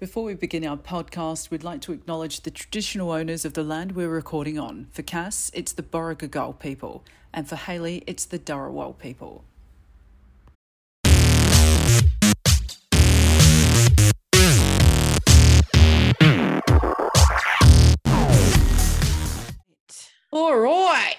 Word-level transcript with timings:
Before 0.00 0.24
we 0.24 0.32
begin 0.32 0.66
our 0.66 0.78
podcast, 0.78 1.50
we'd 1.50 1.62
like 1.62 1.82
to 1.82 1.92
acknowledge 1.92 2.40
the 2.40 2.50
traditional 2.50 3.10
owners 3.10 3.44
of 3.44 3.52
the 3.52 3.62
land 3.62 3.92
we're 3.92 4.08
recording 4.08 4.58
on. 4.58 4.86
For 4.92 5.02
Cass, 5.02 5.50
it's 5.52 5.72
the 5.72 5.82
Borrigagal 5.82 6.58
people, 6.58 7.04
and 7.34 7.46
for 7.46 7.56
Haley, 7.56 8.02
it's 8.06 8.24
the 8.24 8.38
Dharawal 8.38 8.96
people. 8.96 9.44
All 20.32 20.58
right, 20.58 21.18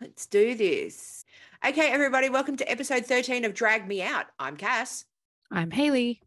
let's 0.00 0.26
do 0.26 0.56
this. 0.56 1.24
Okay, 1.64 1.88
everybody, 1.92 2.28
welcome 2.28 2.56
to 2.56 2.68
episode 2.68 3.06
13 3.06 3.44
of 3.44 3.54
Drag 3.54 3.86
Me 3.86 4.02
Out. 4.02 4.26
I'm 4.40 4.56
Cass, 4.56 5.04
I'm 5.52 5.70
Haley. 5.70 6.22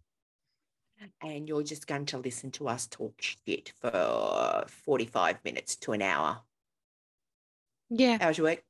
And 1.21 1.47
you're 1.47 1.63
just 1.63 1.87
going 1.87 2.05
to 2.07 2.17
listen 2.17 2.51
to 2.51 2.67
us 2.67 2.87
talk 2.87 3.13
shit 3.21 3.73
for 3.81 4.65
45 4.67 5.37
minutes 5.43 5.75
to 5.77 5.93
an 5.93 6.01
hour. 6.01 6.39
Yeah, 7.89 8.17
How's 8.21 8.37
your 8.37 8.47
week? 8.47 8.63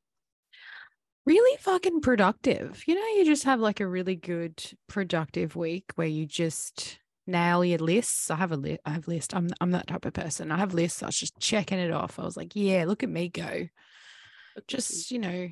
really 1.25 1.57
fucking 1.59 2.01
productive. 2.01 2.83
You 2.87 2.95
know, 2.95 3.07
you 3.15 3.25
just 3.25 3.43
have 3.43 3.59
like 3.59 3.79
a 3.79 3.87
really 3.87 4.15
good 4.15 4.61
productive 4.87 5.55
week 5.55 5.85
where 5.95 6.07
you 6.07 6.25
just 6.25 6.97
nail 7.27 7.63
your 7.63 7.77
lists. 7.77 8.31
I 8.31 8.35
have 8.37 8.51
a 8.51 8.57
list. 8.57 8.79
I 8.85 8.89
have 8.91 9.07
list. 9.07 9.35
I'm 9.35 9.49
I'm 9.61 9.71
that 9.71 9.87
type 9.87 10.05
of 10.05 10.13
person. 10.13 10.51
I 10.51 10.57
have 10.57 10.73
lists. 10.73 11.03
I 11.03 11.07
was 11.07 11.17
just 11.17 11.39
checking 11.39 11.79
it 11.79 11.91
off. 11.91 12.17
I 12.17 12.23
was 12.23 12.37
like, 12.37 12.55
yeah, 12.55 12.85
look 12.87 13.03
at 13.03 13.09
me 13.09 13.29
go. 13.29 13.67
Just 14.67 15.11
you 15.11 15.19
know, 15.19 15.49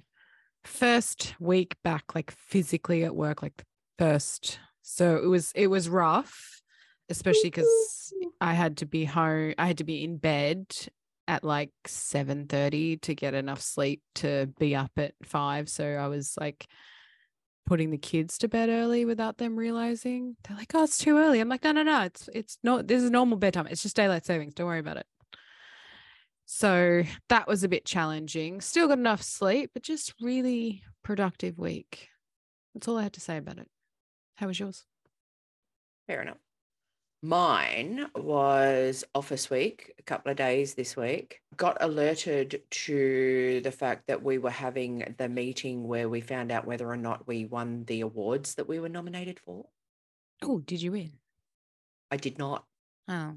first 0.63 1.35
week 1.39 1.75
back, 1.83 2.15
like 2.15 2.31
physically 2.31 3.03
at 3.03 3.15
work, 3.15 3.43
like 3.43 3.57
the 3.57 3.63
first. 3.99 4.59
So 4.81 5.17
it 5.17 5.27
was 5.27 5.51
it 5.53 5.67
was 5.67 5.87
rough, 5.87 6.61
especially 7.09 7.49
because 7.49 8.13
I 8.41 8.53
had 8.53 8.77
to 8.77 8.85
be 8.85 9.05
home. 9.05 9.53
I 9.57 9.67
had 9.67 9.79
to 9.79 9.83
be 9.83 10.03
in 10.03 10.17
bed 10.17 10.67
at 11.27 11.43
like 11.43 11.71
7:30 11.85 13.01
to 13.01 13.13
get 13.13 13.33
enough 13.33 13.61
sleep 13.61 14.01
to 14.15 14.47
be 14.57 14.75
up 14.75 14.91
at 14.97 15.13
5 15.23 15.69
so 15.69 15.85
I 15.85 16.07
was 16.07 16.35
like 16.39 16.67
putting 17.67 17.91
the 17.91 17.99
kids 17.99 18.39
to 18.39 18.47
bed 18.47 18.69
early 18.69 19.05
without 19.05 19.37
them 19.37 19.55
realizing. 19.55 20.35
They're 20.43 20.57
like 20.57 20.73
oh 20.73 20.83
it's 20.83 20.97
too 20.97 21.17
early. 21.17 21.39
I'm 21.39 21.49
like 21.49 21.63
no 21.63 21.71
no 21.71 21.83
no 21.83 22.01
it's 22.01 22.29
it's 22.33 22.57
not 22.63 22.87
this 22.87 23.03
is 23.03 23.11
normal 23.11 23.37
bedtime. 23.37 23.67
It's 23.67 23.83
just 23.83 23.95
daylight 23.95 24.25
savings. 24.25 24.55
Don't 24.55 24.67
worry 24.67 24.79
about 24.79 24.97
it. 24.97 25.05
So 26.45 27.03
that 27.29 27.47
was 27.47 27.63
a 27.63 27.69
bit 27.69 27.85
challenging. 27.85 28.59
Still 28.59 28.87
got 28.87 28.97
enough 28.97 29.21
sleep 29.21 29.71
but 29.73 29.83
just 29.83 30.15
really 30.19 30.81
productive 31.03 31.59
week. 31.59 32.09
That's 32.73 32.87
all 32.87 32.97
I 32.97 33.03
had 33.03 33.13
to 33.13 33.21
say 33.21 33.37
about 33.37 33.59
it. 33.59 33.67
How 34.37 34.47
was 34.47 34.59
yours? 34.59 34.83
Fair 36.07 36.23
enough. 36.23 36.37
Mine 37.21 38.07
was 38.15 39.03
office 39.13 39.49
week, 39.49 39.93
a 39.99 40.03
couple 40.03 40.31
of 40.31 40.37
days 40.37 40.73
this 40.73 40.95
week. 40.95 41.41
Got 41.57 41.77
alerted 41.81 42.61
to 42.69 43.59
the 43.61 43.71
fact 43.71 44.07
that 44.07 44.23
we 44.23 44.37
were 44.37 44.49
having 44.49 45.15
the 45.17 45.27
meeting 45.27 45.85
where 45.85 46.07
we 46.07 46.21
found 46.21 46.49
out 46.49 46.65
whether 46.65 46.89
or 46.89 46.95
not 46.95 47.27
we 47.27 47.43
won 47.43 47.83
the 47.85 48.01
awards 48.01 48.55
that 48.55 48.69
we 48.69 48.79
were 48.79 48.87
nominated 48.87 49.39
for. 49.39 49.65
oh 50.43 50.59
did 50.59 50.81
you 50.81 50.93
win 50.93 51.11
I 52.09 52.17
did 52.17 52.37
not. 52.37 52.63
oh 53.09 53.33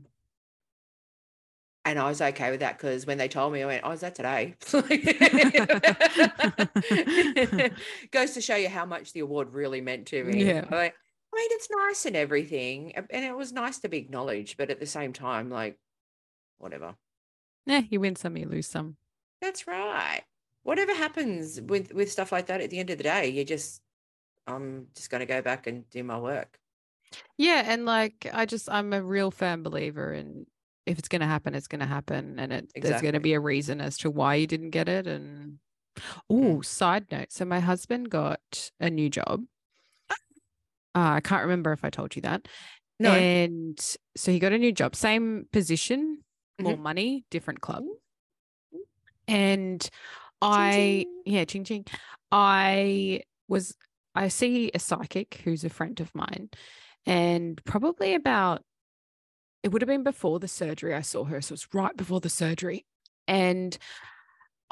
And 1.85 1.99
I 1.99 2.09
was 2.09 2.23
okay 2.23 2.53
with 2.53 2.61
that 2.61 2.79
because 2.79 3.05
when 3.05 3.19
they 3.19 3.27
told 3.27 3.53
me, 3.53 3.63
I 3.63 3.67
went, 3.67 3.83
Oh, 3.85 3.91
is 3.91 4.01
that 4.01 4.15
today? 4.15 4.55
Goes 8.13 8.35
to 8.35 8.41
show 8.41 8.55
you 8.55 8.69
how 8.69 8.87
much 8.87 9.13
the 9.13 9.21
award 9.21 9.53
really 9.53 9.81
meant 9.81 10.07
to 10.07 10.23
me. 10.23 10.45
Yeah. 10.45 10.91
Mean, 11.43 11.49
it's 11.53 11.69
nice 11.71 12.07
and 12.07 12.17
everything. 12.17 12.95
And 12.95 13.25
it 13.25 13.37
was 13.37 13.53
nice 13.53 13.79
to 13.81 13.89
be 13.89 13.99
acknowledged, 13.99 14.57
but 14.57 14.71
at 14.71 14.81
the 14.81 14.87
same 14.87 15.13
time, 15.13 15.51
like, 15.51 15.79
whatever. 16.59 16.95
yeah 17.67 17.83
you 17.91 18.01
win 18.01 18.17
some 18.17 18.37
you 18.37 18.47
lose 18.47 18.69
some 18.69 18.97
That's 19.41 19.67
right. 19.67 20.23
Whatever 20.63 20.95
happens 20.95 21.61
with 21.61 21.93
with 21.93 22.11
stuff 22.11 22.31
like 22.31 22.47
that 22.47 22.61
at 22.61 22.71
the 22.71 22.79
end 22.79 22.91
of 22.91 22.99
the 22.99 23.05
day, 23.05 23.29
you 23.29 23.45
just 23.45 23.83
I'm 24.47 24.87
just 24.95 25.11
gonna 25.11 25.27
go 25.27 25.43
back 25.43 25.67
and 25.67 25.89
do 25.91 26.05
my 26.05 26.19
work. 26.19 26.59
Yeah, 27.37 27.65
and 27.67 27.85
like 27.85 28.29
I 28.33 28.47
just 28.47 28.71
I'm 28.71 28.93
a 28.93 29.03
real 29.03 29.31
firm 29.31 29.63
believer 29.63 30.13
in 30.13 30.47
if 30.87 30.99
it's 30.99 31.09
going 31.09 31.21
to 31.21 31.27
happen, 31.27 31.55
it's 31.55 31.69
going 31.69 31.81
to 31.81 31.87
happen, 31.87 32.39
and 32.39 32.53
it 32.53 32.73
there's 32.75 33.03
going 33.03 33.15
to 33.15 33.21
be 33.21 33.35
a 33.35 33.41
reason 33.41 33.81
as 33.81 33.97
to 33.99 34.11
why 34.11 34.35
you 34.35 34.47
didn't 34.47 34.71
get 34.71 34.89
it. 34.89 35.07
And 35.07 35.59
oh, 36.29 36.61
side 36.63 37.07
note, 37.11 37.33
so 37.33 37.45
my 37.45 37.61
husband 37.61 38.11
got 38.11 38.71
a 38.81 38.91
new 38.91 39.09
job. 39.09 39.45
Uh, 40.95 41.17
I 41.17 41.21
can't 41.21 41.43
remember 41.43 41.73
if 41.73 41.85
I 41.85 41.91
told 41.91 42.15
you 42.17 42.23
that. 42.23 42.47
No. 43.01 43.13
And 43.13 43.79
so 44.17 44.31
he 44.33 44.39
got 44.39 44.53
a 44.53 44.59
new 44.59 44.73
job, 44.73 44.95
same 44.95 45.47
position, 45.53 46.19
more 46.61 46.75
Mm-hmm. 46.75 46.83
money, 46.83 47.25
different 47.31 47.61
club. 47.61 47.83
And 49.27 49.89
I, 50.41 50.73
ching. 50.73 51.23
yeah, 51.25 51.45
ching 51.45 51.65
ching. 51.65 51.87
I 52.31 53.23
was, 53.49 53.75
I 54.15 54.29
see 54.29 54.71
a 54.75 54.79
psychic 54.79 55.41
who's 55.45 55.65
a 55.65 55.71
friend 55.71 55.99
of 56.01 56.15
mine, 56.15 56.51
and 57.07 57.61
probably 57.65 58.15
about, 58.15 58.63
it 59.63 59.73
would 59.73 59.83
have 59.83 59.89
been 59.89 60.03
before 60.03 60.39
the 60.39 60.49
surgery 60.49 60.95
I 60.95 61.01
saw 61.01 61.25
her. 61.25 61.41
So 61.41 61.55
it's 61.55 61.69
right 61.73 61.97
before 61.97 62.21
the 62.21 62.29
surgery. 62.29 62.85
And 63.27 63.77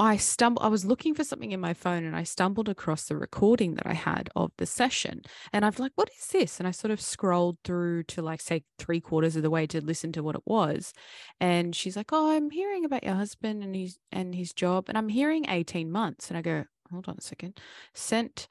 I 0.00 0.16
stumbled, 0.16 0.64
I 0.64 0.68
was 0.68 0.86
looking 0.86 1.14
for 1.14 1.24
something 1.24 1.52
in 1.52 1.60
my 1.60 1.74
phone 1.74 2.04
and 2.04 2.16
I 2.16 2.22
stumbled 2.22 2.70
across 2.70 3.04
the 3.04 3.16
recording 3.16 3.74
that 3.74 3.86
I 3.86 3.92
had 3.92 4.30
of 4.34 4.50
the 4.56 4.64
session. 4.64 5.20
And 5.52 5.62
I've 5.62 5.78
like, 5.78 5.92
what 5.94 6.08
is 6.18 6.26
this? 6.28 6.58
And 6.58 6.66
I 6.66 6.70
sort 6.70 6.90
of 6.90 7.02
scrolled 7.02 7.58
through 7.64 8.04
to 8.04 8.22
like, 8.22 8.40
say, 8.40 8.64
three 8.78 9.00
quarters 9.00 9.36
of 9.36 9.42
the 9.42 9.50
way 9.50 9.66
to 9.66 9.84
listen 9.84 10.10
to 10.12 10.22
what 10.22 10.36
it 10.36 10.42
was. 10.46 10.94
And 11.38 11.76
she's 11.76 11.96
like, 11.96 12.12
Oh, 12.12 12.30
I'm 12.30 12.50
hearing 12.50 12.86
about 12.86 13.04
your 13.04 13.14
husband 13.14 13.62
and 13.62 13.76
his 13.76 13.98
and 14.10 14.34
his 14.34 14.54
job. 14.54 14.86
And 14.88 14.96
I'm 14.96 15.10
hearing 15.10 15.44
18 15.48 15.92
months. 15.92 16.30
And 16.30 16.38
I 16.38 16.42
go, 16.42 16.64
hold 16.90 17.06
on 17.06 17.16
a 17.18 17.22
second. 17.22 17.60
Sent 17.94 18.48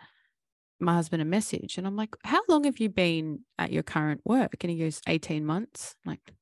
my 0.79 0.93
husband 0.93 1.21
a 1.21 1.25
message. 1.25 1.77
And 1.77 1.87
I'm 1.87 1.95
like, 1.95 2.15
How 2.23 2.41
long 2.47 2.65
have 2.65 2.79
you 2.79 2.89
been 2.89 3.39
at 3.57 3.71
your 3.71 3.83
current 3.83 4.21
work? 4.23 4.55
And 4.61 4.71
he 4.71 4.77
goes, 4.77 5.01
18 5.07 5.45
months. 5.45 5.95
I'm 6.05 6.11
like, 6.11 6.33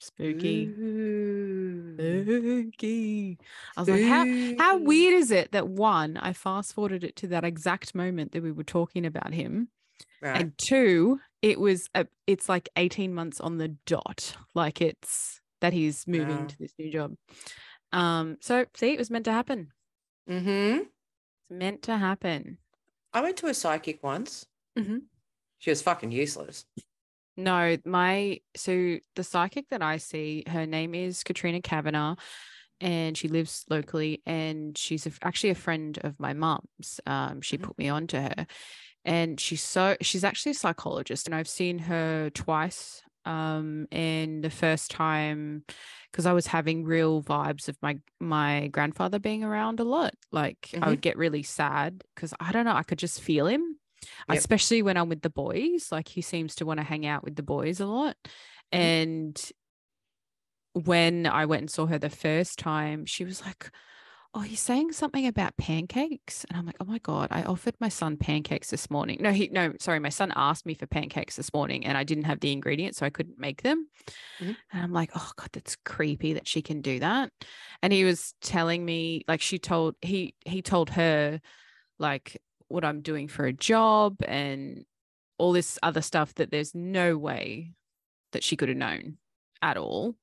spooky. 0.00 0.66
Ooh. 0.66 1.94
Spooky. 1.94 3.38
I 3.76 3.80
was 3.80 3.88
like, 3.88 4.04
how 4.04 4.24
how 4.58 4.78
weird 4.78 5.14
is 5.14 5.30
it 5.30 5.52
that 5.52 5.68
one, 5.68 6.16
I 6.16 6.32
fast 6.32 6.72
forwarded 6.74 7.04
it 7.04 7.16
to 7.16 7.26
that 7.28 7.44
exact 7.44 7.94
moment 7.94 8.32
that 8.32 8.42
we 8.42 8.52
were 8.52 8.64
talking 8.64 9.06
about 9.06 9.32
him. 9.32 9.68
Right. 10.22 10.40
And 10.40 10.58
two, 10.58 11.20
it 11.42 11.58
was 11.60 11.88
a, 11.94 12.06
it's 12.26 12.48
like 12.48 12.68
18 12.76 13.14
months 13.14 13.40
on 13.40 13.58
the 13.58 13.68
dot. 13.86 14.34
Like 14.54 14.80
it's 14.80 15.40
that 15.60 15.72
he's 15.72 16.06
moving 16.06 16.38
Wow. 16.40 16.46
to 16.46 16.58
this 16.58 16.72
new 16.78 16.90
job. 16.90 17.14
Um, 17.92 18.36
so 18.40 18.64
see, 18.74 18.92
it 18.92 18.98
was 18.98 19.10
meant 19.10 19.24
to 19.26 19.32
happen. 19.32 19.68
mm-hmm. 20.28 20.78
It's 20.82 21.50
meant 21.50 21.82
to 21.82 21.96
happen. 21.96 22.58
I 23.12 23.20
went 23.22 23.36
to 23.38 23.46
a 23.48 23.54
psychic 23.54 24.02
once. 24.02 24.46
Mhm. 24.78 25.02
She 25.58 25.70
was 25.70 25.82
fucking 25.82 26.12
useless. 26.12 26.64
No, 27.36 27.76
my 27.86 28.40
so 28.56 28.98
the 29.14 29.24
psychic 29.24 29.68
that 29.70 29.82
I 29.82 29.96
see, 29.96 30.44
her 30.48 30.66
name 30.66 30.94
is 30.94 31.22
Katrina 31.24 31.62
Kavanagh, 31.62 32.16
and 32.80 33.16
she 33.16 33.28
lives 33.28 33.64
locally, 33.70 34.22
and 34.26 34.76
she's 34.76 35.06
a, 35.06 35.12
actually 35.22 35.50
a 35.50 35.54
friend 35.56 35.98
of 36.04 36.20
my 36.20 36.34
mum's. 36.34 37.00
Um, 37.06 37.40
she 37.42 37.58
Mhm. 37.58 37.70
put 37.70 37.78
me 37.78 37.88
on 37.88 38.06
to 38.08 38.22
her, 38.22 38.46
and 39.04 39.40
she's 39.40 39.62
so 39.62 39.96
she's 40.02 40.24
actually 40.24 40.52
a 40.52 40.56
psychologist, 40.56 41.26
and 41.28 41.34
I've 41.34 41.48
seen 41.48 41.78
her 41.80 42.30
twice. 42.30 43.02
Um, 43.26 43.86
and 43.92 44.44
the 44.44 44.50
first 44.50 44.90
time, 44.90 45.64
because 46.12 46.26
I 46.26 46.32
was 46.34 46.46
having 46.48 46.84
real 46.84 47.22
vibes 47.22 47.68
of 47.68 47.78
my 47.82 48.00
my 48.20 48.68
grandfather 48.68 49.18
being 49.20 49.44
around 49.44 49.80
a 49.80 49.84
lot. 49.84 50.14
Like 50.32 50.76
I 50.82 50.88
Mhm. 50.88 50.90
would 50.90 51.02
get 51.02 51.18
really 51.18 51.42
sad 51.44 52.04
because 52.14 52.34
I 52.40 52.52
don't 52.52 52.66
know, 52.66 52.74
I 52.76 52.84
could 52.84 52.98
just 53.00 53.20
feel 53.22 53.46
him 53.48 53.79
Yep. 54.28 54.38
especially 54.38 54.82
when 54.82 54.96
I'm 54.96 55.08
with 55.08 55.22
the 55.22 55.30
boys. 55.30 55.90
Like 55.92 56.08
he 56.08 56.22
seems 56.22 56.54
to 56.56 56.66
want 56.66 56.78
to 56.78 56.84
hang 56.84 57.06
out 57.06 57.24
with 57.24 57.36
the 57.36 57.42
boys 57.42 57.80
a 57.80 57.86
lot. 57.86 58.16
Mhm. 58.24 58.28
And 58.80 59.52
when 60.72 61.26
I 61.26 61.46
went 61.46 61.62
and 61.62 61.70
saw 61.70 61.86
her 61.86 61.98
the 61.98 62.10
first 62.10 62.58
time, 62.58 63.04
she 63.06 63.24
was 63.24 63.44
like, 63.44 63.70
Oh, 64.32 64.40
he's 64.42 64.60
saying 64.60 64.92
something 64.92 65.26
about 65.26 65.56
pancakes. 65.56 66.44
And 66.44 66.56
I'm 66.56 66.64
like, 66.64 66.76
Oh 66.80 66.84
my 66.84 66.98
God, 66.98 67.28
I 67.32 67.42
offered 67.42 67.74
my 67.80 67.88
son 67.88 68.16
pancakes 68.16 68.70
this 68.70 68.88
morning. 68.88 69.18
No, 69.20 69.32
he, 69.32 69.48
no, 69.48 69.72
sorry, 69.80 69.98
my 69.98 70.08
son 70.08 70.32
asked 70.36 70.66
me 70.66 70.74
for 70.74 70.86
pancakes 70.86 71.34
this 71.34 71.52
morning 71.52 71.84
and 71.84 71.98
I 71.98 72.04
didn't 72.04 72.24
have 72.24 72.38
the 72.40 72.52
ingredients, 72.52 72.98
so 72.98 73.06
I 73.06 73.10
couldn't 73.10 73.38
make 73.40 73.62
them. 73.62 73.88
Mhm. 74.40 74.56
And 74.72 74.82
I'm 74.82 74.92
like, 74.92 75.10
Oh 75.16 75.30
God, 75.36 75.48
that's 75.52 75.76
creepy 75.84 76.34
that 76.34 76.46
she 76.46 76.62
can 76.62 76.80
do 76.80 77.00
that. 77.00 77.32
And 77.82 77.92
he 77.92 78.04
was 78.04 78.34
telling 78.40 78.84
me, 78.84 79.24
like, 79.26 79.40
she 79.40 79.58
told, 79.58 79.96
he, 80.02 80.34
he 80.46 80.62
told 80.62 80.90
her, 80.90 81.40
like, 81.98 82.40
what 82.70 82.84
I'm 82.84 83.02
doing 83.02 83.28
for 83.28 83.44
a 83.44 83.52
job 83.52 84.16
and 84.26 84.84
all 85.38 85.52
this 85.52 85.78
other 85.82 86.02
stuff 86.02 86.34
that 86.34 86.50
there's 86.50 86.74
no 86.74 87.16
way 87.16 87.72
that 88.32 88.44
she 88.44 88.56
could 88.56 88.68
have 88.68 88.78
known 88.78 89.16
at 89.62 89.76
all. 89.76 90.16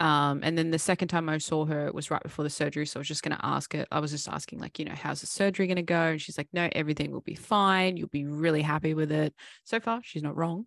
Um, 0.00 0.40
and 0.42 0.56
then 0.56 0.70
the 0.70 0.78
second 0.78 1.08
time 1.08 1.28
I 1.28 1.36
saw 1.38 1.66
her, 1.66 1.86
it 1.86 1.94
was 1.94 2.10
right 2.10 2.22
before 2.22 2.42
the 2.42 2.50
surgery. 2.50 2.86
So 2.86 2.98
I 2.98 3.00
was 3.00 3.08
just 3.08 3.22
going 3.22 3.36
to 3.36 3.44
ask 3.44 3.74
her, 3.74 3.86
I 3.92 4.00
was 4.00 4.12
just 4.12 4.28
asking, 4.28 4.58
like, 4.58 4.78
you 4.78 4.86
know, 4.86 4.94
how's 4.94 5.20
the 5.20 5.26
surgery 5.26 5.66
going 5.66 5.76
to 5.76 5.82
go? 5.82 5.94
And 5.94 6.20
she's 6.20 6.38
like, 6.38 6.48
no, 6.54 6.70
everything 6.72 7.12
will 7.12 7.20
be 7.20 7.34
fine. 7.34 7.98
You'll 7.98 8.08
be 8.08 8.24
really 8.24 8.62
happy 8.62 8.94
with 8.94 9.12
it. 9.12 9.34
So 9.64 9.78
far, 9.78 10.00
she's 10.02 10.22
not 10.22 10.36
wrong. 10.36 10.64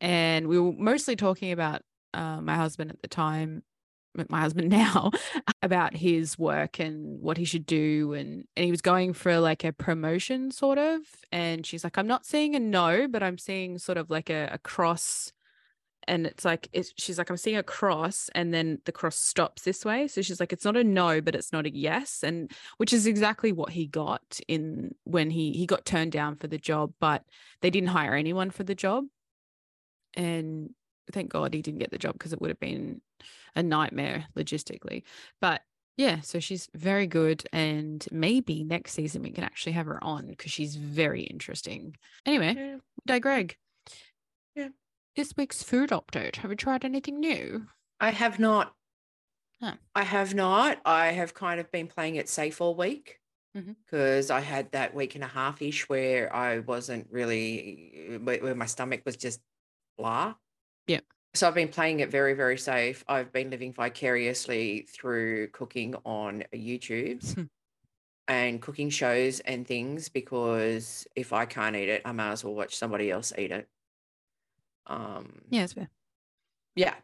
and 0.00 0.48
we 0.48 0.58
were 0.58 0.72
mostly 0.72 1.16
talking 1.16 1.52
about 1.52 1.82
uh, 2.14 2.40
my 2.40 2.56
husband 2.56 2.90
at 2.90 3.00
the 3.02 3.08
time, 3.08 3.62
my 4.28 4.40
husband 4.40 4.68
now, 4.70 5.10
about 5.62 5.94
his 5.96 6.38
work 6.38 6.78
and 6.78 7.20
what 7.20 7.36
he 7.36 7.44
should 7.44 7.66
do, 7.66 8.12
and 8.12 8.44
and 8.56 8.64
he 8.64 8.70
was 8.70 8.82
going 8.82 9.12
for 9.12 9.38
like 9.38 9.64
a 9.64 9.72
promotion 9.72 10.50
sort 10.50 10.78
of, 10.78 11.00
and 11.30 11.66
she's 11.66 11.84
like, 11.84 11.98
I'm 11.98 12.06
not 12.06 12.26
seeing 12.26 12.54
a 12.54 12.60
no, 12.60 13.08
but 13.08 13.22
I'm 13.22 13.38
seeing 13.38 13.78
sort 13.78 13.98
of 13.98 14.10
like 14.10 14.30
a, 14.30 14.50
a 14.52 14.58
cross 14.58 15.32
and 16.08 16.26
it's 16.26 16.44
like 16.44 16.68
it's, 16.72 16.92
she's 16.96 17.18
like 17.18 17.30
i'm 17.30 17.36
seeing 17.36 17.56
a 17.56 17.62
cross 17.62 18.28
and 18.34 18.52
then 18.52 18.78
the 18.84 18.92
cross 18.92 19.16
stops 19.16 19.62
this 19.62 19.84
way 19.84 20.08
so 20.08 20.22
she's 20.22 20.40
like 20.40 20.52
it's 20.52 20.64
not 20.64 20.76
a 20.76 20.84
no 20.84 21.20
but 21.20 21.34
it's 21.34 21.52
not 21.52 21.66
a 21.66 21.74
yes 21.74 22.22
and 22.22 22.50
which 22.78 22.92
is 22.92 23.06
exactly 23.06 23.52
what 23.52 23.70
he 23.70 23.86
got 23.86 24.40
in 24.48 24.94
when 25.04 25.30
he 25.30 25.52
he 25.52 25.66
got 25.66 25.84
turned 25.84 26.12
down 26.12 26.36
for 26.36 26.46
the 26.46 26.58
job 26.58 26.92
but 27.00 27.24
they 27.60 27.70
didn't 27.70 27.90
hire 27.90 28.14
anyone 28.14 28.50
for 28.50 28.64
the 28.64 28.74
job 28.74 29.04
and 30.14 30.70
thank 31.12 31.30
god 31.30 31.54
he 31.54 31.62
didn't 31.62 31.80
get 31.80 31.90
the 31.90 31.98
job 31.98 32.14
because 32.14 32.32
it 32.32 32.40
would 32.40 32.50
have 32.50 32.60
been 32.60 33.00
a 33.54 33.62
nightmare 33.62 34.26
logistically 34.36 35.02
but 35.40 35.60
yeah 35.96 36.20
so 36.20 36.40
she's 36.40 36.68
very 36.74 37.06
good 37.06 37.44
and 37.52 38.06
maybe 38.10 38.64
next 38.64 38.92
season 38.92 39.22
we 39.22 39.30
can 39.30 39.44
actually 39.44 39.72
have 39.72 39.86
her 39.86 40.02
on 40.02 40.26
because 40.26 40.50
she's 40.50 40.76
very 40.76 41.22
interesting 41.22 41.96
anyway 42.24 42.54
Yeah. 42.56 42.76
Day 43.06 43.20
Greg. 43.20 43.56
Yeah. 44.54 44.68
This 45.16 45.34
week's 45.36 45.62
food 45.62 45.90
update. 45.90 46.36
Have 46.36 46.50
you 46.50 46.56
tried 46.56 46.84
anything 46.84 47.20
new? 47.20 47.66
I 48.00 48.10
have 48.10 48.38
not. 48.38 48.74
Huh. 49.60 49.74
I 49.94 50.02
have 50.04 50.34
not. 50.34 50.78
I 50.84 51.06
have 51.06 51.34
kind 51.34 51.60
of 51.60 51.70
been 51.70 51.86
playing 51.86 52.16
it 52.16 52.28
safe 52.28 52.60
all 52.60 52.74
week 52.74 53.18
mm-hmm. 53.56 53.72
because 53.84 54.30
I 54.30 54.40
had 54.40 54.70
that 54.72 54.94
week 54.94 55.14
and 55.14 55.24
a 55.24 55.28
half 55.28 55.62
ish 55.62 55.88
where 55.88 56.34
I 56.34 56.60
wasn't 56.60 57.08
really, 57.10 58.18
where 58.22 58.54
my 58.54 58.66
stomach 58.66 59.02
was 59.04 59.16
just 59.16 59.40
blah. 59.98 60.34
Yeah. 60.86 61.00
So 61.34 61.48
I've 61.48 61.54
been 61.54 61.68
playing 61.68 62.00
it 62.00 62.10
very, 62.10 62.34
very 62.34 62.58
safe. 62.58 63.04
I've 63.08 63.32
been 63.32 63.50
living 63.50 63.72
vicariously 63.72 64.82
through 64.82 65.48
cooking 65.48 65.94
on 66.04 66.44
YouTube's 66.52 67.36
Hmm. 67.36 67.44
and 68.28 68.62
cooking 68.62 68.90
shows 68.90 69.40
and 69.40 69.66
things 69.66 70.08
because 70.08 71.06
if 71.16 71.32
I 71.32 71.46
can't 71.46 71.76
eat 71.76 71.88
it, 71.88 72.02
I 72.04 72.12
might 72.12 72.32
as 72.32 72.44
well 72.44 72.54
watch 72.54 72.76
somebody 72.76 73.10
else 73.10 73.32
eat 73.38 73.52
it. 73.52 73.68
Um, 74.86 75.42
Yeah, 75.50 75.64
it's 75.64 75.72
fair. 75.74 75.90
yeah. 76.74 76.96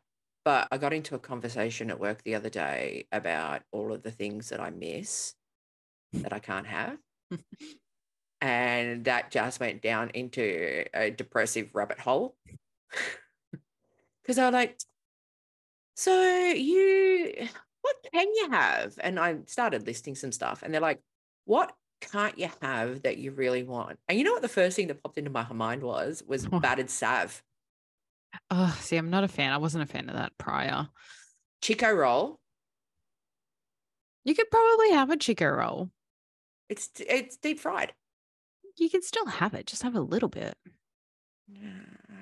But 0.44 0.69
I 0.70 0.78
got 0.78 0.92
into 0.92 1.14
a 1.14 1.19
conversation 1.19 1.90
at 1.90 2.00
work 2.00 2.22
the 2.22 2.34
other 2.34 2.48
day 2.48 3.06
about 3.12 3.62
all 3.70 3.92
of 3.92 4.02
the 4.02 4.10
things 4.10 4.48
that 4.48 4.60
I 4.60 4.70
miss 4.70 5.34
that 6.22 6.32
I 6.32 6.40
can't 6.40 6.66
have. 6.69 7.00
and 8.40 9.04
that 9.04 9.30
just 9.30 9.60
went 9.60 9.82
down 9.82 10.10
into 10.10 10.84
a 10.94 11.10
depressive 11.10 11.75
rabbit 11.75 11.98
hole. 11.98 12.36
Because 14.28 14.38
I 14.38 14.44
was 14.44 14.52
like, 14.52 14.78
so 15.96 16.12
you, 16.52 17.48
what 17.80 17.96
can 18.12 18.26
you 18.34 18.50
have? 18.50 18.98
And 19.00 19.19
I 19.19 19.38
started 19.46 19.86
listing 19.86 20.14
some 20.14 20.32
stuff, 20.32 20.62
and 20.62 20.72
they're 20.75 20.82
like, 20.82 21.00
what 21.46 21.72
can't 22.02 22.38
you 22.38 22.50
have 22.60 23.02
that 23.02 23.16
you 23.16 23.32
really 23.32 23.62
want? 23.62 23.98
And 24.06 24.19
you 24.19 24.25
know 24.25 24.32
what 24.34 24.42
the 24.42 24.48
first 24.48 24.76
thing 24.76 24.88
that 24.88 25.02
popped 25.02 25.16
into 25.16 25.30
my 25.30 25.50
mind 25.50 25.82
was 25.82 26.22
was 26.28 26.46
What? 26.46 26.60
battered 26.60 26.90
sav, 26.90 27.42
Oh, 28.50 28.76
see, 28.80 28.98
I'm 28.98 29.08
not 29.10 29.25
a 29.25 29.28
fan. 29.28 29.52
I 29.52 29.56
wasn't 29.56 29.84
a 29.84 29.86
fan 29.86 30.10
of 30.10 30.14
that 30.16 30.36
prior. 30.36 30.88
Chiko 31.62 31.96
roll. 31.96 32.38
You 34.25 34.34
could 34.34 34.50
probably 34.50 34.90
have 34.90 35.10
a 35.10 35.16
Chiko 35.16 35.56
roll. 35.56 35.90
It's 36.69 36.90
it's 36.98 37.38
deep 37.38 37.60
fried. 37.60 37.94
You 38.76 38.90
can 38.90 39.02
still 39.02 39.26
have 39.26 39.54
it, 39.54 39.66
just 39.66 39.82
have 39.82 39.96
a 39.96 40.00
little 40.00 40.28
bit. 40.28 40.54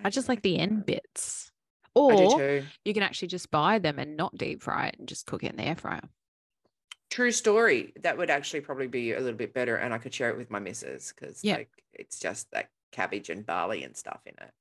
I 0.05 0.11
just 0.11 0.29
like 0.29 0.43
the 0.43 0.59
end 0.59 0.87
bits. 0.87 1.51
Or 1.97 2.63
you 2.85 2.95
can 2.95 3.03
actually 3.03 3.29
just 3.29 3.51
buy 3.51 3.79
them 3.79 3.99
and 3.99 4.17
not 4.17 4.37
deep 4.37 4.63
fry 4.63 4.89
it 4.89 4.97
and 4.99 5.09
just 5.09 5.27
cook 5.27 5.43
it 5.43 5.51
in 5.51 5.57
the 5.57 5.65
air 5.65 5.77
fryer. 5.77 6.03
True 7.11 7.31
story. 7.33 7.93
That 8.03 8.19
would 8.19 8.31
actually 8.31 8.61
probably 8.61 8.89
be 8.89 9.13
a 9.13 9.21
little 9.21 9.37
bit 9.39 9.55
better, 9.55 9.77
and 9.77 9.95
I 9.95 9.99
could 9.99 10.13
share 10.13 10.29
it 10.31 10.37
with 10.37 10.51
my 10.51 10.59
missus 10.59 11.13
because 11.13 11.43
Yeah. 11.43 11.57
like 11.57 11.71
it's 11.93 12.19
just 12.19 12.51
that 12.51 12.69
cabbage 12.93 13.31
and 13.31 13.47
barley 13.47 13.83
and 13.83 13.97
stuff 13.97 14.21
in 14.27 14.35
it. 14.41 14.53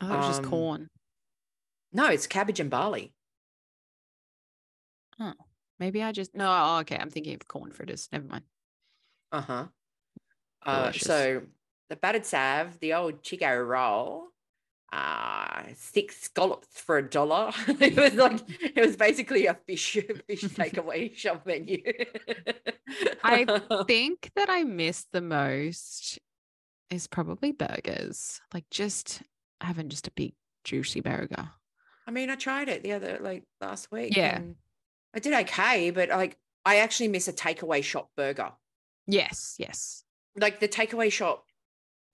Oh, 0.00 0.14
it 0.14 0.16
was 0.16 0.26
just 0.26 0.44
Um, 0.44 0.50
corn. 0.50 0.90
No, 1.92 2.06
it's 2.06 2.26
cabbage 2.26 2.60
and 2.60 2.70
barley. 2.70 3.12
Oh, 5.20 5.34
maybe 5.78 6.02
I 6.02 6.12
just 6.12 6.34
no. 6.34 6.46
Oh, 6.50 6.78
okay, 6.80 6.96
I'm 6.96 7.10
thinking 7.10 7.34
of 7.34 7.46
corn 7.48 7.72
fritters. 7.72 8.08
Never 8.12 8.26
mind. 8.26 8.44
Uh-huh. 9.32 9.66
Uh 10.62 10.80
Delicious. 10.82 11.06
So 11.06 11.46
the 11.88 11.96
battered 11.96 12.24
sav, 12.24 12.78
the 12.80 12.94
old 12.94 13.22
Chiko 13.22 13.66
roll, 13.66 14.28
uh, 14.92 15.62
six 15.76 16.20
scallops 16.20 16.80
for 16.80 16.98
a 16.98 17.08
dollar. 17.08 17.52
it 17.68 17.96
was 17.96 18.14
like 18.14 18.40
it 18.62 18.80
was 18.80 18.96
basically 18.96 19.46
a 19.46 19.54
fish 19.54 19.92
fish 20.26 20.44
takeaway 20.44 21.14
shop 21.16 21.46
menu. 21.46 21.82
I 23.22 23.44
think 23.86 24.30
that 24.34 24.48
I 24.48 24.64
miss 24.64 25.06
the 25.12 25.20
most 25.20 26.18
is 26.90 27.06
probably 27.06 27.52
burgers. 27.52 28.40
Like 28.54 28.68
just 28.70 29.22
having 29.60 29.88
just 29.88 30.06
a 30.06 30.12
big 30.12 30.34
juicy 30.64 31.00
burger. 31.00 31.50
I 32.06 32.10
mean, 32.10 32.30
I 32.30 32.36
tried 32.36 32.70
it 32.70 32.82
the 32.82 32.92
other 32.92 33.18
like 33.20 33.44
last 33.60 33.92
week. 33.92 34.16
Yeah. 34.16 34.36
and 34.36 34.56
I 35.14 35.18
did 35.18 35.34
okay, 35.34 35.90
but 35.90 36.08
like 36.08 36.38
I 36.64 36.76
actually 36.76 37.08
miss 37.08 37.28
a 37.28 37.32
takeaway 37.32 37.82
shop 37.84 38.10
burger. 38.16 38.52
Yes, 39.06 39.56
yes. 39.58 40.04
Like 40.36 40.60
the 40.60 40.68
takeaway 40.68 41.12
shop 41.12 41.44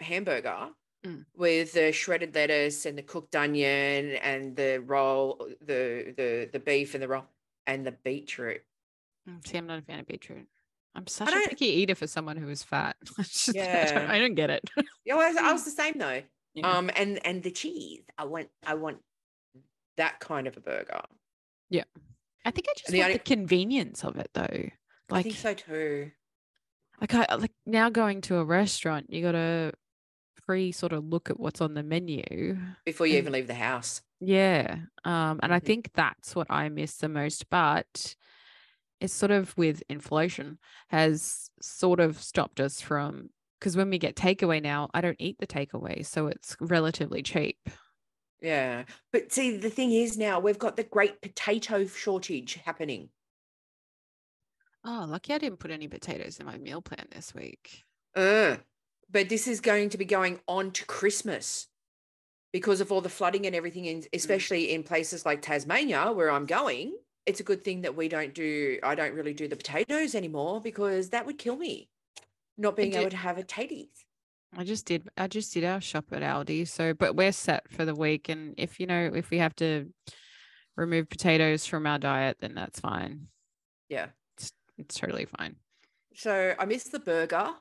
hamburger 0.01 0.71
Mm. 1.05 1.27
with 1.37 1.73
the 1.75 1.93
shredded 1.93 2.35
lettuce 2.35 2.87
and 2.87 2.97
the 2.97 3.03
cooked 3.03 3.37
onion 3.37 4.13
and 4.23 4.57
the 4.57 4.79
roll, 4.87 5.47
the 5.61 6.15
the 6.17 6.49
the 6.51 6.59
beef 6.59 6.95
and 6.95 7.03
the 7.03 7.09
roll 7.09 7.25
and 7.67 7.87
the 7.87 7.93
beetroot. 7.93 8.63
Mm, 9.29 9.47
See, 9.47 9.59
I'm 9.59 9.67
not 9.67 9.81
a 9.81 9.83
fan 9.83 10.01
of 10.01 10.07
beetroot. 10.07 10.47
I'm 10.95 11.07
such 11.07 11.29
a 11.29 11.49
picky 11.49 11.67
eater 11.67 11.95
for 11.95 12.07
someone 12.07 12.37
who 12.39 12.49
is 12.49 12.63
fat. 12.63 12.97
Just- 13.19 13.51
I, 13.51 13.53
don't, 13.53 13.65
Yeah. 13.67 14.07
I 14.09 14.19
don't 14.19 14.35
get 14.35 14.49
it. 14.51 14.71
Yeah, 15.05 15.17
I 15.17 15.29
was, 15.29 15.37
I 15.37 15.53
was 15.53 15.65
the 15.65 15.71
same 15.73 15.95
though. 15.99 16.23
Yeah. 16.55 16.71
Um, 16.71 16.91
and 16.97 17.19
and 17.27 17.43
the 17.43 17.51
cheese, 17.51 18.05
I 18.17 18.25
want 18.25 18.49
I 18.67 18.75
want 18.75 18.99
that 19.99 20.21
kind 20.21 20.47
of 20.47 20.57
a 20.57 20.61
burger. 20.61 21.03
Yeah, 21.69 21.85
I 22.47 22.51
think 22.51 22.67
I 22.71 22.73
just 22.79 22.91
the 22.91 22.99
want 22.99 23.07
only- 23.09 23.19
the 23.19 23.25
convenience 23.25 24.05
of 24.05 24.17
it 24.17 24.31
though. 24.33 24.71
Like 25.11 25.21
I 25.21 25.23
think 25.23 25.35
so 25.37 25.53
too. 25.53 26.11
like 27.01 27.13
I 27.15 27.35
like 27.35 27.53
now 27.67 27.91
going 27.91 28.23
to 28.23 28.37
a 28.37 28.45
restaurant, 28.45 29.11
you 29.11 29.21
got 29.21 29.33
to 29.33 29.73
pre 30.47 30.73
sort 30.73 30.93
of 30.93 31.05
look 31.05 31.31
at 31.31 31.39
what's 31.41 31.61
on 31.61 31.75
the 31.75 31.83
menu. 31.83 32.57
Before 32.85 33.07
you 33.07 33.19
even 33.19 33.33
leave 33.33 33.47
the 33.47 33.55
house. 33.55 34.03
Yeah. 34.21 34.79
Um, 35.05 35.41
and 35.43 35.53
I 35.53 35.59
Mhm. 35.59 35.61
think 35.61 35.91
that's 35.95 36.35
what 36.35 36.47
I 36.51 36.69
miss 36.69 36.97
the 36.99 37.09
most. 37.09 37.49
But 37.51 38.17
it's 39.01 39.15
sort 39.15 39.33
of 39.33 39.57
with 39.59 39.83
inflation 39.91 40.59
has 40.89 41.51
sort 41.61 42.01
of 42.01 42.21
stopped 42.23 42.61
us 42.61 42.81
from 42.81 43.31
because 43.61 43.77
when 43.77 43.91
we 43.91 43.99
get 43.99 44.17
takeaway 44.17 44.63
now, 44.63 44.91
I 44.95 45.01
don't 45.03 45.21
eat 45.21 45.39
the 45.39 45.47
takeaway, 45.47 46.05
so 46.07 46.29
it's 46.29 46.57
relatively 46.61 47.23
cheap. 47.23 47.59
Yeah. 48.41 48.85
But 49.13 49.33
see, 49.33 49.57
the 49.57 49.71
thing 49.71 49.93
is 49.93 50.17
now 50.19 50.39
we've 50.39 50.59
got 50.59 50.77
the 50.77 50.85
great 50.85 51.21
potato 51.23 51.87
shortage 51.87 52.55
happening. 52.55 53.11
Oh, 54.85 55.05
lucky 55.09 55.35
I 55.35 55.39
didn't 55.39 55.59
put 55.59 55.71
any 55.71 55.89
potatoes 55.89 56.39
in 56.39 56.47
my 56.47 56.57
meal 56.59 56.81
plan 56.81 57.09
this 57.11 57.35
week. 57.35 57.85
Uh, 58.15 58.57
but 59.15 59.29
this 59.29 59.47
is 59.47 59.61
going 59.61 59.91
to 59.91 59.97
be 59.97 60.05
going 60.05 60.41
on 60.49 60.73
to 60.73 60.85
Christmas 60.85 61.69
because 62.53 62.81
of 62.81 62.91
all 62.93 63.01
the 63.01 63.09
flooding 63.09 63.47
and 63.47 63.55
everything, 63.55 63.85
in, 63.87 64.01
mm. 64.01 64.09
especially 64.13 64.73
in 64.73 64.83
places 64.83 65.25
like 65.25 65.41
Tasmania, 65.41 66.13
where 66.13 66.31
I'm 66.31 66.47
going. 66.47 66.95
It's 67.25 67.41
a 67.41 67.45
good 67.45 67.65
thing 67.65 67.83
that 67.83 67.97
we 67.97 68.09
don't 68.09 68.35
do, 68.35 68.79
I 68.83 68.95
don't 68.97 69.15
really 69.15 69.33
do 69.33 69.49
the 69.49 69.57
potatoes 69.57 70.15
anymore 70.15 70.61
because 70.61 71.11
that 71.11 71.25
would 71.25 71.39
kill 71.39 71.57
me. 71.57 71.89
Not 72.59 72.77
being 72.77 72.95
able 72.95 73.11
to 73.11 73.17
have 73.17 73.39
a 73.39 73.43
taties. 73.43 73.89
I 74.57 74.63
just 74.63 74.87
did 74.87 75.09
I 75.17 75.27
just 75.27 75.53
did 75.53 75.65
our 75.65 75.81
shop 75.81 76.05
at 76.13 76.23
Aldi. 76.23 76.69
So 76.69 76.95
but 76.95 77.17
we're 77.17 77.33
set 77.33 77.69
for 77.73 77.85
the 77.85 77.95
week. 77.95 78.29
And 78.29 78.55
if 78.57 78.79
you 78.79 78.87
know, 78.87 79.11
if 79.13 79.31
we 79.31 79.39
have 79.39 79.57
to 79.57 79.91
remove 80.77 81.09
potatoes 81.09 81.67
from 81.67 81.87
our 81.87 81.99
diet, 81.99 82.37
then 82.41 82.55
that's 82.55 82.79
fine. 82.79 83.27
Yeah. 83.89 84.07
It's 84.37 84.53
it's 84.79 85.01
totally 85.01 85.25
fine. 85.25 85.57
So 86.15 86.55
I 86.57 86.65
missed 86.67 86.93
the 86.93 87.01
burger. 87.01 87.55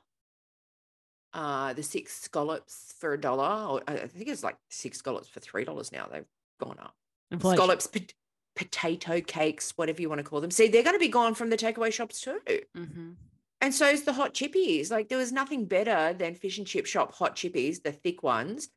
Uh, 1.34 1.72
the 1.72 1.82
six 1.82 2.14
scallops 2.14 2.94
for 2.98 3.12
a 3.12 3.20
dollar, 3.20 3.66
or 3.68 3.82
I 3.88 4.06
think 4.06 4.28
it's 4.28 4.44
like 4.44 4.56
six 4.70 4.98
scallops 4.98 5.28
for 5.28 5.40
three 5.40 5.64
dollars 5.64 5.90
now. 5.90 6.06
They've 6.10 6.24
gone 6.60 6.78
up. 6.78 6.94
Inflation. 7.32 7.58
Scallops, 7.58 7.86
pot- 7.88 8.14
potato 8.54 9.20
cakes, 9.20 9.72
whatever 9.76 10.00
you 10.00 10.08
want 10.08 10.20
to 10.20 10.24
call 10.24 10.40
them. 10.40 10.52
See, 10.52 10.68
they're 10.68 10.84
going 10.84 10.94
to 10.94 11.00
be 11.00 11.08
gone 11.08 11.34
from 11.34 11.50
the 11.50 11.56
takeaway 11.56 11.92
shops 11.92 12.20
too. 12.20 12.38
hmm 12.74 13.12
And 13.60 13.74
so 13.74 13.88
is 13.88 14.04
the 14.04 14.12
hot 14.12 14.32
chippies. 14.32 14.92
Like 14.92 15.08
there 15.08 15.18
was 15.18 15.32
nothing 15.32 15.64
better 15.64 16.12
than 16.12 16.34
fish 16.34 16.58
and 16.58 16.66
chip 16.66 16.86
shop 16.86 17.12
hot 17.14 17.34
chippies, 17.34 17.82
the 17.82 17.90
thick 17.90 18.22
ones 18.22 18.68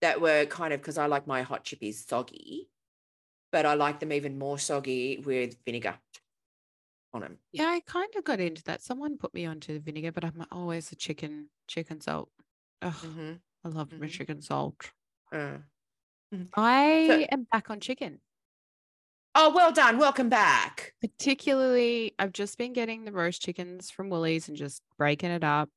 that 0.00 0.20
were 0.20 0.46
kind 0.46 0.72
of 0.72 0.80
because 0.80 0.98
I 0.98 1.06
like 1.06 1.26
my 1.26 1.42
hot 1.42 1.64
chippies 1.64 2.06
soggy, 2.06 2.68
but 3.50 3.66
I 3.66 3.74
like 3.74 3.98
them 3.98 4.12
even 4.12 4.38
more 4.38 4.58
soggy 4.58 5.18
with 5.18 5.56
vinegar 5.64 5.98
on 7.12 7.22
them. 7.22 7.38
Yeah, 7.52 7.66
I 7.68 7.80
kind 7.80 8.14
of 8.16 8.22
got 8.24 8.38
into 8.38 8.62
that. 8.64 8.82
Someone 8.82 9.18
put 9.18 9.34
me 9.34 9.44
onto 9.44 9.72
the 9.72 9.80
vinegar, 9.80 10.12
but 10.12 10.24
I'm 10.24 10.44
always 10.52 10.92
a 10.92 10.96
chicken 10.96 11.48
chicken 11.66 12.00
salt. 12.00 12.30
Ugh, 12.82 12.92
Mm-hmm. 12.94 13.32
I 13.64 13.68
love 13.68 13.92
my 13.92 14.06
Mhm. 14.06 14.10
chicken 14.10 14.40
salt. 14.42 14.92
Uh, 15.32 15.58
I 16.54 17.26
am 17.30 17.44
back 17.50 17.70
on 17.70 17.80
chicken. 17.80 18.20
Oh, 19.34 19.52
well 19.54 19.72
done. 19.72 19.98
Welcome 19.98 20.28
back. 20.28 20.94
Particularly, 21.02 22.14
I've 22.18 22.32
just 22.32 22.56
been 22.56 22.72
getting 22.72 23.04
the 23.04 23.12
roast 23.12 23.42
chickens 23.42 23.90
from 23.90 24.08
Woolies 24.08 24.48
and 24.48 24.56
just 24.56 24.82
breaking 24.96 25.30
it 25.30 25.44
up. 25.44 25.68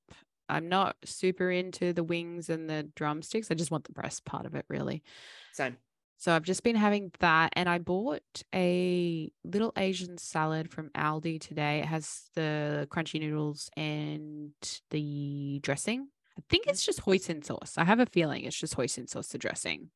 I'm 0.48 0.70
not 0.70 0.96
super 1.04 1.52
into 1.52 1.94
the 1.94 2.04
wings 2.04 2.50
and 2.50 2.70
the 2.70 2.84
drumsticks. 2.96 3.52
I 3.52 3.56
just 3.56 3.70
want 3.70 3.84
the 3.84 3.92
breast 3.92 4.24
part 4.26 4.46
of 4.46 4.56
it, 4.56 4.66
really. 4.70 5.04
Same. 5.52 5.78
So 6.20 6.36
I've 6.36 6.44
just 6.44 6.64
been 6.64 6.76
having 6.76 7.12
that. 7.20 7.52
And 7.56 7.70
I 7.70 7.80
bought 7.80 8.44
a 8.54 9.32
little 9.46 9.74
Asian 9.78 10.18
salad 10.18 10.72
from 10.72 10.90
Aldi 10.92 11.40
today. 11.42 11.80
It 11.80 11.86
has 11.86 12.30
the 12.36 12.88
crunchy 12.92 13.22
noodles 13.22 13.70
and 13.78 14.54
the 14.92 15.60
dressing. 15.64 16.10
I 16.38 16.42
think 16.50 16.68
it's 16.68 16.86
just 16.86 17.02
hoisin 17.02 17.44
sauce. 17.44 17.78
I 17.78 17.86
have 17.86 18.00
a 18.00 18.06
feeling 18.06 18.44
it's 18.44 18.60
just 18.60 18.76
hoisin 18.76 19.08
sauce, 19.08 19.30
the 19.30 19.38
dressing. 19.38 19.92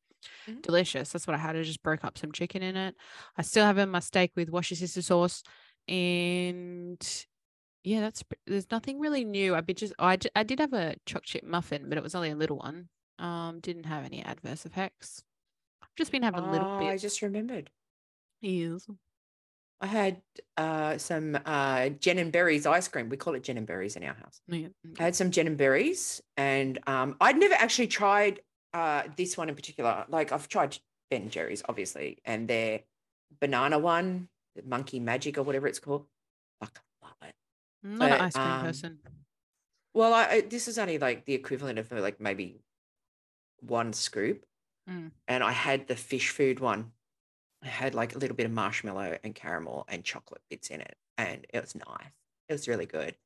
Mhm. 0.46 0.64
Delicious. 0.64 1.12
That's 1.12 1.26
what 1.26 1.34
I 1.34 1.38
had. 1.38 1.56
I 1.56 1.62
just 1.62 1.82
broke 1.82 2.04
up 2.04 2.18
some 2.18 2.32
chicken 2.32 2.62
in 2.62 2.76
it. 2.76 2.96
I 3.36 3.42
still 3.42 3.64
have 3.66 3.78
my 3.88 4.00
steak 4.00 4.32
with 4.36 4.50
sister 4.76 5.02
sauce. 5.02 5.42
And 5.88 7.26
yeah, 7.84 8.00
that's 8.00 8.24
there's 8.46 8.70
nothing 8.70 9.00
really 9.00 9.24
new. 9.24 9.54
I 9.54 9.60
bit 9.62 9.78
just 9.78 9.94
I, 9.98 10.18
I 10.36 10.42
did 10.44 10.60
have 10.60 10.72
a 10.72 10.96
choc 11.06 11.24
chip 11.24 11.44
muffin, 11.44 11.88
but 11.88 11.98
it 11.98 12.04
was 12.04 12.14
only 12.14 12.30
a 12.30 12.36
little 12.36 12.58
one. 12.58 12.88
Um, 13.18 13.60
didn't 13.60 13.84
have 13.84 14.04
any 14.04 14.22
adverse 14.24 14.66
effects. 14.66 15.24
Just 15.96 16.10
been 16.12 16.22
having 16.22 16.40
a 16.40 16.50
little 16.50 16.76
Oh, 16.76 16.78
bit. 16.80 16.88
I 16.88 16.96
just 16.96 17.22
remembered. 17.22 17.70
Yes. 18.40 18.86
I 19.80 19.86
had 19.86 20.22
uh, 20.56 20.98
some 20.98 21.38
uh, 21.44 21.90
Jen 21.90 22.18
and 22.18 22.32
Berries 22.32 22.66
ice 22.66 22.88
cream. 22.88 23.08
We 23.08 23.16
call 23.16 23.34
it 23.34 23.42
Jen 23.44 23.58
and 23.58 23.66
Berries 23.66 23.96
in 23.96 24.04
our 24.04 24.14
house. 24.14 24.40
Yeah. 24.48 24.68
I 24.98 25.02
had 25.02 25.14
some 25.16 25.30
Jen 25.30 25.46
and 25.46 25.56
Berries, 25.56 26.22
and 26.36 26.78
um, 26.86 27.16
I'd 27.20 27.36
never 27.36 27.54
actually 27.54 27.88
tried 27.88 28.40
uh, 28.72 29.02
this 29.16 29.36
one 29.36 29.48
in 29.48 29.54
particular. 29.54 30.04
Like 30.08 30.32
I've 30.32 30.48
tried 30.48 30.78
Ben 31.10 31.22
and 31.22 31.30
Jerry's, 31.30 31.62
obviously, 31.68 32.18
and 32.24 32.48
their 32.48 32.80
banana 33.40 33.78
one, 33.78 34.28
the 34.56 34.62
Monkey 34.62 35.00
Magic 35.00 35.38
or 35.38 35.42
whatever 35.42 35.66
it's 35.66 35.80
called. 35.80 36.06
Fuck, 36.60 36.80
love 37.02 37.12
it. 37.22 37.34
I'm 37.84 37.98
not 37.98 38.10
an 38.12 38.20
ice 38.20 38.32
cream 38.32 38.46
um, 38.46 38.60
person. 38.62 38.98
Well, 39.92 40.14
I, 40.14 40.24
I 40.26 40.40
this 40.42 40.66
is 40.66 40.78
only 40.78 40.98
like 40.98 41.24
the 41.26 41.34
equivalent 41.34 41.78
of 41.78 41.92
like 41.92 42.20
maybe 42.20 42.62
one 43.60 43.92
scoop, 43.92 44.46
Mm. 44.88 45.12
and 45.28 45.42
I 45.42 45.52
had 45.52 45.86
the 45.86 45.94
Phish 45.94 46.28
Food 46.28 46.60
one. 46.60 46.92
I 47.62 47.68
had 47.68 47.94
like 47.94 48.14
a 48.14 48.18
little 48.18 48.36
bit 48.36 48.44
of 48.46 48.52
marshmallow 48.52 49.18
and 49.24 49.34
caramel 49.34 49.86
and 49.88 50.04
chocolate 50.04 50.42
bits 50.50 50.68
in 50.68 50.80
it, 50.82 50.96
and 51.16 51.46
it 51.54 51.60
was 51.62 51.74
nice. 51.74 52.12
It 52.48 52.52
was 52.52 52.68
really 52.68 52.84
good, 52.84 53.16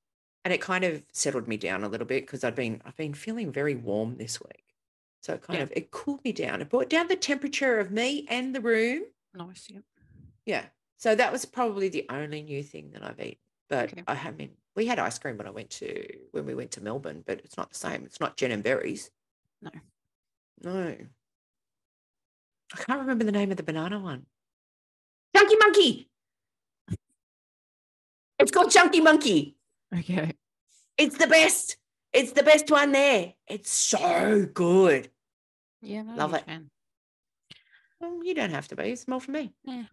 and 0.45 0.55
it 0.55 0.61
kind 0.61 0.85
of 0.85 1.03
settled 1.13 1.49
me 1.49 1.57
down 1.57 1.83
a 1.83 1.89
little 1.89 2.07
bit 2.07 2.23
because 2.27 2.45
I'd 2.45 2.55
been 2.55 2.81
I've 2.85 2.97
been 2.97 3.15
feeling 3.15 3.51
very 3.51 3.75
warm 3.75 4.17
this 4.19 4.41
week, 4.41 4.77
so 5.21 5.35
it 5.35 5.43
kind 5.43 5.57
Yeah. 5.59 5.63
of 5.65 5.73
it 5.75 5.91
cooled 5.91 6.23
me 6.25 6.31
down. 6.33 6.63
It 6.63 6.69
brought 6.69 6.89
down 6.89 7.09
the 7.09 7.17
temperature 7.17 7.81
of 7.81 7.91
me 7.91 8.25
and 8.29 8.55
the 8.55 8.61
room. 8.61 9.03
Nice. 9.35 9.69
Yeah. 9.69 9.81
Yeah, 10.47 10.65
so 10.97 11.15
that 11.17 11.33
was 11.33 11.45
probably 11.45 11.89
the 11.89 12.07
only 12.09 12.43
new 12.43 12.63
thing 12.63 12.93
that 12.93 13.03
I've 13.03 13.19
eaten. 13.21 13.39
But 13.69 13.93
Okay. 13.93 14.05
I 14.07 14.15
haven't. 14.15 14.53
We 14.77 14.87
had 14.87 14.99
ice 15.01 15.19
cream 15.19 15.37
when 15.37 15.49
I 15.49 15.51
went 15.51 15.71
to 15.71 16.07
when 16.31 16.47
we 16.47 16.55
went 16.55 16.71
to 16.73 16.81
Melbourne, 16.81 17.25
but 17.27 17.41
it's 17.41 17.57
not 17.57 17.69
the 17.71 17.75
same. 17.75 18.05
It's 18.05 18.21
not 18.21 18.37
Jen 18.37 18.53
and 18.53 18.63
Berries. 18.63 19.11
No. 19.61 19.71
No. 20.63 20.97
I 22.75 22.83
can't 22.83 23.01
remember 23.01 23.25
the 23.25 23.33
name 23.33 23.51
of 23.51 23.57
the 23.57 23.63
banana 23.63 23.99
one. 23.99 24.27
Chunky 25.37 25.57
Monkey. 25.57 26.11
It's 28.39 28.51
called 28.51 28.71
Chunky 28.71 29.01
Monkey. 29.01 29.57
Okay. 29.97 30.33
It's 30.97 31.17
the 31.17 31.27
best. 31.27 31.77
It's 32.13 32.33
the 32.33 32.43
best 32.43 32.71
one 32.71 32.93
there. 32.93 33.35
It's 33.47 33.71
so 33.71 34.47
good. 34.53 35.11
Yeah. 35.83 36.03
Love 36.17 36.35
it. 36.35 36.45
Well, 38.01 38.25
you 38.25 38.35
don't 38.35 38.51
have 38.51 38.69
to 38.69 38.77
be. 38.77 38.85
It's 38.85 39.09
more 39.09 39.21
for 39.21 39.31
me. 39.31 39.53
Yeah. 39.65 39.85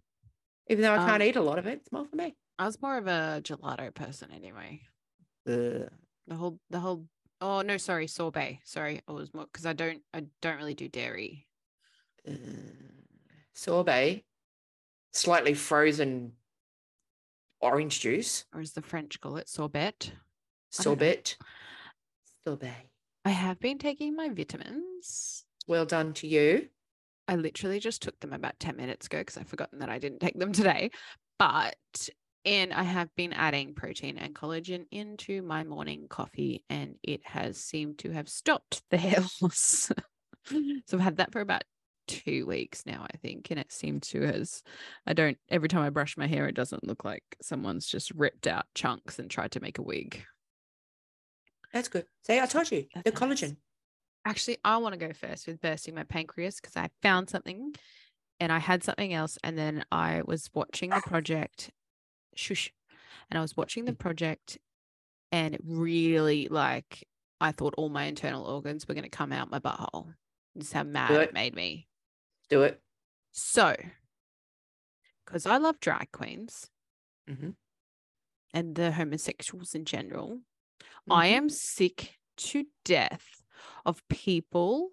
Even 0.70 0.82
though 0.84 0.94
I 0.94 0.98
Um, 0.98 1.08
can't 1.08 1.24
eat 1.24 1.36
a 1.36 1.41
lot 1.41 1.60
of 1.60 1.67
it, 1.67 1.79
it's 1.79 1.91
more 1.91 2.05
for 2.05 2.15
me. 2.15 2.36
I 2.58 2.65
was 2.65 2.82
more 2.82 2.98
of 2.98 3.08
a 3.08 3.41
gelato 3.44 3.94
person 3.94 4.32
anyway. 4.32 4.82
Ugh. 5.48 5.89
The 6.27 6.36
whole, 6.36 6.60
the 6.70 6.79
whole. 6.79 7.05
Oh 7.41 7.62
no, 7.62 7.77
sorry, 7.77 8.08
sorbet. 8.08 8.60
Sorry, 8.63 9.01
I 9.08 9.12
was 9.12 9.34
more 9.34 9.46
because 9.46 9.65
I 9.65 9.74
don't, 9.74 10.01
I 10.13 10.25
don't 10.41 10.58
really 10.58 10.74
do 10.74 10.88
dairy. 10.88 11.48
Sorbet, 13.53 14.24
slightly 15.12 15.53
frozen 15.53 16.34
orange 17.62 18.00
juice, 18.01 18.46
or 18.53 18.62
as 18.62 18.74
the 18.74 18.82
French 18.82 19.20
call 19.22 19.38
it, 19.38 19.50
sorbet. 19.50 19.79
I 19.79 19.94
don't 20.10 20.13
know. 20.13 20.15
sorbet, 20.70 21.38
sorbet. 22.46 22.89
I 23.24 23.29
have 23.29 23.60
been 23.60 23.77
taking 23.77 24.15
my 24.15 24.29
vitamins. 24.29 25.46
Well 25.67 25.86
done 25.86 26.13
to 26.13 26.27
you. 26.27 26.67
I 27.27 27.38
literally 27.38 27.79
just 27.79 28.03
took 28.03 28.20
them 28.20 28.34
about 28.34 28.60
10 28.60 28.75
minutes 28.75 29.08
ago 29.08 29.17
because 29.20 29.38
I've 29.38 29.48
forgotten 29.48 29.79
that 29.79 29.89
I 29.89 29.98
didn't 29.98 30.20
take 30.20 30.38
them 30.38 30.51
today. 30.51 30.91
But 31.39 31.75
and 32.46 32.72
I 32.72 32.84
have 32.84 33.10
been 33.15 33.34
adding 33.34 33.74
protein 33.74 34.20
and 34.20 34.36
collagen 34.36 34.86
into 34.91 35.41
my 35.41 35.63
morning 35.63 36.05
coffee, 36.08 36.63
and 36.70 36.96
it 37.01 37.22
has 37.25 37.58
seemed 37.58 37.98
to 38.00 38.12
have 38.12 38.29
stopped 38.29 38.84
the 38.91 38.98
hair 38.98 39.25
loss. 39.41 39.91
so 40.46 40.98
I've 40.98 41.00
had 41.00 41.17
that 41.17 41.32
for 41.32 41.41
about 41.41 41.63
two 42.07 42.45
weeks 42.45 42.85
now, 42.85 43.05
I 43.12 43.17
think, 43.17 43.50
and 43.50 43.59
it 43.59 43.71
seemed 43.71 44.03
to 44.03 44.21
has. 44.21 44.63
I 45.05 45.13
don't 45.13 45.38
every 45.50 45.69
time 45.69 45.83
I 45.83 45.89
brush 45.89 46.17
my 46.17 46.27
hair, 46.27 46.47
it 46.47 46.55
doesn't 46.55 46.88
look 46.88 47.03
like 47.03 47.24
someone's 47.41 47.88
just 47.88 48.12
ripped 48.12 48.47
out 48.47 48.65
chunks 48.74 49.19
and 49.19 49.29
tried 49.29 49.51
to 49.51 49.59
make 49.59 49.77
a 49.77 49.83
wig. 49.83 50.24
That's 51.74 51.88
good. 51.88 52.05
See, 52.25 52.39
I 52.39 52.45
told 52.45 52.71
you 52.71 52.85
That's 52.93 53.03
the 53.03 53.25
nice. 53.25 53.41
collagen. 53.41 53.57
Actually, 54.25 54.57
I 54.63 54.77
want 54.77 54.93
to 54.93 55.07
go 55.07 55.13
first 55.13 55.45
with 55.45 55.62
bursting 55.62 55.93
my 55.93 56.03
pancreas 56.03 56.59
because 56.59 56.77
I 56.77 56.89
found 57.01 57.29
something 57.29 57.74
and 58.39 58.51
I 58.51 58.59
had 58.59 58.83
something 58.83 59.13
else. 59.13 59.38
And 59.43 59.57
then 59.57 59.83
I 59.91 60.21
was 60.25 60.50
watching 60.53 60.89
the 60.89 61.01
project. 61.05 61.71
Shush. 62.35 62.71
And 63.29 63.38
I 63.38 63.41
was 63.41 63.55
watching 63.55 63.85
the 63.85 63.91
mm. 63.91 64.00
project 64.00 64.57
and 65.31 65.55
it 65.55 65.62
really 65.65 66.47
like 66.50 67.05
I 67.41 67.51
thought 67.51 67.74
all 67.77 67.89
my 67.89 68.05
internal 68.05 68.45
organs 68.45 68.88
were 68.88 68.93
going 68.93 69.03
to 69.03 69.09
come 69.09 69.31
out 69.31 69.51
my 69.51 69.59
butthole. 69.59 70.13
This 70.55 70.67
is 70.67 70.74
how 70.74 70.83
mad 70.83 71.12
it. 71.12 71.21
it 71.21 71.33
made 71.33 71.55
me. 71.55 71.88
Do 72.49 72.61
it. 72.63 72.81
So, 73.31 73.75
because 75.25 75.45
I 75.45 75.57
love 75.57 75.79
drag 75.79 76.11
queens 76.11 76.69
Mhm. 77.27 77.55
and 78.53 78.75
the 78.75 78.91
homosexuals 78.93 79.75
in 79.75 79.85
general, 79.85 80.41
I 81.09 81.27
Mhm. 81.27 81.31
am 81.31 81.49
sick 81.49 82.19
to 82.37 82.67
death 82.83 83.41
of 83.85 84.07
people 84.07 84.91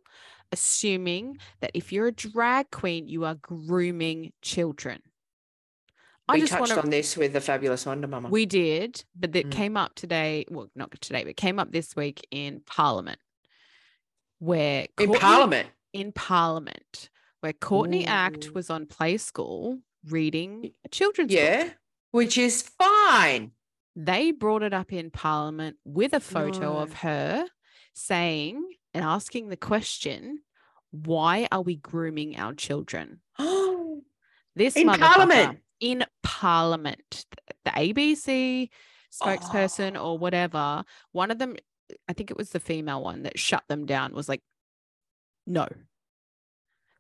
assuming 0.50 1.38
that 1.60 1.70
if 1.74 1.92
you're 1.92 2.08
a 2.08 2.12
drag 2.12 2.70
queen, 2.70 3.08
you 3.08 3.24
are 3.24 3.34
grooming 3.34 4.32
children. 4.42 5.02
I 6.28 6.34
We 6.38 6.46
touched 6.46 6.72
to. 6.72 6.82
on 6.82 6.90
this 6.90 7.16
with 7.16 7.32
the 7.32 7.40
fabulous 7.40 7.84
Wonder 7.84 8.06
Mama. 8.06 8.28
We 8.28 8.46
did, 8.46 9.04
but 9.14 9.34
it 9.34 9.46
Mm. 9.48 9.52
came 9.52 9.76
up 9.76 9.94
today. 9.94 10.44
Well, 10.48 10.70
not 10.74 10.90
today, 11.00 11.24
but 11.24 11.36
came 11.36 11.58
up 11.58 11.72
this 11.72 11.96
week 11.96 12.26
in 12.30 12.60
Parliament, 12.60 13.20
where 14.38 14.86
in 14.98 15.12
Parliament. 15.12 15.70
in 15.92 16.12
Parliament, 16.12 17.10
where 17.42 17.52
Courtney 17.52 18.06
Act 18.06 18.54
was 18.54 18.70
on 18.70 18.86
Play 18.86 19.16
School 19.16 19.80
reading 20.08 20.72
a 20.84 20.88
children's 20.88 21.30
book. 21.32 21.38
Yeah, 21.38 21.70
which 22.12 22.38
is 22.38 22.62
fine. 22.62 23.50
They 23.96 24.30
brought 24.30 24.62
it 24.62 24.72
up 24.72 24.92
in 24.92 25.10
Parliament 25.10 25.76
with 25.84 26.12
a 26.12 26.20
photo 26.20 26.78
of 26.78 26.92
her 26.94 27.44
saying 27.94 28.64
and 28.94 29.04
asking 29.04 29.48
the 29.48 29.56
question, 29.56 30.38
why 30.92 31.48
are 31.50 31.62
we 31.62 31.76
grooming 31.76 32.36
our 32.38 32.54
children? 32.54 33.20
This 34.54 34.76
In 34.76 34.86
Parliament? 34.86 35.60
In 35.80 36.04
Parliament. 36.22 37.24
The 37.64 37.70
ABC 37.70 38.68
spokesperson 39.12 39.96
Oh. 39.96 40.12
or 40.12 40.18
whatever, 40.18 40.84
one 41.12 41.30
of 41.30 41.38
them, 41.38 41.56
I 42.06 42.12
think 42.12 42.30
it 42.30 42.36
was 42.36 42.50
the 42.50 42.60
female 42.60 43.02
one 43.02 43.22
that 43.22 43.38
shut 43.38 43.64
them 43.68 43.86
down, 43.86 44.12
was 44.12 44.28
like, 44.28 44.42
no. 45.46 45.66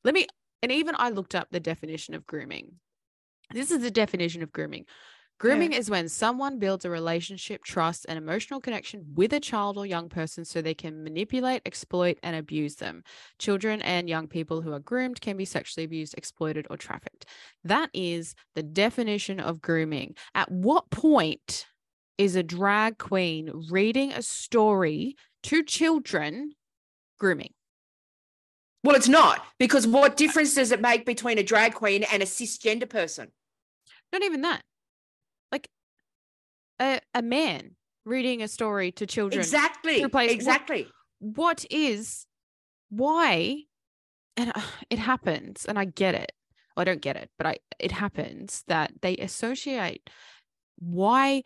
Let 0.04 0.14
me, 0.14 0.26
and 0.62 0.72
even 0.72 0.94
I 0.98 1.10
looked 1.10 1.34
up 1.34 1.48
the 1.50 1.60
definition 1.60 2.14
of 2.14 2.26
grooming. 2.26 2.72
This 3.52 3.70
is 3.70 3.82
the 3.82 3.90
definition 3.90 4.42
of 4.42 4.52
grooming. 4.52 4.86
Grooming 5.38 5.72
is 5.72 5.90
when 5.90 6.08
someone 6.08 6.60
builds 6.60 6.84
a 6.84 6.90
relationship, 6.90 7.64
trust, 7.64 8.06
and 8.08 8.16
emotional 8.16 8.60
connection 8.60 9.04
with 9.14 9.32
a 9.32 9.40
child 9.40 9.76
or 9.76 9.84
young 9.84 10.08
person 10.08 10.44
so 10.44 10.62
they 10.62 10.72
can 10.72 11.02
manipulate, 11.02 11.62
exploit, 11.66 12.16
and 12.22 12.36
abuse 12.36 12.76
them. 12.76 13.02
Children 13.40 13.82
and 13.82 14.08
young 14.08 14.28
people 14.28 14.60
who 14.60 14.72
are 14.72 14.78
groomed 14.78 15.20
can 15.20 15.36
be 15.36 15.44
sexually 15.44 15.84
abused, 15.84 16.14
exploited, 16.16 16.68
or 16.70 16.76
trafficked. 16.76 17.26
That 17.64 17.90
is 17.92 18.36
the 18.54 18.62
definition 18.62 19.40
of 19.40 19.60
grooming. 19.60 20.14
At 20.32 20.48
what 20.48 20.90
point 20.90 21.66
is 22.18 22.36
a 22.36 22.44
drag 22.44 22.98
queen 22.98 23.50
reading 23.68 24.12
a 24.12 24.22
story 24.22 25.16
to 25.42 25.64
children 25.64 26.52
grooming? 27.18 27.52
Well, 28.84 28.96
it's 28.96 29.08
not 29.08 29.44
because 29.58 29.86
what 29.86 30.16
difference 30.16 30.54
does 30.54 30.72
it 30.72 30.80
make 30.80 31.06
between 31.06 31.38
a 31.38 31.42
drag 31.42 31.74
queen 31.74 32.02
and 32.04 32.22
a 32.22 32.26
cisgender 32.26 32.88
person? 32.88 33.30
Not 34.12 34.22
even 34.22 34.42
that. 34.42 34.62
Like 35.52 35.68
a, 36.80 37.00
a 37.14 37.22
man 37.22 37.76
reading 38.04 38.42
a 38.42 38.48
story 38.48 38.90
to 38.92 39.06
children. 39.06 39.40
Exactly. 39.40 40.00
through 40.00 40.08
plays- 40.08 40.28
what- 40.30 40.34
Exactly. 40.34 40.88
what 41.20 41.64
is 41.70 42.26
why 42.90 43.62
and 44.36 44.50
uh, 44.54 44.60
it 44.90 44.98
happens, 44.98 45.64
and 45.66 45.78
I 45.78 45.84
get 45.84 46.14
it. 46.14 46.32
I 46.76 46.84
don't 46.84 47.02
get 47.02 47.16
it, 47.16 47.30
but 47.38 47.46
I 47.46 47.58
it 47.78 47.92
happens 47.92 48.64
that 48.66 48.92
they 49.02 49.16
associate 49.18 50.08
why 50.78 51.42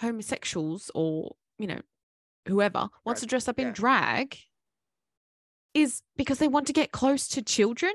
homosexuals 0.00 0.90
or 0.94 1.34
you 1.58 1.66
know 1.66 1.80
whoever 2.46 2.88
wants 3.04 3.22
to 3.22 3.26
dress 3.26 3.48
up 3.48 3.58
in 3.58 3.72
drag 3.72 4.38
is 5.74 6.02
because 6.16 6.38
they 6.38 6.48
want 6.48 6.66
to 6.66 6.72
get 6.72 6.92
close 6.92 7.28
to 7.28 7.42
children 7.42 7.92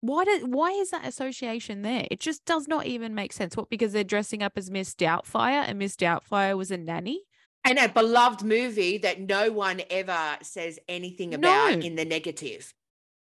why 0.00 0.24
did 0.24 0.52
why 0.52 0.70
is 0.70 0.90
that 0.90 1.06
association 1.06 1.82
there 1.82 2.06
it 2.10 2.20
just 2.20 2.44
does 2.44 2.68
not 2.68 2.84
even 2.86 3.14
make 3.14 3.32
sense 3.32 3.56
what 3.56 3.70
because 3.70 3.92
they're 3.92 4.04
dressing 4.04 4.42
up 4.42 4.52
as 4.56 4.70
miss 4.70 4.94
doubtfire 4.94 5.64
and 5.66 5.78
miss 5.78 5.96
doubtfire 5.96 6.56
was 6.56 6.70
a 6.70 6.76
nanny 6.76 7.22
And 7.64 7.78
a 7.78 7.88
beloved 7.88 8.42
movie 8.44 8.98
that 8.98 9.20
no 9.20 9.50
one 9.50 9.80
ever 9.88 10.36
says 10.42 10.78
anything 10.88 11.32
about 11.32 11.72
No. 11.72 11.78
in 11.78 11.96
the 11.96 12.04
negative. 12.04 12.74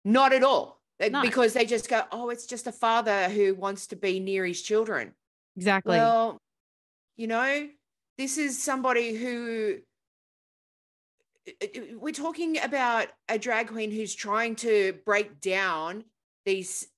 Not 0.04 0.32
at 0.32 0.44
all. 0.44 0.80
No. 1.00 1.22
Because 1.22 1.52
they 1.54 1.64
just 1.64 1.88
go, 1.88 2.02
oh, 2.12 2.30
it's 2.30 2.46
just 2.46 2.68
a 2.68 2.72
father 2.72 3.28
who 3.28 3.54
wants 3.56 3.88
to 3.88 3.96
be 3.96 4.20
near 4.20 4.46
his 4.46 4.62
children. 4.62 5.14
exactly 5.56 5.96
Well, 5.96 6.38
you 7.16 7.26
know, 7.26 7.68
this 8.16 8.38
is 8.38 8.62
somebody 8.62 9.14
who 9.14 9.78
uh, 9.78 9.78
uh, 9.78 9.80
we're 11.96 12.12
talking 12.12 12.58
about 12.60 13.08
a 13.28 13.38
drag 13.38 13.68
queen 13.68 13.90
who's 13.90 14.14
trying 14.14 14.56
to 14.56 14.94
break 15.04 15.40
down 15.40 16.04
these 16.44 16.88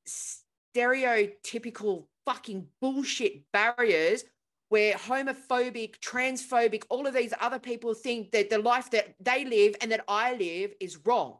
stereotypical 0.76 2.06
fucking 2.24 2.66
bullshit 2.80 3.50
barriers 3.52 4.24
where 4.68 4.94
homophobic, 4.94 5.98
transphobic, 5.98 6.84
all 6.88 7.06
of 7.06 7.14
these 7.14 7.34
other 7.40 7.58
people 7.58 7.92
think 7.92 8.30
that 8.30 8.50
the 8.50 8.58
life 8.58 8.90
that 8.90 9.14
they 9.18 9.44
live 9.44 9.74
and 9.80 9.90
that 9.90 10.04
I 10.06 10.34
live 10.36 10.72
is 10.80 10.98
wrong. 11.04 11.38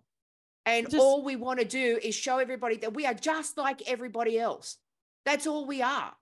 And 0.67 0.91
Just- 0.91 1.01
all 1.01 1.23
we 1.23 1.37
want 1.37 1.61
to 1.61 1.65
do 1.65 1.99
is 2.03 2.15
show 2.15 2.39
everybody 2.39 2.77
that 2.79 2.93
we 2.93 3.07
are 3.07 3.15
just 3.15 3.57
like 3.57 3.89
everybody 3.89 4.39
else. 4.39 4.79
That's 5.25 5.47
all 5.47 5.65
we 5.65 5.81
are. 5.81 6.13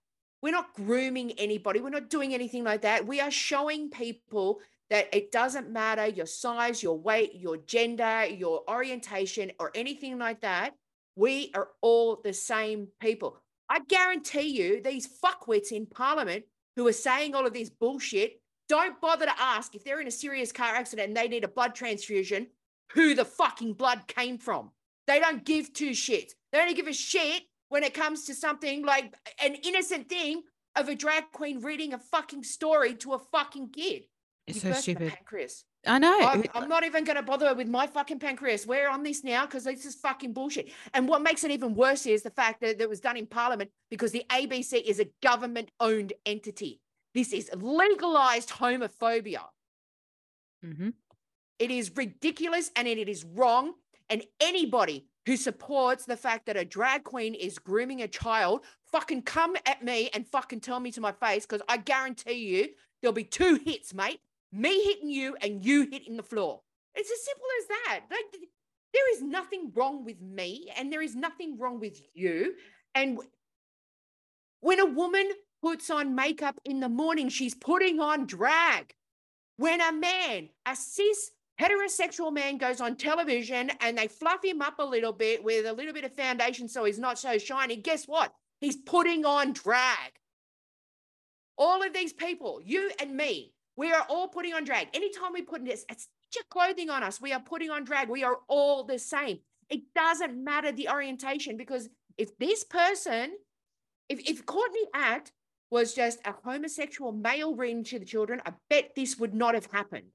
We're 0.42 0.52
not 0.52 0.74
grooming 0.74 1.32
anybody. 1.32 1.80
We're 1.80 1.88
not 1.88 2.10
doing 2.10 2.34
anything 2.34 2.62
like 2.62 2.82
that. 2.82 3.06
We 3.06 3.20
are 3.20 3.30
showing 3.30 3.90
people 3.90 4.60
that 4.90 5.14
it 5.14 5.30
doesn't 5.30 5.70
matter 5.70 6.06
your 6.06 6.26
size, 6.26 6.82
your 6.82 6.98
weight, 6.98 7.34
your 7.34 7.58
gender, 7.58 8.24
your 8.26 8.62
orientation, 8.68 9.52
or 9.58 9.70
anything 9.74 10.18
like 10.18 10.40
that. 10.40 10.74
We 11.16 11.50
are 11.54 11.68
all 11.82 12.20
the 12.22 12.32
same 12.32 12.88
people. 13.00 13.40
I 13.68 13.80
guarantee 13.80 14.48
you, 14.48 14.80
these 14.82 15.08
fuckwits 15.22 15.72
in 15.72 15.86
Parliament 15.86 16.44
who 16.76 16.86
are 16.86 16.92
saying 16.92 17.34
all 17.34 17.46
of 17.46 17.52
this 17.52 17.70
bullshit 17.70 18.40
don't 18.68 19.00
bother 19.00 19.26
to 19.26 19.40
ask 19.40 19.74
if 19.74 19.84
they're 19.84 20.00
in 20.00 20.06
a 20.06 20.12
serious 20.12 20.52
car 20.52 20.74
accident 20.74 21.08
and 21.08 21.16
they 21.16 21.28
need 21.28 21.44
a 21.44 21.48
blood 21.48 21.74
transfusion, 21.74 22.46
who 22.92 23.14
the 23.14 23.24
fucking 23.24 23.74
blood 23.74 24.06
came 24.06 24.38
from. 24.38 24.70
They 25.06 25.20
don't 25.20 25.44
give 25.44 25.72
two 25.72 25.90
shits. 25.90 26.32
They 26.52 26.60
only 26.60 26.74
give 26.74 26.86
a 26.86 26.92
shit 26.92 27.42
when 27.68 27.82
it 27.82 27.94
comes 27.94 28.24
to 28.24 28.34
something 28.34 28.84
like 28.84 29.14
an 29.42 29.54
innocent 29.54 30.08
thing 30.08 30.42
of 30.76 30.88
a 30.88 30.94
drag 30.94 31.24
queen 31.32 31.60
reading 31.60 31.92
a 31.92 31.98
fucking 31.98 32.44
story 32.44 32.94
to 32.94 33.14
a 33.14 33.18
fucking 33.18 33.70
kid. 33.70 34.04
It's 34.48 34.64
You 34.64 34.72
so 34.72 34.80
stupid 34.80 35.12
Pancreas. 35.12 35.64
i 35.86 35.98
know 35.98 36.18
I'm, 36.20 36.44
I'm 36.54 36.68
not 36.68 36.84
even 36.84 37.04
going 37.04 37.16
to 37.16 37.22
bother 37.22 37.54
with 37.54 37.68
my 37.68 37.86
fucking 37.86 38.18
pancreas. 38.18 38.66
We're 38.66 38.88
on 38.88 39.02
this 39.02 39.22
now 39.22 39.46
because 39.46 39.64
this 39.64 39.84
is 39.84 39.94
fucking 39.94 40.32
bullshit. 40.32 40.70
And 40.94 41.08
what 41.08 41.22
makes 41.22 41.44
it 41.44 41.50
even 41.50 41.74
worse 41.74 42.06
is 42.06 42.22
the 42.22 42.30
fact 42.30 42.60
that 42.60 42.80
it 42.80 42.88
was 42.88 43.00
done 43.00 43.16
in 43.16 43.26
Parliament 43.26 43.70
because 43.90 44.12
the 44.12 44.24
ABC 44.30 44.82
is 44.82 45.00
a 45.00 45.08
government 45.22 45.70
owned 45.78 46.12
entity. 46.26 46.80
This 47.14 47.32
is 47.32 47.50
legalized 47.54 48.50
homophobia. 48.50 49.42
Mhm. 50.64 50.94
It 51.58 51.70
is 51.70 51.90
ridiculous 51.96 52.70
and 52.76 52.88
it 52.88 53.08
is 53.08 53.24
wrong. 53.24 53.74
And 54.10 54.24
anybody 54.40 55.06
who 55.26 55.36
supports 55.36 56.06
the 56.06 56.16
fact 56.16 56.46
that 56.46 56.56
a 56.56 56.64
drag 56.64 57.04
queen 57.04 57.34
is 57.34 57.58
grooming 57.58 58.00
a 58.02 58.08
child, 58.08 58.64
fucking 58.90 59.22
come 59.22 59.54
at 59.66 59.84
me 59.84 60.08
and 60.14 60.26
fucking 60.26 60.60
tell 60.60 60.80
me 60.80 60.90
to 60.92 61.00
my 61.00 61.12
face 61.12 61.44
because 61.44 61.62
I 61.68 61.76
guarantee 61.76 62.46
you 62.48 62.68
there'll 63.00 63.12
be 63.12 63.24
two 63.24 63.56
hits, 63.64 63.92
mate. 63.92 64.20
Me 64.52 64.82
hitting 64.84 65.10
you 65.10 65.36
and 65.40 65.64
you 65.64 65.88
hitting 65.90 66.16
the 66.16 66.22
floor. 66.22 66.60
It's 66.94 67.10
as 67.10 67.24
simple 67.24 67.46
as 67.60 67.66
that. 67.68 68.00
Like, 68.10 68.40
there 68.92 69.14
is 69.14 69.22
nothing 69.22 69.72
wrong 69.74 70.04
with 70.04 70.20
me 70.20 70.70
and 70.76 70.92
there 70.92 71.02
is 71.02 71.14
nothing 71.14 71.58
wrong 71.58 71.78
with 71.78 72.00
you. 72.14 72.54
And 72.94 73.18
when 74.60 74.80
a 74.80 74.86
woman 74.86 75.30
puts 75.62 75.90
on 75.90 76.14
makeup 76.14 76.58
in 76.64 76.80
the 76.80 76.88
morning, 76.88 77.28
she's 77.28 77.54
putting 77.54 78.00
on 78.00 78.26
drag. 78.26 78.94
When 79.56 79.80
a 79.80 79.92
man, 79.92 80.48
a 80.66 80.74
cis 80.74 81.30
heterosexual 81.60 82.32
man 82.32 82.56
goes 82.56 82.80
on 82.80 82.96
television 82.96 83.70
and 83.80 83.98
they 83.98 84.06
fluff 84.06 84.44
him 84.44 84.62
up 84.62 84.78
a 84.78 84.84
little 84.84 85.12
bit 85.12 85.42
with 85.42 85.66
a 85.66 85.72
little 85.72 85.92
bit 85.92 86.04
of 86.04 86.14
foundation 86.14 86.68
so 86.68 86.84
he's 86.84 86.98
not 86.98 87.18
so 87.18 87.36
shiny, 87.38 87.76
guess 87.76 88.06
what? 88.06 88.32
He's 88.60 88.76
putting 88.76 89.24
on 89.24 89.52
drag. 89.52 90.12
All 91.56 91.82
of 91.82 91.92
these 91.92 92.12
people, 92.12 92.60
you 92.64 92.90
and 93.00 93.16
me, 93.16 93.52
we 93.78 93.92
are 93.92 94.04
all 94.10 94.26
putting 94.26 94.52
on 94.54 94.64
drag. 94.64 94.88
Anytime 94.92 95.32
we 95.32 95.42
put 95.42 95.64
this 95.64 95.86
of 95.88 96.48
clothing 96.50 96.90
on 96.90 97.04
us, 97.04 97.20
we 97.20 97.32
are 97.32 97.40
putting 97.40 97.70
on 97.70 97.84
drag. 97.84 98.08
We 98.08 98.24
are 98.24 98.38
all 98.48 98.82
the 98.82 98.98
same. 98.98 99.38
It 99.70 99.82
doesn't 99.94 100.42
matter 100.42 100.72
the 100.72 100.88
orientation 100.88 101.56
because 101.56 101.88
if 102.18 102.36
this 102.38 102.64
person, 102.64 103.30
if, 104.08 104.18
if 104.28 104.44
Courtney 104.44 104.88
Act 104.92 105.32
was 105.70 105.94
just 105.94 106.18
a 106.24 106.34
homosexual 106.44 107.12
male 107.12 107.54
reading 107.54 107.84
to 107.84 108.00
the 108.00 108.04
children, 108.04 108.42
I 108.44 108.52
bet 108.68 108.90
this 108.96 109.16
would 109.18 109.32
not 109.32 109.54
have 109.54 109.66
happened. 109.66 110.06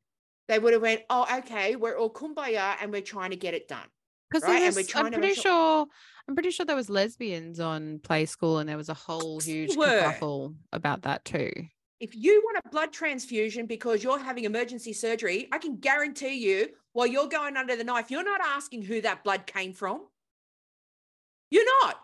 They 0.50 0.60
would 0.60 0.74
have 0.74 0.82
went, 0.82 1.04
oh, 1.10 1.26
okay, 1.40 1.78
we're 1.78 1.98
all 1.98 2.12
kumbaya 2.12 2.76
and 2.82 2.92
we're 2.92 3.02
trying 3.02 3.30
to 3.30 3.38
get 3.38 3.54
it 3.54 3.70
done. 3.70 3.88
Because 4.30 4.44
right? 4.50 4.64
I'm 4.96 5.12
pretty 5.14 5.36
sure- 5.36 5.44
sure 5.44 5.88
I'm 6.28 6.36
pretty 6.36 6.52
sure 6.52 6.66
there 6.66 6.76
was 6.76 6.90
lesbians 6.90 7.60
on 7.60 8.00
Play 8.00 8.26
School, 8.26 8.60
and 8.60 8.68
there 8.68 8.78
was 8.78 8.88
a 8.90 8.94
whole 8.94 9.40
huge 9.42 9.76
were. 9.76 9.86
kerfuffle 9.86 10.56
about 10.72 11.02
that 11.04 11.26
too. 11.26 11.52
If 12.04 12.14
you 12.18 12.42
want 12.44 12.58
a 12.66 12.70
blood 12.70 12.92
transfusion 12.92 13.66
because 13.66 14.04
you're 14.04 14.20
having 14.20 14.44
emergency 14.44 14.92
surgery, 14.92 15.48
I 15.54 15.58
can 15.58 15.78
guarantee 15.78 16.34
you 16.34 16.68
while 16.92 17.08
you're 17.08 17.30
going 17.30 17.56
under 17.56 17.78
the 17.78 17.84
knife, 17.86 18.12
you're 18.12 18.26
not 18.26 18.42
asking 18.44 18.82
who 18.82 19.00
that 19.00 19.24
blood 19.24 19.46
came 19.46 19.72
from. 19.72 20.02
You're 21.50 21.64
not. 21.82 22.02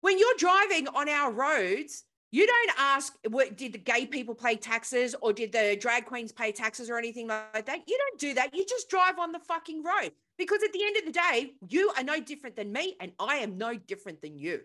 When 0.00 0.16
you're 0.16 0.36
driving 0.38 0.86
on 0.86 1.08
our 1.08 1.32
roads, 1.32 2.04
you 2.30 2.46
don't 2.46 2.70
ask, 2.78 3.14
what, 3.30 3.56
did 3.56 3.72
the 3.72 3.78
gay 3.78 4.06
people 4.06 4.36
pay 4.36 4.54
taxes 4.54 5.16
or 5.20 5.32
did 5.32 5.50
the 5.50 5.76
drag 5.80 6.06
queens 6.06 6.30
pay 6.30 6.52
taxes 6.52 6.88
or 6.88 6.96
anything 6.96 7.26
like 7.26 7.66
that? 7.66 7.80
You 7.88 7.98
don't 7.98 8.20
do 8.20 8.34
that. 8.34 8.54
You 8.54 8.64
just 8.64 8.88
drive 8.88 9.18
on 9.18 9.32
the 9.32 9.40
fucking 9.40 9.82
road 9.82 10.12
because 10.38 10.62
at 10.62 10.72
the 10.72 10.84
end 10.84 10.98
of 10.98 11.04
the 11.04 11.20
day, 11.20 11.54
you 11.68 11.90
are 11.96 12.04
no 12.04 12.20
different 12.20 12.54
than 12.54 12.70
me 12.70 12.94
and 13.00 13.10
I 13.18 13.38
am 13.38 13.58
no 13.58 13.74
different 13.74 14.22
than 14.22 14.38
you. 14.38 14.60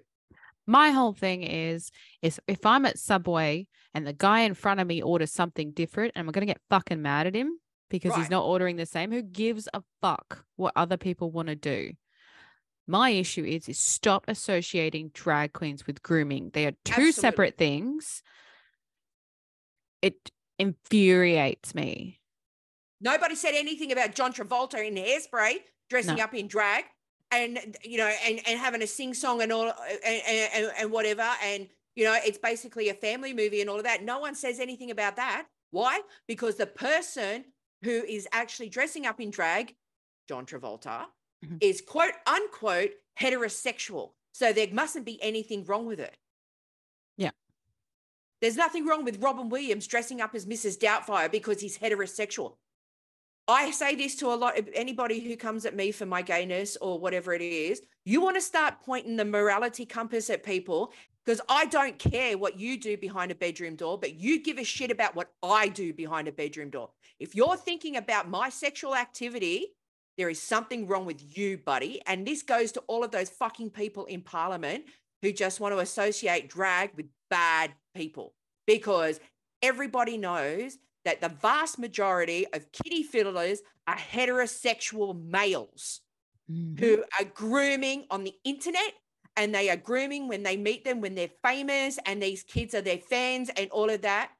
My 0.68 0.92
whole 0.92 1.14
thing 1.14 1.44
is, 1.44 1.92
is 2.22 2.42
if 2.46 2.66
I'm 2.66 2.86
at 2.86 3.00
Subway 3.00 3.68
and 3.98 4.06
the 4.06 4.14
guy 4.14 4.42
in 4.42 4.54
front 4.54 4.80
of 4.80 4.86
me 4.86 5.02
orders 5.02 5.32
something 5.32 5.72
different, 5.72 6.12
and 6.16 6.28
I'm 6.28 6.32
gonna 6.32 6.46
get 6.46 6.62
fucking 6.70 7.02
mad 7.02 7.26
at 7.26 7.34
him 7.34 7.60
because 7.90 8.16
he's 8.16 8.30
not 8.30 8.46
ordering 8.46 8.76
the 8.76 8.86
same. 8.86 9.12
Who 9.12 9.24
gives 9.24 9.68
a 9.74 9.82
fuck 10.04 10.46
what 10.56 10.72
other 10.76 10.98
people 10.98 11.32
want 11.32 11.48
to 11.48 11.56
do? 11.56 11.94
My 12.86 13.10
issue 13.10 13.44
is, 13.44 13.68
is 13.68 13.80
stop 13.80 14.26
associating 14.28 15.10
drag 15.16 15.54
queens 15.54 15.88
with 15.88 16.04
grooming. 16.04 16.52
They 16.54 16.68
are 16.68 16.74
two 16.86 16.92
Absolutely. 16.92 17.12
separate 17.14 17.58
things. 17.58 18.22
It 20.04 20.30
infuriates 20.60 21.74
me. 21.74 22.20
Nobody 23.02 23.34
said 23.34 23.54
anything 23.56 23.92
about 23.92 24.14
John 24.14 24.32
Travolta 24.32 24.86
in 24.88 24.94
hairspray 24.94 25.56
dressing 25.90 26.18
No. 26.18 26.24
up 26.24 26.36
in 26.36 26.48
drag 26.48 26.86
and 27.32 27.76
you 27.84 27.98
know 27.98 28.12
and, 28.26 28.42
and 28.48 28.60
having 28.60 28.84
a 28.84 28.88
sing 28.88 29.16
song 29.16 29.42
and 29.42 29.52
all 29.52 29.74
and, 30.06 30.22
and, 30.54 30.72
and 30.80 30.92
whatever 30.92 31.28
and 31.44 31.68
you 31.98 32.04
know 32.06 32.16
it's 32.24 32.38
basically 32.38 32.88
a 32.90 32.94
family 32.94 33.34
movie 33.34 33.60
and 33.60 33.70
all 33.70 33.78
of 33.78 33.84
that 33.84 34.04
no 34.04 34.20
one 34.20 34.36
says 34.36 34.60
anything 34.62 34.92
about 34.92 35.16
that 35.18 35.48
why 35.72 36.00
because 36.28 36.56
the 36.56 36.66
person 36.68 37.44
who 37.84 37.92
is 38.08 38.28
actually 38.32 38.70
dressing 38.70 39.06
up 39.06 39.20
in 39.20 39.32
drag 39.32 39.76
john 40.30 40.46
travolta 40.46 41.06
Mhm. 41.46 41.58
is 41.62 41.82
quote 41.82 42.14
unquote 42.26 42.92
heterosexual 43.20 44.14
so 44.32 44.54
there 44.54 44.68
mustn't 44.72 45.06
be 45.06 45.22
anything 45.22 45.66
wrong 45.66 45.86
with 45.86 46.00
it 46.00 46.18
Yeah. 47.18 47.32
there's 48.42 48.56
nothing 48.58 48.86
wrong 48.88 49.04
with 49.04 49.22
robin 49.22 49.50
williams 49.50 49.88
dressing 49.88 50.22
up 50.22 50.34
as 50.36 50.46
mrs 50.46 50.78
doubtfire 50.78 51.32
because 51.32 51.60
he's 51.62 51.78
heterosexual 51.78 52.58
I 53.50 53.72
say 53.72 53.96
this 53.96 54.18
to 54.18 54.28
a 54.28 54.36
lot 54.36 54.60
of 54.60 54.68
anybody 54.74 55.22
who 55.22 55.38
comes 55.38 55.66
at 55.66 55.74
me 55.74 55.94
for 55.94 56.06
my 56.06 56.22
gayness 56.22 56.76
or 56.82 57.00
whatever 57.00 57.34
it 57.34 57.42
is. 57.42 57.82
You 58.04 58.20
want 58.20 58.36
to 58.36 58.42
start 58.42 58.82
pointing 58.86 59.16
the 59.16 59.24
morality 59.24 59.86
compass 59.86 60.30
at 60.30 60.44
people 60.44 60.92
because 61.28 61.42
I 61.50 61.66
don't 61.66 62.00
care 62.00 62.38
what 62.38 62.58
you 62.58 62.80
do 62.80 62.96
behind 62.96 63.32
a 63.32 63.36
bedroom 63.36 63.76
door, 63.76 63.98
but 63.98 64.16
you 64.16 64.42
give 64.42 64.58
a 64.58 64.64
shit 64.64 64.92
about 64.92 65.14
what 65.14 65.30
I 65.44 65.68
do 65.68 65.92
behind 65.92 66.30
a 66.30 66.32
bedroom 66.32 66.70
door. 66.70 66.92
If 67.20 67.36
you're 67.36 67.58
thinking 67.58 67.98
about 67.98 68.30
my 68.30 68.48
sexual 68.48 68.96
activity, 68.96 69.74
there 70.18 70.30
is 70.30 70.42
something 70.42 70.88
wrong 70.88 71.06
with 71.06 71.38
you, 71.38 71.58
buddy. 71.58 72.02
And 72.08 72.26
this 72.26 72.44
goes 72.44 72.72
to 72.72 72.80
all 72.88 73.04
of 73.04 73.12
those 73.12 73.30
fucking 73.30 73.72
people 73.72 74.06
in 74.06 74.22
parliament 74.22 74.86
who 75.22 75.34
just 75.34 75.60
want 75.60 75.74
to 75.76 75.80
associate 75.80 76.48
drag 76.48 76.92
with 76.96 77.08
bad 77.30 77.72
people 77.94 78.34
because 78.66 79.20
everybody 79.62 80.18
knows 80.18 80.78
that 81.04 81.20
the 81.20 81.30
vast 81.42 81.78
majority 81.78 82.48
of 82.54 82.72
kitty 82.72 83.04
fiddlers 83.04 83.60
are 83.86 83.98
heterosexual 83.98 85.22
males. 85.22 86.00
Mhm. 86.50 86.80
who 86.80 87.04
are 87.20 87.26
grooming 87.26 88.06
on 88.10 88.24
the 88.24 88.34
internet 88.46 88.94
and 89.38 89.54
they 89.54 89.70
are 89.70 89.78
grooming 89.78 90.28
when 90.28 90.44
they 90.44 90.58
meet 90.58 90.84
them 90.84 91.00
when 91.00 91.16
they're 91.16 91.30
famous 91.44 92.00
and 92.06 92.22
these 92.22 92.44
kids 92.44 92.74
are 92.74 92.82
their 92.82 92.98
fans 92.98 93.50
and 93.56 93.70
all 93.70 93.90
of 93.90 94.02
that. 94.02 94.32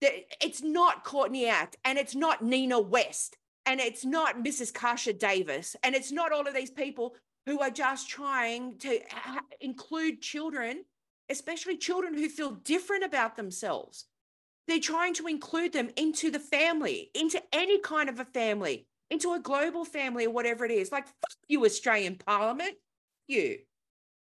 It's 0.00 0.62
not 0.62 1.04
Courtney 1.04 1.46
Act 1.46 1.76
and 1.84 1.98
it's 1.98 2.14
not 2.14 2.42
Nina 2.42 2.80
West 2.80 3.36
and 3.66 3.78
it's 3.78 4.04
not 4.04 4.42
Mrs. 4.42 4.72
Kasha 4.72 5.12
Davis 5.12 5.76
and 5.84 5.94
it's 5.94 6.10
not 6.10 6.32
all 6.32 6.48
of 6.48 6.54
these 6.54 6.70
people 6.70 7.14
who 7.44 7.60
are 7.60 7.70
just 7.70 8.08
trying 8.08 8.78
to 8.78 8.98
include 9.60 10.20
children, 10.20 10.84
especially 11.30 11.76
children 11.76 12.14
who 12.14 12.28
feel 12.28 12.52
different 12.52 13.04
about 13.04 13.36
themselves. 13.36 14.06
They're 14.66 14.80
trying 14.80 15.14
to 15.14 15.28
include 15.28 15.72
them 15.72 15.90
into 15.96 16.30
the 16.30 16.40
family, 16.40 17.10
into 17.14 17.40
any 17.52 17.78
kind 17.78 18.08
of 18.08 18.18
a 18.18 18.24
family, 18.24 18.86
into 19.10 19.34
a 19.34 19.38
global 19.38 19.84
family 19.84 20.26
or 20.26 20.30
whatever 20.30 20.64
it 20.64 20.72
is. 20.72 20.90
Like, 20.90 21.06
fuck 21.06 21.36
you, 21.46 21.64
Australian 21.64 22.16
Parliament. 22.16 22.74
You. 23.28 23.58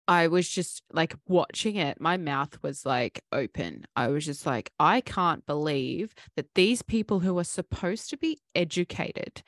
I 0.08 0.28
was 0.28 0.48
just 0.48 0.84
like 0.91 1.15
watching 1.28 1.76
it, 1.78 2.00
my 2.00 2.18
mouth 2.18 2.62
was 2.62 2.86
like 2.86 3.22
open. 3.32 3.86
I 3.96 4.08
was 4.10 4.26
just 4.26 4.46
like, 4.46 4.72
I 4.80 5.02
can't 5.02 5.46
believe 5.46 6.13
that 6.36 6.54
these 6.56 6.82
people 6.82 7.22
who 7.22 7.38
are 7.39 7.44
supposed 7.44 8.10
to 8.12 8.18
be 8.18 8.39
educated, 8.54 9.41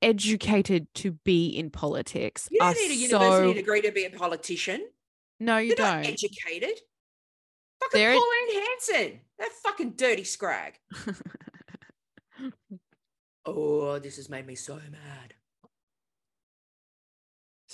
educated 0.00 0.86
to 0.94 1.12
be 1.24 1.48
in 1.48 1.70
politics, 1.70 2.48
You 2.50 2.58
don't 2.60 2.74
need 2.76 2.90
a 2.90 2.94
university 2.94 3.54
degree 3.54 3.82
to 3.82 3.92
be 3.92 4.04
a 4.06 4.10
politician. 4.10 4.86
No, 5.40 5.58
you 5.58 5.68
You're 5.68 5.78
not 5.78 6.02
don't. 6.04 6.06
educated. 6.12 6.78
Fucking 7.80 8.00
They're- 8.00 8.12
Pauline 8.18 8.62
Hanson. 8.64 9.20
That 9.38 9.50
fucking 9.62 9.92
dirty 9.92 10.24
scrag. 10.24 10.78
Oh, 13.44 13.98
this 13.98 14.16
has 14.16 14.28
made 14.28 14.46
me 14.46 14.54
so 14.54 14.74
mad. 14.76 15.34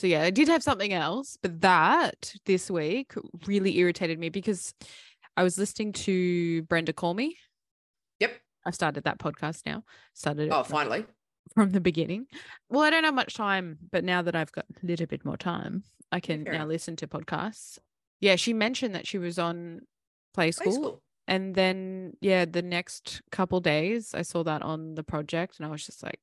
So 0.04 0.08
yeah, 0.08 0.20
I 0.20 0.28
did 0.28 0.48
have 0.48 0.62
something 0.62 0.92
else, 0.92 1.38
but 1.40 1.62
that 1.62 2.34
this 2.44 2.70
week 2.70 3.14
really 3.46 3.78
irritated 3.78 4.18
me 4.18 4.28
because 4.28 4.74
I 5.34 5.42
was 5.42 5.56
listening 5.56 5.94
to 5.94 6.60
Brenda 6.64 6.92
Call 6.92 7.14
Me. 7.14 7.38
Yep. 8.20 8.38
I've 8.66 8.74
started 8.74 9.04
that 9.04 9.18
podcast 9.18 9.64
now. 9.64 9.82
Started 10.12 10.48
it 10.48 10.52
Oh, 10.52 10.62
finally. 10.62 11.06
from 11.54 11.70
the 11.70 11.80
beginning. 11.80 12.26
Well, 12.68 12.82
I 12.82 12.90
don't 12.90 13.04
have 13.04 13.14
much 13.14 13.32
time, 13.32 13.78
but 13.90 14.04
now 14.04 14.20
that 14.20 14.36
I've 14.36 14.52
got 14.52 14.66
a 14.82 14.86
little 14.86 15.06
bit 15.06 15.24
more 15.24 15.38
time, 15.38 15.84
I 16.12 16.20
can 16.20 16.42
now 16.42 16.66
listen 16.66 16.96
to 16.96 17.06
podcasts. 17.06 17.78
Yeah, 18.20 18.36
she 18.36 18.52
mentioned 18.52 18.94
that 18.94 19.06
she 19.06 19.16
was 19.16 19.38
on 19.38 19.80
Play 20.34 20.48
Play 20.48 20.50
School. 20.50 20.72
school. 20.74 21.02
And 21.26 21.54
then, 21.54 22.12
yeah, 22.20 22.44
the 22.44 22.60
next 22.60 23.22
couple 23.32 23.58
days, 23.60 24.12
I 24.12 24.20
saw 24.20 24.42
that 24.44 24.60
on 24.60 24.96
the 24.96 25.02
project 25.02 25.54
and 25.58 25.66
I 25.66 25.70
was 25.70 25.86
just 25.86 26.02
like, 26.02 26.20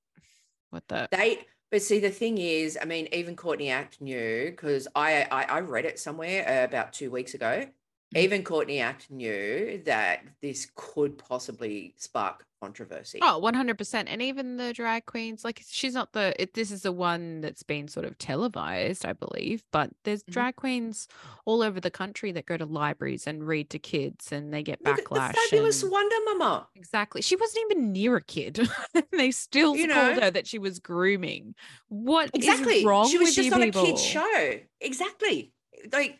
what 0.70 0.84
the? 0.88 1.08
They, 1.12 1.40
but 1.72 1.82
see, 1.82 2.00
the 2.00 2.12
thing 2.12 2.38
is, 2.38 2.78
I 2.82 2.86
mean, 2.86 3.08
even 3.14 3.36
Courtney 3.36 3.70
Act 3.70 4.02
knew 4.02 4.52
because 4.52 4.88
I, 4.94 5.24
I 5.32 5.44
I 5.44 5.60
read 5.62 5.86
it 5.86 6.00
somewhere 6.00 6.48
uh, 6.48 6.66
about 6.66 6.94
two 6.94 7.10
weeks 7.10 7.34
ago. 7.34 7.66
Mhm. 8.14 8.20
Even 8.20 8.44
Courtney 8.44 8.80
Act 8.80 9.10
knew 9.10 9.82
that 9.86 10.24
this 10.42 10.70
could 10.76 11.18
possibly 11.18 11.96
spark 11.98 12.46
controversy. 12.62 13.20
Oh, 13.22 13.40
100%. 13.44 14.04
And 14.08 14.22
even 14.22 14.58
the 14.58 14.72
drag 14.74 15.06
queens, 15.08 15.44
like 15.44 15.64
she's 15.68 15.94
not 15.94 16.14
the, 16.14 16.34
it, 16.42 16.54
this 16.54 16.72
is 16.72 16.84
the 16.84 16.92
one 16.92 17.42
that's 17.42 17.64
been 17.64 17.88
sort 17.88 18.06
of 18.06 18.18
televised, 18.20 19.06
I 19.06 19.14
believe, 19.14 19.64
but 19.72 19.90
there's 20.04 20.24
Mhm. 20.24 20.32
drag 20.34 20.56
queens 20.58 21.08
all 21.46 21.64
over 21.64 21.80
the 21.80 21.90
country 21.92 22.32
that 22.34 22.46
go 22.46 22.58
to 22.58 22.66
libraries 22.66 23.26
and 23.26 23.46
read 23.48 23.70
to 23.72 23.80
kids 23.80 24.32
and 24.32 24.54
they 24.54 24.62
get 24.64 24.84
backlash. 24.84 25.32
the 25.34 25.40
fabulous 25.50 25.82
and- 25.82 25.92
Wonder 25.92 26.16
Mama. 26.26 26.68
Exactly. 26.76 27.22
She 27.22 27.36
wasn't 27.36 27.66
even 27.72 27.92
near 27.92 28.16
a 28.18 28.22
kid. 28.24 28.60
they 29.12 29.32
still 29.32 29.76
You 29.76 29.88
called 29.88 30.16
know? 30.18 30.22
her 30.22 30.32
that 30.32 30.46
she 30.48 30.60
was 30.60 30.80
grooming. 30.80 31.56
What 31.90 32.30
Exactly. 32.34 32.86
wrong 32.86 33.10
she 33.10 33.18
was 33.18 33.34
just 33.36 33.52
on 33.52 33.62
people? 33.62 33.84
a 33.84 33.86
kids 33.88 34.04
show. 34.04 34.60
Exactly. 34.80 35.52
Like, 35.92 36.20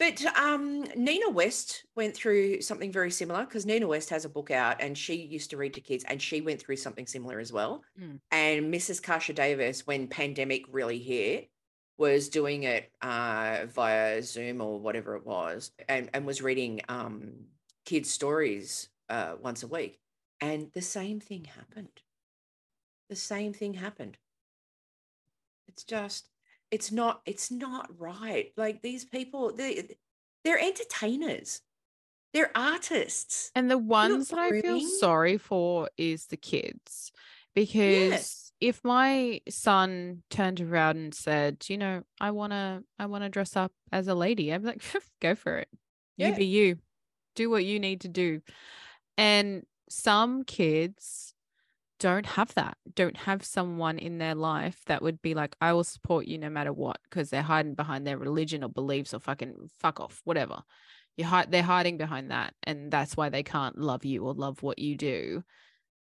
but 0.00 0.24
um, 0.34 0.84
Nina 0.96 1.28
West 1.28 1.84
went 1.94 2.16
through 2.16 2.62
something 2.62 2.90
very 2.90 3.10
similar 3.10 3.44
because 3.44 3.66
Nina 3.66 3.86
West 3.86 4.08
has 4.08 4.24
a 4.24 4.30
book 4.30 4.50
out 4.50 4.80
and 4.80 4.96
she 4.96 5.14
used 5.14 5.50
to 5.50 5.58
read 5.58 5.74
to 5.74 5.82
kids 5.82 6.04
and 6.08 6.20
she 6.20 6.40
went 6.40 6.58
through 6.58 6.76
something 6.76 7.06
similar 7.06 7.38
as 7.38 7.52
well. 7.52 7.84
Mm. 8.00 8.18
And 8.30 8.72
Mrs. 8.72 9.02
Kasha 9.02 9.34
Davis, 9.34 9.86
when 9.86 10.08
pandemic 10.08 10.64
really 10.72 10.98
hit, 10.98 11.50
was 11.98 12.30
doing 12.30 12.62
it 12.62 12.90
uh, 13.02 13.66
via 13.68 14.22
Zoom 14.22 14.62
or 14.62 14.80
whatever 14.80 15.16
it 15.16 15.26
was, 15.26 15.70
and, 15.86 16.08
and 16.14 16.24
was 16.24 16.40
reading 16.40 16.80
um, 16.88 17.32
kids' 17.84 18.10
stories 18.10 18.88
uh, 19.10 19.34
once 19.38 19.64
a 19.64 19.66
week. 19.66 20.00
And 20.40 20.70
the 20.72 20.80
same 20.80 21.20
thing 21.20 21.44
happened. 21.44 22.00
The 23.10 23.16
same 23.16 23.52
thing 23.52 23.74
happened. 23.74 24.16
It's 25.68 25.84
just, 25.84 26.30
it's 26.70 26.92
not, 26.92 27.22
it's 27.26 27.50
not 27.50 27.90
right. 27.98 28.52
Like 28.56 28.82
these 28.82 29.04
people, 29.04 29.52
they, 29.54 29.96
they're 30.44 30.60
entertainers. 30.60 31.62
They're 32.32 32.56
artists. 32.56 33.50
And 33.54 33.70
the 33.70 33.78
ones 33.78 34.28
that 34.28 34.38
I 34.38 34.60
feel 34.60 34.80
sorry 34.80 35.36
for 35.36 35.88
is 35.96 36.26
the 36.26 36.36
kids. 36.36 37.10
Because 37.54 38.52
if 38.60 38.80
my 38.84 39.40
son 39.48 40.22
turned 40.30 40.60
around 40.60 40.96
and 40.96 41.14
said, 41.14 41.64
you 41.68 41.76
know, 41.76 42.02
I 42.20 42.30
wanna 42.30 42.82
I 42.98 43.06
wanna 43.06 43.28
dress 43.28 43.56
up 43.56 43.72
as 43.90 44.06
a 44.06 44.14
lady, 44.14 44.52
I'm 44.52 44.62
like, 44.62 44.82
go 45.20 45.34
for 45.34 45.58
it. 45.58 45.68
You 46.16 46.28
Yeah. 46.28 46.36
be 46.36 46.44
you. 46.44 46.76
Do 47.34 47.50
what 47.50 47.64
you 47.64 47.80
need 47.80 48.02
to 48.02 48.08
do. 48.08 48.42
And 49.18 49.64
some 49.88 50.44
kids 50.44 51.29
don't 52.00 52.26
have 52.26 52.54
that, 52.54 52.78
don't 52.96 53.16
have 53.18 53.44
someone 53.44 53.98
in 53.98 54.18
their 54.18 54.34
life 54.34 54.80
that 54.86 55.02
would 55.02 55.20
be 55.22 55.34
like, 55.34 55.54
I 55.60 55.74
will 55.74 55.84
support 55.84 56.26
you 56.26 56.38
no 56.38 56.48
matter 56.48 56.72
what, 56.72 56.98
because 57.04 57.30
they're 57.30 57.42
hiding 57.42 57.74
behind 57.74 58.06
their 58.06 58.18
religion 58.18 58.64
or 58.64 58.68
beliefs 58.68 59.14
or 59.14 59.20
fucking 59.20 59.54
fuck 59.78 60.00
off, 60.00 60.22
whatever. 60.24 60.62
You 61.16 61.26
hide, 61.26 61.52
they're 61.52 61.62
hiding 61.62 61.98
behind 61.98 62.30
that, 62.30 62.54
and 62.64 62.90
that's 62.90 63.16
why 63.16 63.28
they 63.28 63.42
can't 63.42 63.78
love 63.78 64.04
you 64.04 64.24
or 64.24 64.32
love 64.32 64.62
what 64.62 64.78
you 64.78 64.96
do. 64.96 65.44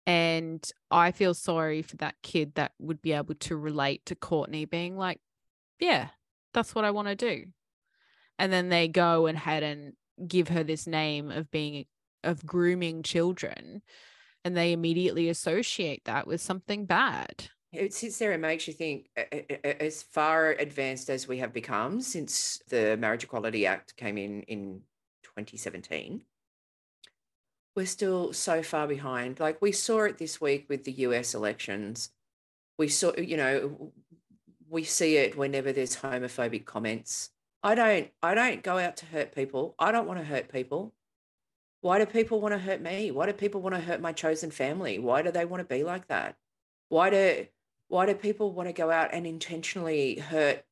And 0.07 0.63
I 0.91 1.13
feel 1.13 1.35
sorry 1.35 1.83
for 1.83 1.97
that 1.97 2.17
kid 2.23 2.55
that 2.55 2.73
would 2.79 3.01
be 3.01 3.13
able 3.13 3.35
to 3.35 3.57
relate 3.57 4.05
to 4.07 4.15
Courtney 4.15 4.67
being 4.67 4.97
like, 4.97 5.21
yeah, 5.79 6.09
that's 6.53 6.75
what 6.75 6.85
I 6.85 6.91
want 6.91 7.09
to 7.09 7.17
do. 7.17 7.45
And 8.39 8.53
then 8.53 8.69
they 8.69 8.89
go 8.89 9.27
and 9.27 9.39
had 9.39 9.63
and 9.63 9.95
give 10.27 10.49
her 10.49 10.63
this 10.63 10.87
name 10.87 11.31
of 11.31 11.51
being 11.51 11.87
of 12.23 12.45
grooming 12.45 13.03
children 13.03 13.81
and 14.45 14.57
they 14.57 14.73
immediately 14.73 15.29
associate 15.29 16.05
that 16.05 16.27
with 16.27 16.41
something 16.41 16.87
bad. 16.87 17.49
It 17.73 17.95
sits 17.95 18.19
there 18.19 18.33
and 18.33 18.43
makes 18.43 18.67
you 18.67 18.75
think, 18.75 19.09
as 19.63 20.03
far 20.03 20.51
advanced 20.53 21.09
as 21.09 21.29
we 21.29 21.39
have 21.39 21.53
become 21.53 22.01
since 22.01 22.61
the 22.69 22.97
Marriage 22.97 23.25
Equality 23.25 23.65
Act 23.65 23.97
came 23.97 24.19
in 24.19 24.43
in 24.43 24.81
2017, 25.23 26.23
we're 27.77 27.87
still 27.87 28.33
so 28.33 28.63
far 28.63 28.89
behind. 28.89 29.39
Like 29.39 29.63
we 29.63 29.71
saw 29.71 30.03
it 30.03 30.19
this 30.19 30.41
week 30.41 30.67
with 30.69 30.83
the 30.83 30.93
US 30.93 31.35
elections. 31.35 32.11
We 32.77 32.89
saw, 32.89 33.13
you 33.17 33.37
know, 33.37 33.93
we 34.69 34.83
see 34.83 35.17
it 35.17 35.37
whenever 35.37 35.73
there's 35.73 35.97
homophobic 35.97 36.65
comments. 36.65 37.31
I 37.63 37.75
don't, 37.77 38.09
I 38.23 38.35
don't 38.35 38.63
go 38.65 38.79
out 38.79 38.97
to 38.99 39.07
hurt 39.07 39.35
people. 39.35 39.77
I 39.79 39.93
don't 39.93 40.09
want 40.09 40.19
to 40.19 40.25
hurt 40.25 40.51
people. 40.51 40.93
Why 41.81 41.99
do 41.99 42.07
people 42.07 42.41
want 42.41 42.53
to 42.53 42.59
hurt 42.59 42.81
me? 42.81 43.11
Why 43.11 43.27
do 43.27 43.33
people 43.33 43.63
want 43.63 43.75
to 43.75 43.81
hurt 43.81 44.01
my 44.01 44.13
chosen 44.13 44.51
family? 44.51 44.99
Why 44.99 45.23
do 45.23 45.31
they 45.31 45.45
want 45.45 45.61
to 45.67 45.75
be 45.75 45.83
like 45.83 46.09
that? 46.09 46.37
Why 46.89 47.11
do 47.11 47.47
why 47.89 48.07
do 48.07 48.15
people 48.15 48.53
want 48.53 48.69
to 48.69 48.73
go 48.73 48.91
out 48.91 49.11
and 49.13 49.27
intentionally 49.27 50.17
hurt 50.17 50.65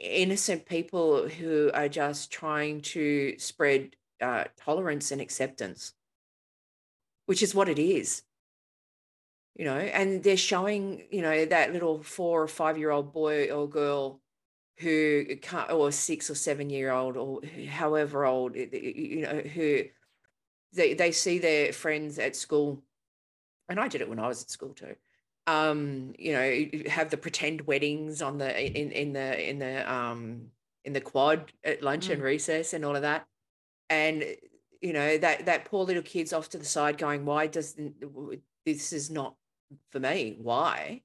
innocent 0.00 0.66
people 0.66 1.28
who 1.28 1.70
are 1.74 1.88
just 1.88 2.30
trying 2.30 2.80
to 2.80 3.38
spread 3.38 3.94
uh, 4.22 4.44
tolerance 4.56 5.10
and 5.10 5.20
acceptance, 5.20 5.92
which 7.26 7.42
is 7.42 7.54
what 7.54 7.68
it 7.68 7.78
is. 7.78 8.22
You 9.54 9.66
know, 9.66 9.76
and 9.76 10.22
they're 10.22 10.38
showing, 10.38 11.04
you 11.10 11.20
know, 11.20 11.44
that 11.44 11.74
little 11.74 12.02
four 12.02 12.42
or 12.42 12.48
five 12.48 12.78
year 12.78 12.90
old 12.90 13.12
boy 13.12 13.50
or 13.50 13.68
girl 13.68 14.21
who 14.82 15.36
can't, 15.36 15.70
or 15.70 15.92
six 15.92 16.28
or 16.30 16.34
seven 16.34 16.70
year 16.70 16.90
old, 16.90 17.16
or 17.16 17.40
however 17.68 18.24
old, 18.24 18.56
you 18.56 19.22
know, 19.22 19.38
who 19.40 19.84
they, 20.72 20.94
they 20.94 21.12
see 21.12 21.38
their 21.38 21.72
friends 21.72 22.18
at 22.18 22.36
school. 22.36 22.82
And 23.68 23.78
I 23.80 23.88
did 23.88 24.00
it 24.00 24.08
when 24.08 24.18
I 24.18 24.28
was 24.28 24.42
at 24.42 24.50
school 24.50 24.74
too 24.74 24.96
um 25.48 26.14
you 26.18 26.32
know 26.32 26.66
have 26.88 27.10
the 27.10 27.16
pretend 27.16 27.62
weddings 27.62 28.22
on 28.22 28.38
the 28.38 28.80
in 28.80 28.92
in 28.92 29.12
the 29.12 29.48
in 29.50 29.58
the 29.58 29.92
um 29.92 30.42
in 30.84 30.92
the 30.92 31.00
quad 31.00 31.52
at 31.64 31.82
lunch 31.82 32.08
and 32.10 32.22
recess 32.22 32.74
and 32.74 32.84
all 32.84 32.94
of 32.94 33.02
that 33.02 33.26
and 33.90 34.24
you 34.80 34.92
know 34.92 35.18
that 35.18 35.46
that 35.46 35.64
poor 35.64 35.84
little 35.84 36.02
kid's 36.02 36.32
off 36.32 36.48
to 36.48 36.58
the 36.58 36.64
side 36.64 36.96
going 36.96 37.24
why 37.24 37.48
doesn't 37.48 37.94
this 38.64 38.92
is 38.92 39.10
not 39.10 39.34
for 39.90 39.98
me 39.98 40.36
why 40.40 41.02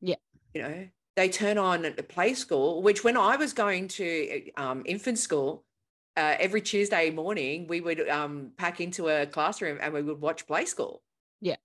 Yeah. 0.00 0.16
you 0.54 0.62
know 0.62 0.88
they 1.16 1.28
turn 1.28 1.58
on 1.58 1.84
at 1.84 1.96
the 1.96 2.02
play 2.02 2.34
school 2.34 2.82
which 2.82 3.04
when 3.04 3.16
i 3.16 3.36
was 3.36 3.52
going 3.52 3.88
to 3.88 4.50
um 4.56 4.82
infant 4.86 5.18
school 5.18 5.64
uh, 6.16 6.36
every 6.38 6.60
tuesday 6.60 7.10
morning 7.10 7.66
we 7.66 7.80
would 7.80 8.08
um 8.08 8.52
pack 8.56 8.80
into 8.80 9.08
a 9.08 9.26
classroom 9.26 9.78
and 9.80 9.92
we 9.92 10.02
would 10.02 10.20
watch 10.20 10.46
play 10.46 10.64
school 10.64 11.02
Yeah. 11.40 11.56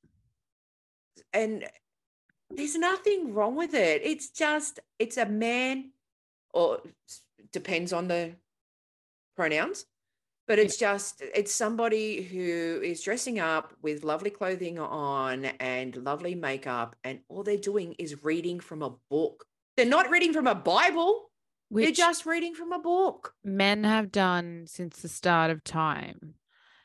and 1.33 1.65
There's 2.49 2.75
nothing 2.75 3.33
wrong 3.33 3.55
with 3.55 3.73
it. 3.75 4.01
It's 4.03 4.29
just 4.29 4.79
it's 4.97 5.17
a 5.17 5.25
man, 5.25 5.91
or 6.53 6.81
depends 7.51 7.93
on 7.93 8.07
the 8.07 8.33
pronouns, 9.35 9.85
but 10.49 10.57
it's 10.57 10.77
just 10.77 11.21
it's 11.21 11.53
somebody 11.53 12.23
who 12.23 12.81
is 12.83 13.03
dressing 13.03 13.37
up 13.39 13.71
with 13.83 14.03
lovely 14.03 14.31
clothing 14.31 14.79
on 14.79 15.45
and 15.45 15.95
lovely 15.97 16.33
makeup, 16.33 16.95
and 17.03 17.19
all 17.29 17.43
they're 17.43 17.55
doing 17.55 17.93
is 17.99 18.23
reading 18.23 18.59
from 18.59 18.81
a 18.81 18.95
book. 19.11 19.45
They're 19.77 19.85
not 19.85 20.09
reading 20.09 20.33
from 20.33 20.47
a 20.47 20.55
Bible. 20.55 21.29
they're 21.69 21.91
just 21.91 22.25
reading 22.25 22.55
from 22.55 22.71
a 22.71 22.79
book. 22.79 23.35
men 23.43 23.83
have 23.83 24.11
done 24.11 24.65
since 24.65 24.97
the 24.97 25.07
start 25.07 25.51
of 25.51 25.63
time. 25.63 26.33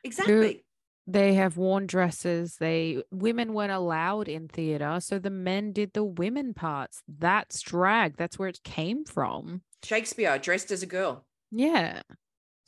Exactly. 0.04 0.66
They 1.06 1.32
have 1.34 1.56
worn 1.56 1.86
dresses. 1.86 2.56
They 2.56 3.02
women 3.10 3.54
weren't 3.54 3.72
allowed 3.72 4.28
in 4.28 4.46
theater, 4.48 4.98
so 5.00 5.18
the 5.18 5.30
men 5.30 5.72
did 5.72 5.94
the 5.94 6.04
women 6.04 6.52
parts. 6.52 7.02
That's 7.08 7.62
drag. 7.62 8.18
That's 8.18 8.38
where 8.38 8.48
it 8.48 8.62
came 8.62 9.06
from. 9.06 9.62
Shakespeare 9.82 10.38
dressed 10.38 10.70
as 10.70 10.82
a 10.82 10.86
girl. 10.86 11.24
Yeah. 11.50 12.02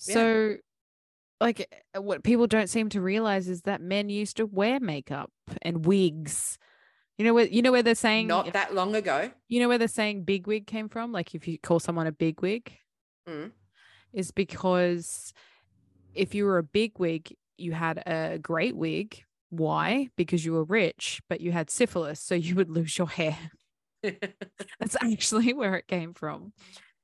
Yeah. 0.07 0.55
Like, 1.41 1.85
uh, 1.97 2.01
what 2.03 2.25
people 2.25 2.47
don't 2.47 2.69
seem 2.69 2.89
to 2.91 3.01
realize 3.01 3.49
is 3.49 3.63
that 3.63 3.81
men 3.81 4.09
used 4.09 4.39
to 4.39 4.47
wear 4.47 4.81
makeup 4.81 5.31
and 5.63 5.85
wigs. 5.85 6.59
You 7.19 7.25
know 7.25 7.35
where 7.35 7.47
you 7.47 7.63
know 7.63 7.73
where 7.73 7.83
they're 7.83 7.95
saying 7.95 8.27
Not 8.27 8.53
that 8.53 8.75
long 8.75 8.95
ago. 8.95 9.31
you 9.49 9.61
know 9.61 9.69
where 9.69 9.79
they're 9.79 9.89
saying 9.89 10.25
big 10.25 10.47
wig 10.47 10.67
came 10.67 10.89
from? 10.89 11.13
Like 11.13 11.35
if 11.35 11.47
you 11.49 11.59
call 11.59 11.79
someone 11.79 12.07
a 12.07 12.13
big 12.13 12.41
wig, 12.43 12.73
Mm. 13.29 13.51
is 14.13 14.31
because 14.31 15.33
if 16.15 16.35
you 16.35 16.45
were 16.45 16.59
a 16.59 16.63
big 16.63 16.99
wig, 16.99 17.35
you 17.59 17.73
had 17.73 18.03
a 18.07 18.39
great 18.39 18.77
wig. 18.77 19.23
Why? 19.51 20.09
Because 20.17 20.45
you 20.45 20.53
were 20.53 20.65
rich, 20.65 21.21
but 21.29 21.41
you 21.41 21.53
had 21.53 21.71
syphilis, 21.71 22.21
so 22.21 22.35
you 22.35 22.55
would 22.55 22.71
lose 22.71 22.97
your 22.99 23.09
hair. 23.09 23.39
That's 24.03 24.97
actually 25.03 25.53
where 25.55 25.75
it 25.77 25.87
came 25.89 26.15
from. 26.15 26.53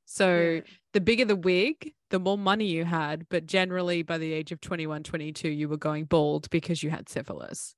So 0.05 0.37
Yeah. 0.57 0.61
The 0.93 1.01
bigger 1.01 1.25
the 1.25 1.37
wig, 1.37 1.93
the 2.11 2.19
more 2.19 2.39
money 2.39 2.67
you 2.67 2.85
had. 2.85 3.29
But 3.29 3.47
generally, 3.47 4.03
by 4.03 4.19
the 4.19 4.33
age 4.33 4.53
of 4.53 4.61
21, 4.61 5.03
22, 5.03 5.49
you 5.49 5.69
were 5.69 5.77
going 5.77 6.05
bald 6.05 6.51
because 6.51 6.83
you 6.83 6.91
had 6.91 7.09
syphilis. 7.09 7.75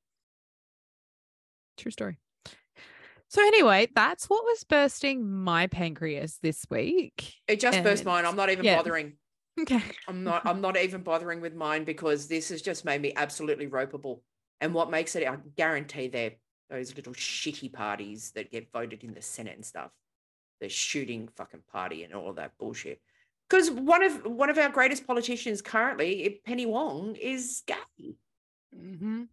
True 1.77 1.90
story. 1.90 2.18
So, 3.29 3.42
anyway, 3.42 3.88
that's 3.94 4.27
what 4.27 4.44
was 4.44 4.64
bursting 4.64 5.29
my 5.29 5.66
pancreas 5.66 6.38
this 6.42 6.64
week. 6.70 7.35
It 7.48 7.59
just 7.59 7.83
burst 7.83 8.05
mine. 8.05 8.27
I'm 8.27 8.37
not 8.37 8.50
even 8.50 8.64
yeah. 8.64 8.77
bothering. 8.77 9.14
Okay. 9.61 9.83
I'm 10.09 10.24
not 10.24 10.44
I'm 10.44 10.61
not 10.61 10.77
even 10.77 11.03
bothering 11.03 11.40
with 11.40 11.55
mine 11.55 11.85
because 11.85 12.27
this 12.27 12.48
has 12.48 12.61
just 12.61 12.85
made 12.85 13.00
me 13.00 13.12
absolutely 13.14 13.68
ropeable. 13.68 14.18
And 14.61 14.74
what 14.74 14.90
makes 14.90 15.14
it, 15.14 15.29
I 15.29 15.37
guarantee 15.57 16.09
they're 16.09 16.33
those 16.70 16.96
little 16.96 17.12
shitty 17.12 17.72
parties 17.72 18.33
that 18.35 18.50
get 18.50 18.72
voted 18.72 19.05
in 19.05 19.14
the 19.14 19.22
Senate 19.22 19.55
and 19.55 19.64
stuff. 19.64 19.92
The 20.60 20.68
shooting 20.68 21.28
fucking 21.36 21.62
party 21.70 22.04
and 22.04 22.14
all 22.14 22.32
that 22.34 22.56
bullshit. 22.58 23.00
Because 23.48 23.70
one 23.70 24.02
of 24.02 24.24
one 24.24 24.50
of 24.50 24.58
our 24.58 24.70
greatest 24.70 25.06
politicians 25.06 25.60
currently, 25.60 26.40
Penny 26.46 26.66
Wong, 26.66 27.16
is 27.16 27.62
gay. 27.66 28.16
Mm-hmm. 28.74 29.24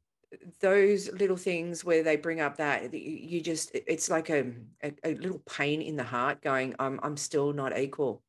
Those 0.60 1.12
little 1.12 1.38
things 1.38 1.84
where 1.84 2.04
they 2.04 2.16
bring 2.16 2.42
up 2.42 2.58
that 2.58 2.94
you 2.94 3.00
you 3.00 3.42
just 3.42 3.72
it's 3.74 4.10
like 4.10 4.30
a, 4.30 4.52
a, 4.84 4.94
a 5.04 5.14
little 5.16 5.42
pain 5.50 5.82
in 5.82 5.96
the 5.96 6.04
heart 6.04 6.42
going, 6.42 6.76
I'm 6.80 7.00
I'm 7.04 7.18
still 7.18 7.54
not 7.54 7.78
equal. 7.78 8.22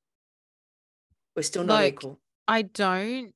We're 1.34 1.42
still 1.42 1.64
not 1.64 1.74
Like, 1.74 1.94
equal. 1.94 2.20
I 2.46 2.62
don't, 2.62 3.32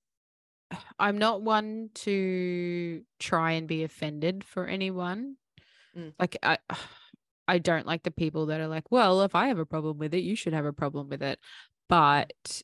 I'm 0.99 1.17
not 1.17 1.43
one 1.43 1.91
to 1.95 3.03
try 3.19 3.53
and 3.53 3.67
be 3.67 3.85
offended 3.85 4.45
for 4.45 4.67
anyone. 4.67 5.37
Mm. 5.97 6.13
Like, 6.19 6.37
I, 6.43 6.59
I 7.49 7.59
don't 7.59 7.87
like 7.87 8.03
the 8.03 8.11
people 8.11 8.47
that 8.47 8.61
are 8.61 8.69
like, 8.69 8.91
well, 8.91 9.23
if 9.23 9.35
I 9.35 9.49
have 9.49 9.59
a 9.59 9.67
problem 9.67 9.99
with 9.99 10.15
it, 10.15 10.23
you 10.23 10.37
should 10.37 10.53
have 10.53 10.65
a 10.65 10.73
problem 10.73 11.09
with 11.09 11.23
it. 11.23 11.39
But 11.89 12.63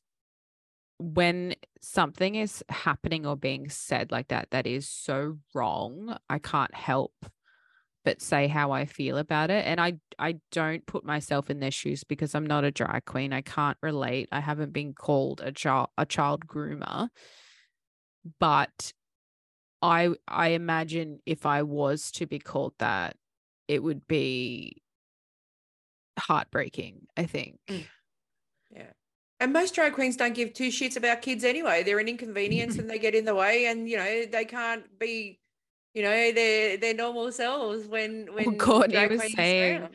when 0.98 1.54
something 1.80 2.34
is 2.34 2.64
happening 2.68 3.26
or 3.26 3.36
being 3.36 3.68
said 3.68 4.12
like 4.12 4.28
that, 4.28 4.48
that 4.50 4.66
is 4.66 4.88
so 4.88 5.38
wrong, 5.54 6.16
I 6.28 6.38
can't 6.38 6.74
help 6.74 7.12
but 8.04 8.20
say 8.20 8.48
how 8.48 8.72
I 8.72 8.84
feel 8.84 9.16
about 9.18 9.50
it. 9.50 9.64
And 9.66 9.80
I 9.80 9.94
I 10.18 10.40
don't 10.50 10.84
put 10.86 11.04
myself 11.04 11.50
in 11.50 11.60
their 11.60 11.70
shoes 11.70 12.04
because 12.04 12.34
I'm 12.34 12.46
not 12.46 12.64
a 12.64 12.70
drag 12.70 13.04
queen. 13.04 13.32
I 13.32 13.42
can't 13.42 13.78
relate. 13.80 14.28
I 14.32 14.40
haven't 14.40 14.72
been 14.72 14.92
called 14.92 15.40
a 15.42 15.52
child 15.52 15.88
a 15.96 16.06
child 16.06 16.46
groomer. 16.46 17.08
But 18.38 18.92
I 19.80 20.10
I 20.26 20.48
imagine 20.48 21.20
if 21.26 21.46
I 21.46 21.62
was 21.62 22.10
to 22.12 22.26
be 22.26 22.38
called 22.38 22.74
that, 22.78 23.16
it 23.68 23.82
would 23.82 24.06
be 24.06 24.82
heartbreaking, 26.18 27.06
I 27.16 27.24
think. 27.24 27.58
Mm. 27.68 27.86
Yeah. 28.74 28.90
And 29.40 29.52
most 29.52 29.74
drag 29.74 29.94
queens 29.94 30.16
don't 30.16 30.34
give 30.34 30.52
two 30.52 30.68
shits 30.68 30.96
about 30.96 31.22
kids 31.22 31.44
anyway. 31.44 31.82
They're 31.82 31.98
an 31.98 32.08
inconvenience 32.08 32.76
and 32.78 32.88
they 32.88 32.98
get 32.98 33.14
in 33.14 33.24
the 33.24 33.34
way 33.34 33.66
and 33.66 33.88
you 33.88 33.96
know, 33.96 34.24
they 34.26 34.44
can't 34.44 34.84
be, 34.98 35.40
you 35.94 36.02
know, 36.02 36.32
their 36.32 36.76
their 36.76 36.94
normal 36.94 37.32
selves 37.32 37.86
when 37.86 38.28
when 38.32 38.58
Courtney 38.58 38.94
drag 38.94 39.10
was 39.10 39.32
saying- 39.32 39.88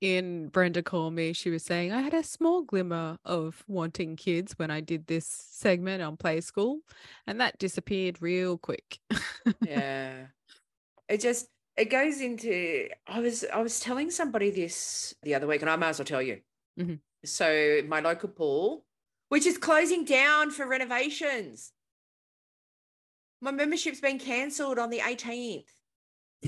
in 0.00 0.48
Brenda 0.48 0.82
Call 0.82 1.10
Me, 1.10 1.32
she 1.32 1.48
was 1.48 1.62
saying, 1.62 1.90
I 1.90 2.02
had 2.02 2.12
a 2.12 2.22
small 2.22 2.60
glimmer 2.62 3.16
of 3.24 3.64
wanting 3.66 4.16
kids 4.16 4.52
when 4.58 4.70
I 4.70 4.82
did 4.82 5.06
this 5.06 5.26
segment 5.26 6.02
on 6.02 6.18
Play 6.18 6.42
School, 6.42 6.80
and 7.26 7.40
that 7.40 7.58
disappeared 7.58 8.20
real 8.20 8.58
quick. 8.58 8.98
yeah. 9.66 10.26
It 11.08 11.22
just 11.22 11.48
it 11.76 11.86
goes 11.86 12.20
into 12.20 12.88
I 13.06 13.20
was 13.20 13.44
I 13.52 13.60
was 13.60 13.80
telling 13.80 14.10
somebody 14.10 14.50
this 14.50 15.14
the 15.22 15.34
other 15.34 15.46
week, 15.46 15.60
and 15.62 15.70
I 15.70 15.76
might 15.76 15.90
as 15.90 15.98
well 15.98 16.06
tell 16.06 16.22
you. 16.22 16.40
Mhm. 16.78 17.00
So 17.24 17.82
my 17.86 18.00
local 18.00 18.28
pool, 18.28 18.84
which 19.28 19.46
is 19.46 19.58
closing 19.58 20.04
down 20.04 20.50
for 20.50 20.66
renovations. 20.66 21.72
My 23.40 23.50
membership's 23.50 24.00
been 24.00 24.18
cancelled 24.18 24.78
on 24.78 24.90
the 24.90 25.00
18th. 25.00 25.68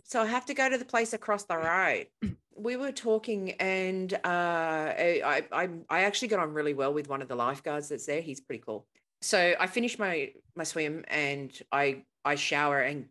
So 0.05 0.23
I 0.23 0.27
have 0.27 0.47
to 0.47 0.55
go 0.55 0.69
to 0.69 0.79
the 0.79 0.85
place 0.85 1.12
across 1.12 1.45
the 1.45 1.57
road. 1.57 2.07
We 2.55 2.77
were 2.77 2.93
talking, 2.93 3.53
and 3.53 4.12
uh, 4.15 4.19
I, 4.25 5.47
I 5.53 5.69
I 5.91 6.01
actually 6.05 6.29
got 6.29 6.39
on 6.39 6.53
really 6.53 6.75
well 6.75 6.93
with 6.93 7.09
one 7.09 7.21
of 7.23 7.29
the 7.29 7.37
lifeguards 7.37 7.89
that's 7.89 8.07
there. 8.07 8.21
He's 8.21 8.41
pretty 8.41 8.62
cool. 8.65 8.87
So 9.21 9.55
I 9.59 9.67
finished 9.67 9.99
my 9.99 10.33
my 10.55 10.65
swim, 10.65 11.05
and 11.09 11.51
I 11.73 12.05
I 12.25 12.35
shower 12.35 12.81
and 12.81 13.09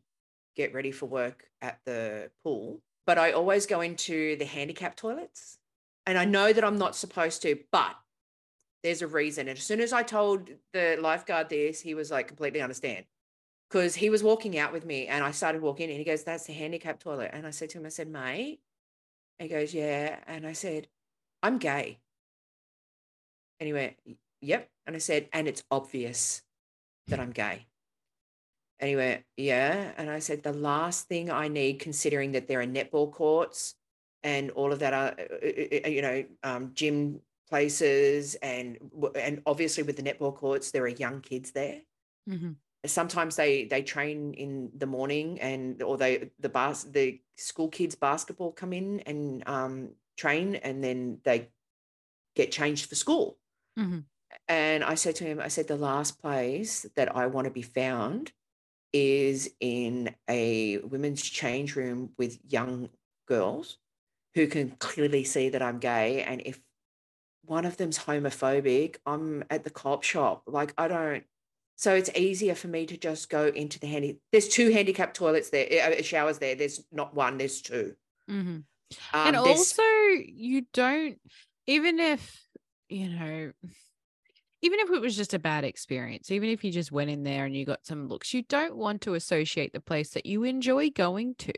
get 0.55 0.73
ready 0.73 0.91
for 0.91 1.05
work 1.05 1.45
at 1.61 1.79
the 1.85 2.31
pool. 2.43 2.81
But 3.05 3.17
I 3.17 3.31
always 3.31 3.65
go 3.65 3.81
into 3.81 4.35
the 4.37 4.45
handicap 4.45 4.95
toilets, 4.95 5.57
and 6.05 6.17
I 6.17 6.25
know 6.25 6.53
that 6.53 6.63
I'm 6.63 6.77
not 6.77 6.95
supposed 6.95 7.41
to, 7.43 7.59
but 7.71 7.95
there's 8.85 9.01
a 9.01 9.07
reason. 9.07 9.47
And 9.47 9.57
as 9.57 9.63
soon 9.63 9.81
as 9.81 9.91
I 9.91 10.03
told 10.03 10.49
the 10.71 10.97
lifeguard 11.01 11.49
this, 11.49 11.81
he 11.81 11.95
was 11.95 12.11
like, 12.11 12.27
completely 12.27 12.61
understand. 12.61 13.05
Because 13.67 13.95
he 13.95 14.11
was 14.11 14.23
walking 14.23 14.59
out 14.59 14.71
with 14.71 14.85
me 14.85 15.07
and 15.07 15.23
I 15.23 15.31
started 15.31 15.61
walking 15.63 15.85
in 15.85 15.89
and 15.91 15.97
he 15.97 16.05
goes, 16.05 16.23
That's 16.23 16.45
the 16.45 16.53
handicap 16.53 16.99
toilet. 16.99 17.31
And 17.33 17.47
I 17.47 17.49
said 17.49 17.71
to 17.71 17.79
him, 17.79 17.85
I 17.87 17.89
said, 17.89 18.07
mate. 18.07 18.59
He 19.39 19.47
goes, 19.47 19.73
Yeah. 19.73 20.19
And 20.27 20.45
I 20.45 20.53
said, 20.53 20.87
I'm 21.41 21.57
gay. 21.57 21.97
And 23.59 23.65
he 23.65 23.73
went, 23.73 23.95
Yep. 24.41 24.69
And 24.85 24.95
I 24.95 24.99
said, 24.99 25.29
And 25.33 25.47
it's 25.47 25.63
obvious 25.71 26.43
that 27.07 27.19
I'm 27.19 27.31
gay. 27.31 27.65
Went, 28.81 29.23
Yeah. 29.37 29.93
And 29.97 30.09
I 30.09 30.19
said, 30.19 30.43
The 30.43 30.53
last 30.53 31.07
thing 31.07 31.31
I 31.31 31.47
need, 31.47 31.79
considering 31.79 32.33
that 32.33 32.47
there 32.47 32.61
are 32.61 32.65
netball 32.65 33.11
courts 33.11 33.75
and 34.23 34.51
all 34.51 34.71
of 34.73 34.79
that, 34.79 34.93
are, 34.93 35.15
uh, 35.19 35.85
uh, 35.85 35.89
you 35.89 36.01
know, 36.01 36.25
um, 36.43 36.73
gym 36.73 37.21
places, 37.47 38.35
and 38.35 38.77
and 39.15 39.41
obviously 39.45 39.83
with 39.83 39.97
the 39.97 40.03
netball 40.03 40.35
courts, 40.35 40.71
there 40.71 40.83
are 40.83 40.87
young 40.87 41.21
kids 41.21 41.51
there. 41.51 41.81
Mhm. 42.27 42.55
Sometimes 42.85 43.35
they 43.35 43.65
they 43.65 43.83
train 43.83 44.33
in 44.33 44.71
the 44.75 44.87
morning, 44.87 45.39
and 45.41 45.81
or 45.83 45.97
they 45.97 46.31
the 46.39 46.49
bas 46.49 46.83
the 46.83 47.21
school 47.37 47.69
kids 47.69 47.95
basketball 47.95 48.51
come 48.51 48.73
in 48.73 48.99
and 49.01 49.47
um, 49.47 49.95
train, 50.17 50.55
and 50.55 50.83
then 50.83 51.21
they 51.23 51.49
get 52.35 52.51
changed 52.51 52.89
for 52.89 52.95
school. 52.95 53.37
Mhm. 53.77 54.05
And 54.47 54.83
I 54.83 54.95
said 54.95 55.15
to 55.17 55.23
him, 55.23 55.39
I 55.39 55.47
said, 55.47 55.67
the 55.67 55.77
last 55.77 56.19
place 56.19 56.83
that 56.95 57.15
I 57.15 57.27
want 57.27 57.45
to 57.45 57.51
be 57.51 57.61
found 57.61 58.33
is 58.97 59.51
in 59.59 60.15
a 60.29 60.77
women's 60.77 61.21
change 61.21 61.75
room 61.75 62.11
with 62.17 62.39
young 62.47 62.87
girls 63.27 63.77
who 64.35 64.47
can 64.47 64.69
clearly 64.79 65.25
see 65.25 65.49
that 65.49 65.61
I'm 65.61 65.79
gay. 65.79 66.23
And 66.23 66.41
if 66.45 66.61
one 67.43 67.65
of 67.65 67.75
them's 67.75 67.99
homophobic, 67.99 68.95
I'm 69.05 69.43
at 69.49 69.65
the 69.65 69.69
cop 69.69 70.03
shop. 70.03 70.43
Like, 70.47 70.73
I 70.77 70.87
don't. 70.87 71.25
So 71.75 71.93
it's 71.93 72.09
easier 72.15 72.55
for 72.55 72.69
me 72.69 72.85
to 72.85 72.95
just 72.95 73.29
go 73.29 73.47
into 73.47 73.81
the 73.81 73.87
handy. 73.87 74.21
There's 74.31 74.47
two 74.47 74.71
handicap 74.71 75.13
toilets 75.13 75.49
there, 75.49 75.67
uh, 75.99 76.01
showers 76.01 76.37
there. 76.37 76.55
There's 76.55 76.81
not 76.89 77.13
one, 77.13 77.37
there's 77.37 77.61
two. 77.61 77.95
Mhm. 78.29 78.37
Um, 78.37 78.65
and 79.13 79.35
also, 79.35 79.83
you 80.25 80.67
don't, 80.71 81.19
even 81.67 81.99
if, 81.99 82.41
you 82.87 83.09
know, 83.09 83.51
even 84.65 84.79
if 84.79 84.89
it 84.89 84.99
was 84.99 85.15
just 85.15 85.35
a 85.35 85.39
bad 85.39 85.63
experience, 85.63 86.31
even 86.31 86.49
if 86.49 86.63
you 86.63 86.71
just 86.71 86.91
went 86.91 87.11
in 87.11 87.21
there 87.21 87.45
and 87.45 87.55
you 87.55 87.65
got 87.65 87.85
some 87.85 88.07
looks, 88.07 88.33
you 88.33 88.41
don't 88.41 88.75
want 88.75 88.99
to 89.01 89.13
associate 89.13 89.73
the 89.73 89.79
place 89.79 90.09
that 90.09 90.25
you 90.25 90.43
enjoy 90.43 90.89
going 90.89 91.35
to 91.35 91.53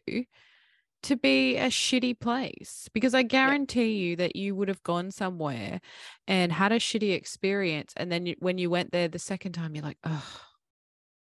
to 1.03 1.15
be 1.15 1.55
a 1.55 1.67
shitty 1.67 2.19
place 2.19 2.89
because 2.91 3.13
I 3.13 3.23
guarantee 3.23 3.93
you 3.93 4.15
that 4.17 4.35
you 4.35 4.55
would 4.55 4.67
have 4.67 4.83
gone 4.83 5.11
somewhere 5.11 5.79
and 6.27 6.51
had 6.51 6.73
a 6.73 6.79
shitty 6.79 7.13
experience. 7.13 7.93
And 7.95 8.11
then 8.11 8.25
you, 8.25 8.35
when 8.39 8.57
you 8.57 8.69
went 8.69 8.91
there 8.91 9.07
the 9.07 9.19
second 9.19 9.53
time, 9.53 9.73
you're 9.73 9.85
like, 9.85 9.99
oh, 10.03 10.41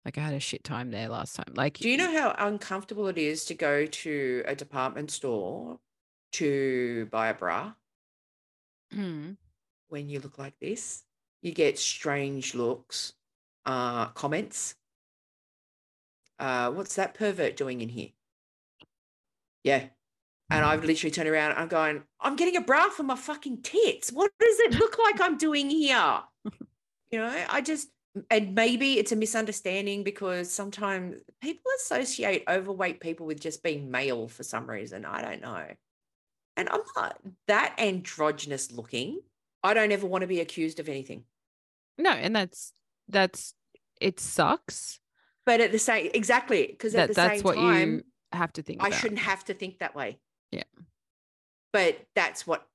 like 0.05 0.19
I 0.19 0.21
had 0.21 0.33
a 0.35 0.39
shit 0.39 0.63
time 0.63 0.91
there 0.91 1.09
last 1.09 1.35
time. 1.35 1.53
Like, 1.55 1.79
Do 1.79 1.89
you 1.89 1.97
know 1.97 2.11
how 2.11 2.35
uncomfortable 2.37 3.07
it 3.07 3.17
is 3.17 3.45
to 3.45 3.55
go 3.55 3.87
to 3.87 4.43
a 4.45 4.53
department 4.53 5.09
store 5.09 5.79
to 6.33 7.07
buy 7.07 7.29
a 7.29 7.33
bra 7.33 7.73
Mm, 8.93 9.37
when 9.87 10.09
you 10.09 10.19
look 10.19 10.37
like 10.37 10.59
this? 10.59 11.03
You 11.43 11.51
get 11.51 11.77
strange 11.77 12.55
looks, 12.55 13.13
uh, 13.65 14.07
comments. 14.07 14.75
Uh, 16.39 16.71
what's 16.71 16.95
that 16.95 17.13
pervert 17.13 17.57
doing 17.57 17.81
in 17.81 17.89
here? 17.89 18.09
Yeah. 19.65 19.83
And 20.49 20.63
I've 20.63 20.85
literally 20.85 21.11
turned 21.11 21.27
around. 21.27 21.57
I'm 21.57 21.67
going, 21.67 22.03
I'm 22.21 22.37
getting 22.37 22.55
a 22.55 22.61
bra 22.61 22.89
for 22.89 23.03
my 23.03 23.15
fucking 23.15 23.61
tits. 23.61 24.09
What 24.11 24.31
does 24.39 24.59
it 24.61 24.79
look 24.79 24.97
like 24.97 25.19
I'm 25.21 25.37
doing 25.37 25.69
here? 25.69 26.21
You 27.11 27.19
know, 27.19 27.45
I 27.47 27.61
just, 27.61 27.89
and 28.31 28.55
maybe 28.55 28.97
it's 28.97 29.11
a 29.11 29.15
misunderstanding 29.15 30.03
because 30.03 30.49
sometimes 30.49 31.17
people 31.43 31.69
associate 31.79 32.43
overweight 32.49 33.01
people 33.01 33.27
with 33.27 33.39
just 33.39 33.61
being 33.61 33.91
male 33.91 34.27
for 34.27 34.41
some 34.41 34.67
reason. 34.67 35.05
I 35.05 35.21
don't 35.21 35.41
know. 35.43 35.63
And 36.57 36.69
I'm 36.69 36.81
not 36.95 37.19
that 37.47 37.75
androgynous 37.77 38.71
looking. 38.71 39.19
I 39.61 39.75
don't 39.75 39.91
ever 39.91 40.07
want 40.07 40.23
to 40.23 40.27
be 40.27 40.39
accused 40.39 40.79
of 40.79 40.89
anything. 40.89 41.25
No, 41.97 42.11
and 42.11 42.35
that's 42.35 42.73
that's 43.07 43.53
it 44.01 44.19
sucks. 44.19 44.99
But 45.45 45.59
at 45.61 45.71
the 45.71 45.79
same, 45.79 46.09
exactly, 46.13 46.67
because 46.67 46.95
at 46.95 47.09
the 47.09 47.13
that's 47.15 47.35
same 47.39 47.43
what 47.43 47.55
time, 47.55 47.95
you 47.95 48.03
have 48.31 48.53
to 48.53 48.61
think 48.61 48.81
I 48.81 48.87
about. 48.87 48.99
shouldn't 48.99 49.19
have 49.21 49.43
to 49.45 49.53
think 49.53 49.79
that 49.79 49.95
way. 49.95 50.19
Yeah. 50.51 50.63
But 51.73 51.97
that's 52.15 52.45
what 52.47 52.65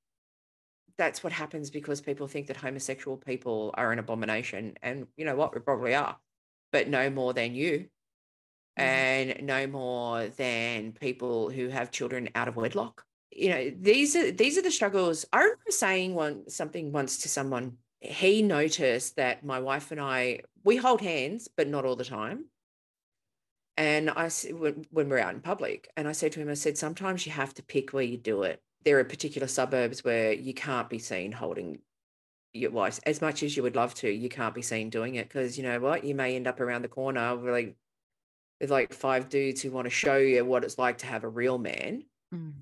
that's 0.97 1.23
what 1.23 1.33
happens 1.33 1.71
because 1.71 2.01
people 2.01 2.27
think 2.27 2.49
that 2.49 2.57
homosexual 2.57 3.17
people 3.17 3.73
are 3.75 3.93
an 3.93 3.99
abomination. 4.01 4.75
And 4.83 5.07
you 5.17 5.25
know 5.25 5.37
what? 5.37 5.55
We 5.55 5.61
probably 5.61 5.95
are. 5.95 6.17
But 6.73 6.89
no 6.89 7.09
more 7.09 7.33
than 7.33 7.55
you. 7.55 7.89
Mhm. 8.79 8.83
And 8.83 9.43
no 9.47 9.67
more 9.67 10.27
than 10.27 10.93
people 10.93 11.51
who 11.51 11.69
have 11.69 11.91
children 11.91 12.29
out 12.35 12.49
of 12.49 12.57
wedlock. 12.57 13.05
You 13.31 13.51
know, 13.51 13.71
these 13.79 14.17
are 14.17 14.31
these 14.33 14.59
are 14.59 14.63
the 14.63 14.71
struggles. 14.71 15.25
I 15.33 15.39
remember 15.39 15.71
saying 15.71 16.15
one 16.15 16.49
something 16.51 16.93
once 16.93 17.19
to 17.19 17.29
someone. 17.29 17.79
He 18.01 18.43
noticed 18.43 19.17
that 19.17 19.45
my 19.45 19.61
wife 19.61 19.91
and 19.91 20.01
I 20.01 20.41
we 20.65 20.77
hold 20.77 21.01
hands, 21.01 21.49
but 21.57 21.69
not 21.69 21.85
all 21.85 21.97
the 21.97 22.05
time. 22.05 22.47
And 23.77 24.11
I, 24.11 24.29
when, 24.51 24.87
when 24.91 25.09
we're 25.09 25.21
out 25.21 25.35
in 25.35 25.41
public, 25.41 25.89
and 25.97 26.09
I 26.09 26.13
said 26.13 26.33
to 26.33 26.41
him, 26.41 26.49
I 26.49 26.55
said, 26.55 26.77
sometimes 26.77 27.25
you 27.25 27.33
have 27.33 27.55
to 27.55 27.63
pick 27.63 27.93
where 27.93 28.03
you 28.03 28.17
do 28.17 28.43
it. 28.43 28.61
There 28.85 28.99
are 28.99 29.05
particular 29.05 29.47
suburbs 29.47 30.03
where 30.03 30.33
you 30.33 30.53
can't 30.53 30.91
be 30.91 30.99
seen 30.99 31.31
holding 31.31 31.79
your 32.53 32.73
wife 32.73 32.99
as 33.07 33.21
much 33.21 33.43
as 33.43 33.57
you 33.57 33.63
would 33.63 33.77
love 33.77 33.95
to. 33.95 34.11
You 34.11 34.29
can't 34.29 34.55
be 34.55 34.63
seen 34.63 34.91
doing 34.91 35.15
it 35.15 35.29
because 35.29 35.57
you 35.57 35.63
know 35.63 35.79
what? 35.79 36.05
You 36.05 36.15
may 36.15 36.35
end 36.35 36.49
up 36.49 36.61
around 36.61 36.83
the 36.83 36.89
corner 36.89 37.37
with 37.37 37.53
like 37.53 37.77
with 38.61 38.71
like 38.71 38.93
five 38.93 39.29
dudes 39.29 39.63
who 39.63 39.71
want 39.71 39.87
to 39.87 39.91
show 39.91 40.17
you 40.17 40.45
what 40.45 40.65
it's 40.65 40.79
like 40.79 40.99
to 40.99 41.07
have 41.07 41.25
a 41.25 41.29
real 41.29 41.59
man. 41.59 42.05
Mm. 42.35 42.53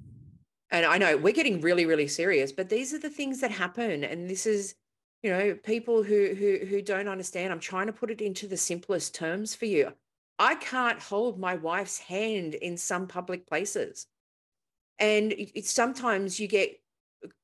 And 0.70 0.84
I 0.84 0.98
know 0.98 1.16
we're 1.16 1.32
getting 1.32 1.60
really, 1.60 1.86
really 1.86 2.08
serious, 2.08 2.52
but 2.52 2.68
these 2.68 2.92
are 2.92 2.98
the 2.98 3.08
things 3.08 3.40
that 3.40 3.50
happen. 3.50 4.04
And 4.04 4.28
this 4.28 4.46
is, 4.46 4.74
you 5.22 5.30
know, 5.30 5.54
people 5.54 6.02
who 6.02 6.34
who 6.34 6.66
who 6.66 6.82
don't 6.82 7.08
understand. 7.08 7.52
I'm 7.52 7.60
trying 7.60 7.86
to 7.86 7.92
put 7.92 8.10
it 8.10 8.20
into 8.20 8.46
the 8.46 8.56
simplest 8.56 9.14
terms 9.14 9.54
for 9.54 9.66
you. 9.66 9.92
I 10.38 10.54
can't 10.56 11.00
hold 11.00 11.38
my 11.38 11.56
wife's 11.56 11.98
hand 11.98 12.54
in 12.54 12.76
some 12.76 13.06
public 13.06 13.46
places. 13.46 14.06
And 14.98 15.32
it, 15.32 15.66
sometimes 15.66 16.38
you 16.38 16.46
get 16.46 16.80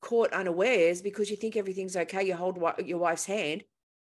caught 0.00 0.32
unawares 0.32 1.02
because 1.02 1.30
you 1.30 1.36
think 1.36 1.56
everything's 1.56 1.96
okay. 1.96 2.24
You 2.24 2.34
hold 2.34 2.58
your 2.84 2.98
wife's 2.98 3.24
hand, 3.24 3.64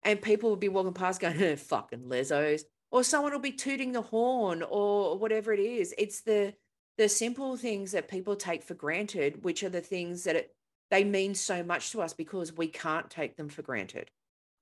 and 0.03 0.23
people 0.23 0.51
will 0.51 0.57
be 0.57 0.69
walking 0.69 0.93
past 0.93 1.21
going, 1.21 1.57
fucking 1.57 2.05
lesos. 2.09 2.63
Or 2.91 3.05
someone 3.05 3.33
will 3.33 3.41
be 3.41 3.53
tooting 3.53 3.93
the 3.93 4.01
horn 4.01 4.63
or 4.63 5.19
whatever 5.19 5.53
it 5.53 5.61
is. 5.61 5.95
It's 5.99 6.23
the 6.23 6.55
the 6.97 7.09
simple 7.09 7.57
things 7.57 7.93
that 7.93 8.09
people 8.09 8.35
take 8.35 8.63
for 8.63 8.75
granted, 8.75 9.45
which 9.45 9.63
are 9.63 9.69
the 9.69 9.81
things 9.81 10.25
that 10.25 10.35
it, 10.35 10.57
they 10.91 11.05
mean 11.05 11.35
so 11.35 11.63
much 11.63 11.93
to 11.93 12.03
us 12.03 12.13
because 12.13 12.57
we 12.57 12.69
can't 12.69 13.11
take 13.11 13.37
them 13.37 13.49
for 13.49 13.63
granted. 13.63 14.11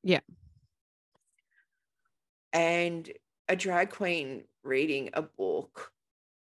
Yeah. 0.02 0.20
And 2.52 3.10
a 3.48 3.56
drag 3.56 3.90
queen 3.90 4.44
reading 4.64 5.10
a 5.12 5.22
book 5.22 5.92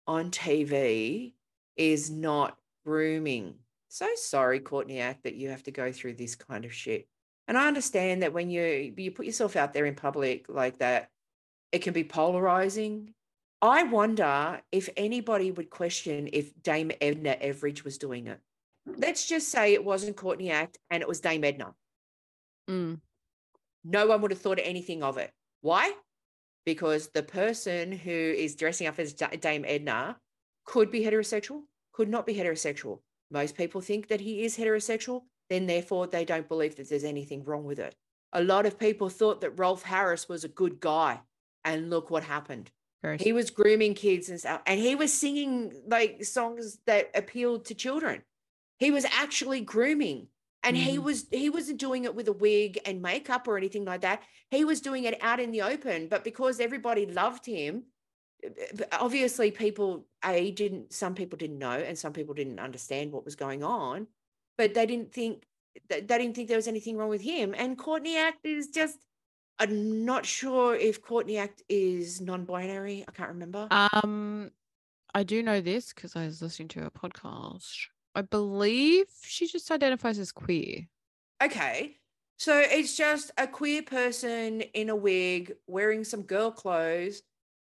on 0.06 0.30
TV 0.30 1.32
is 1.76 2.10
not 2.10 2.56
grooming. 2.84 3.56
So 3.88 4.06
sorry, 4.14 4.60
Courtney 4.60 5.00
Act, 5.00 5.24
that 5.24 5.34
you 5.34 5.50
have 5.50 5.62
to 5.64 5.70
go 5.70 5.92
through 5.92 6.14
this 6.14 6.34
kind 6.34 6.64
of 6.64 6.72
shit. 6.72 7.08
And 7.48 7.56
I 7.56 7.68
understand 7.68 8.22
that 8.22 8.32
when 8.32 8.50
you 8.50 8.94
you 8.96 9.10
put 9.10 9.26
yourself 9.26 9.56
out 9.56 9.72
there 9.72 9.86
in 9.86 9.94
public 9.94 10.46
like 10.48 10.78
that, 10.78 11.10
it 11.72 11.80
can 11.80 11.92
be 11.92 12.04
polarizing. 12.04 13.14
I 13.62 13.84
wonder 13.84 14.60
if 14.70 14.88
anybody 14.96 15.50
would 15.50 15.70
question 15.70 16.28
if 16.32 16.52
Dame 16.62 16.92
Edna 17.00 17.36
Everage 17.40 17.84
was 17.84 17.98
doing 17.98 18.26
it. 18.26 18.40
Let's 18.87 19.27
just 19.27 19.49
say 19.49 19.75
it 19.75 19.85
wasn't 19.85 20.16
Courtney 20.16 20.51
Act 20.51 20.79
and 20.90 21.03
it 21.03 21.09
was 21.09 21.20
Dame 21.20 21.44
Edna. 21.44 21.75
Mm. 22.70 23.01
No 23.85 24.07
one 24.07 24.20
would 24.22 24.31
have 24.31 24.40
thought 24.40 24.61
anything 24.62 25.03
of 25.03 25.18
it. 25.18 25.33
Why? 25.61 25.92
Because 26.64 27.09
the 27.09 27.22
person 27.22 27.92
who 27.92 28.11
is 28.11 28.57
dressing 28.57 28.87
up 28.87 28.99
as 28.99 29.12
Dame 29.12 29.64
Edna 29.66 30.16
could 30.64 30.90
be 30.90 31.01
heterosexual, 31.01 31.62
could 31.92 32.09
not 32.09 32.27
be 32.27 32.35
heterosexual. 32.35 33.01
Most 33.31 33.57
people 33.57 33.81
think 33.81 34.09
that 34.09 34.20
he 34.20 34.44
is 34.44 34.57
heterosexual, 34.57 35.22
then 35.49 35.66
therefore 35.66 36.07
they 36.07 36.25
don't 36.25 36.49
believe 36.49 36.77
that 36.77 36.88
there's 36.88 37.05
anything 37.05 37.44
wrong 37.44 37.64
with 37.64 37.79
it. 37.79 37.94
A 38.33 38.42
lot 38.42 38.66
of 38.66 38.79
people 38.79 39.09
thought 39.09 39.40
that 39.40 39.59
Rolf 39.59 39.83
Harris 39.83 40.29
was 40.29 40.44
a 40.44 40.49
good 40.49 40.81
guy, 40.81 41.20
and 41.64 41.90
look 41.90 42.11
what 42.11 42.25
happened. 42.25 42.70
He 43.20 43.33
was 43.33 43.51
grooming 43.51 43.94
kids 43.94 44.29
and 44.29 44.40
stuff, 44.40 44.62
and 44.66 44.81
he 44.81 44.96
was 44.96 45.12
singing 45.12 45.72
like 45.87 46.25
songs 46.25 46.79
that 46.87 47.11
appealed 47.14 47.66
to 47.66 47.75
children. 47.75 48.22
He 48.78 48.90
was 48.90 49.04
actually 49.06 49.60
grooming, 49.62 50.28
and 50.62 50.76
he 50.76 50.98
Mhm. 50.98 51.02
was 51.02 51.26
he 51.30 51.50
wasn't 51.50 51.78
doing 51.80 52.04
it 52.04 52.14
with 52.14 52.28
a 52.28 52.32
wig 52.32 52.78
and 52.84 53.00
makeup 53.00 53.48
or 53.48 53.56
anything 53.56 53.84
like 53.84 54.02
that. 54.02 54.22
He 54.50 54.64
was 54.64 54.80
doing 54.80 55.04
it 55.04 55.22
out 55.22 55.40
in 55.40 55.50
the 55.50 55.62
open, 55.62 56.08
but 56.08 56.24
because 56.24 56.60
everybody 56.60 57.06
loved 57.06 57.46
him, 57.46 57.84
uh, 58.44 58.84
obviously 58.92 59.50
people 59.50 60.06
a 60.24 60.50
didn't 60.50 60.92
some 60.92 61.14
people 61.14 61.38
didn't 61.38 61.58
know 61.58 61.78
and 61.78 61.98
some 61.98 62.12
people 62.12 62.34
didn't 62.34 62.58
understand 62.60 63.12
what 63.12 63.24
was 63.24 63.36
going 63.36 63.62
on, 63.64 64.08
but 64.58 64.74
they 64.74 64.86
didn't 64.86 65.12
think 65.12 65.44
they 65.88 66.00
didn't 66.00 66.34
think 66.34 66.48
there 66.48 66.56
was 66.56 66.68
anything 66.68 66.96
wrong 66.96 67.10
with 67.10 67.22
him. 67.22 67.54
And 67.56 67.78
Courtney 67.78 68.16
Act 68.16 68.44
is 68.44 68.68
just. 68.68 68.98
I'm 69.58 70.04
not 70.04 70.26
sure 70.26 70.74
if 70.74 71.00
Courtney 71.00 71.38
Act 71.38 71.62
is 71.66 72.20
non-binary. 72.20 73.06
I 73.08 73.10
can't 73.12 73.30
remember. 73.30 73.66
Um, 73.70 74.50
I 75.14 75.22
do 75.22 75.42
know 75.42 75.62
this 75.62 75.94
because 75.94 76.14
I 76.14 76.26
was 76.26 76.42
listening 76.42 76.68
to 76.68 76.84
a 76.84 76.90
podcast. 76.90 77.86
I 78.16 78.22
believe 78.22 79.07
she 79.22 79.46
just 79.46 79.70
identifies 79.70 80.18
as 80.18 80.33
queer. 80.33 80.88
Okay. 81.42 81.96
So 82.38 82.59
it's 82.59 82.96
just 82.96 83.31
a 83.37 83.46
queer 83.46 83.83
person 83.83 84.62
in 84.62 84.88
a 84.88 84.96
wig 84.96 85.52
wearing 85.66 86.02
some 86.02 86.22
girl 86.22 86.50
clothes 86.50 87.22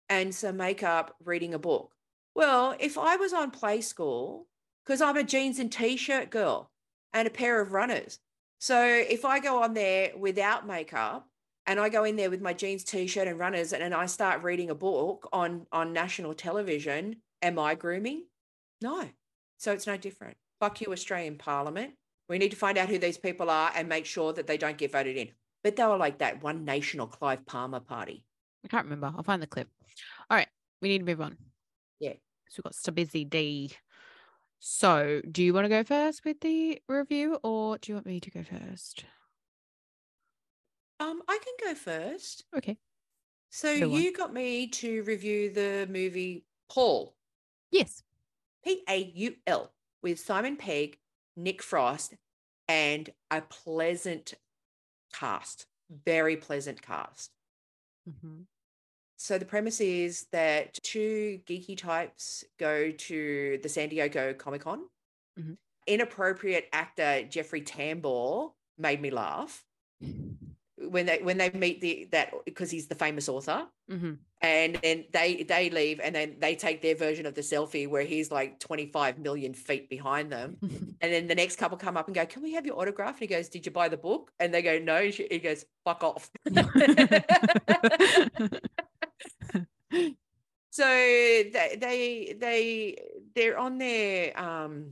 and 0.08 0.34
some 0.34 0.58
makeup 0.58 1.16
reading 1.24 1.56
a 1.56 1.60
book. 1.60 1.94
Well, 2.36 2.76
if 2.80 2.96
I 2.96 3.16
was 3.16 3.34
on 3.34 3.50
play 3.50 3.82
school, 3.82 4.48
because 4.86 5.02
I'm 5.02 5.18
a 5.18 5.24
jeans 5.24 5.58
and 5.58 5.72
t 5.72 5.98
shirt 5.98 6.30
girl 6.30 6.70
and 7.12 7.28
a 7.28 7.32
pair 7.32 7.60
of 7.60 7.72
runners. 7.72 8.20
So 8.60 8.84
if 8.84 9.26
I 9.26 9.40
go 9.40 9.64
on 9.64 9.74
there 9.74 10.12
without 10.16 10.68
makeup 10.68 11.28
and 11.66 11.80
I 11.80 11.90
go 11.90 12.04
in 12.04 12.18
there 12.18 12.30
with 12.30 12.42
my 12.42 12.54
jeans, 12.54 12.84
t 12.84 13.08
shirt, 13.08 13.28
and 13.28 13.40
runners 13.40 13.74
and, 13.74 13.82
and 13.82 13.96
I 13.96 14.06
start 14.06 14.44
reading 14.44 14.70
a 14.70 14.76
book 14.76 15.28
on, 15.34 15.66
on 15.72 15.92
national 15.92 16.36
television, 16.36 17.18
am 17.42 17.58
I 17.58 17.74
grooming? 17.74 18.26
No. 18.80 19.10
So 19.58 19.72
it's 19.72 19.88
no 19.88 19.98
different. 19.98 20.38
Fuck 20.60 20.82
you, 20.82 20.92
Australian 20.92 21.38
Parliament. 21.38 21.94
We 22.28 22.38
need 22.38 22.52
to 22.52 22.58
find 22.58 22.78
out 22.78 22.90
who 22.90 22.98
these 22.98 23.18
people 23.18 23.50
are 23.50 23.72
and 23.76 23.88
make 23.88 24.06
sure 24.06 24.34
that 24.34 24.48
they 24.48 24.58
don't 24.58 24.78
get 24.78 24.92
voted 24.92 25.18
in. 25.18 25.30
But 25.64 25.76
they 25.76 25.86
were 25.86 25.98
like 25.98 26.20
that 26.20 26.44
One 26.44 26.66
Nation 26.66 27.00
or 27.00 27.08
Clive 27.08 27.46
Palmer 27.46 27.80
party. 27.80 28.24
I 28.64 28.68
can't 28.68 28.86
remember. 28.86 29.14
I'll 29.16 29.24
find 29.24 29.42
the 29.42 29.48
clip. 29.48 29.68
All 30.30 30.38
right, 30.38 30.48
we 30.82 30.90
need 30.90 31.00
to 31.00 31.06
move 31.06 31.22
on. 31.22 31.38
Yeah. 32.00 32.14
So 32.50 32.58
we've 32.60 32.64
got 32.64 32.76
so 32.76 32.92
busy 32.92 33.26
D. 33.26 33.72
So, 34.60 35.22
do 35.30 35.44
you 35.44 35.54
want 35.54 35.66
to 35.66 35.70
go 35.70 35.84
first 35.84 36.26
with 36.26 36.40
the 36.40 36.82
review, 36.88 37.38
or 37.44 37.78
do 37.78 37.92
you 37.92 37.96
want 37.96 38.08
me 38.08 38.20
to 38.20 38.32
go 38.32 38.44
first? 38.44 39.06
Um, 41.00 41.22
I 41.28 41.38
can 41.38 41.70
go 41.70 41.76
first. 41.76 42.46
Okay. 42.58 42.78
So 43.50 43.72
you 43.72 44.12
got 44.12 44.34
me 44.34 44.68
to 44.68 45.04
review 45.04 45.50
the 45.50 45.88
movie 45.90 46.46
Paul, 46.70 47.16
Yes. 47.72 48.04
P 48.66 48.82
A 48.90 49.12
U 49.16 49.36
L, 49.48 49.72
with 50.02 50.20
Simon 50.20 50.58
Pegg, 50.58 50.98
Nick 51.36 51.62
Frost, 51.62 52.16
and 52.68 53.10
a 53.32 53.42
pleasant 53.42 54.34
cast. 55.14 55.68
Very 56.06 56.36
pleasant 56.36 56.82
cast. 56.82 57.32
hmm 58.22 58.42
So 59.18 59.38
the 59.38 59.46
premise 59.46 59.80
is 59.80 60.26
that 60.32 60.74
two 60.84 61.40
geeky 61.46 61.78
types 61.78 62.44
go 62.60 62.92
to 62.92 63.60
the 63.62 63.70
San 63.70 63.90
Diego 63.90 64.34
Comic 64.34 64.62
Con. 64.62 64.90
Mhm. 65.40 65.58
Inappropriate 65.88 66.68
actor 66.74 67.24
Jeffrey 67.30 67.62
Tambor 67.62 68.54
made 68.78 69.02
me 69.02 69.12
laugh 69.12 69.64
when 70.90 71.06
they 71.06 71.20
when 71.22 71.38
they 71.38 71.50
meet 71.52 71.82
the 71.82 72.08
that 72.12 72.32
because 72.46 72.72
he's 72.72 72.88
the 72.88 72.96
famous 72.96 73.30
author. 73.30 73.68
Mhm. 73.90 74.18
and 74.42 74.76
then 74.82 75.06
they 75.14 75.44
they 75.44 75.70
leave 75.70 76.00
and 76.00 76.16
then 76.16 76.38
they 76.40 76.56
take 76.56 76.82
their 76.82 76.96
version 76.96 77.26
of 77.28 77.36
the 77.36 77.42
selfie 77.42 77.88
where 77.88 78.02
he's 78.04 78.32
like 78.32 78.60
25 78.60 79.20
million 79.20 79.54
feet 79.54 79.90
behind 79.90 80.32
them. 80.32 80.58
And 81.02 81.14
then 81.14 81.28
the 81.28 81.36
next 81.36 81.58
couple 81.58 81.78
come 81.78 81.98
up 81.98 82.08
and 82.08 82.16
go 82.16 82.26
can 82.26 82.42
we 82.42 82.54
have 82.54 82.66
your 82.66 82.80
autograph? 82.80 83.16
And 83.16 83.20
he 83.22 83.28
goes 83.28 83.50
did 83.50 83.66
you 83.66 83.72
buy 83.72 83.90
the 83.90 83.98
book? 83.98 84.32
And 84.40 84.54
they 84.54 84.62
go 84.62 84.80
no. 84.80 85.12
She- 85.12 85.28
he 85.30 85.40
goes 85.40 85.66
fuck 85.86 86.04
off. 86.04 86.30
So 90.72 90.84
they 90.84 91.78
they 91.80 92.36
they 92.38 92.98
they're 93.34 93.58
on 93.58 93.78
their 93.78 94.38
um 94.38 94.92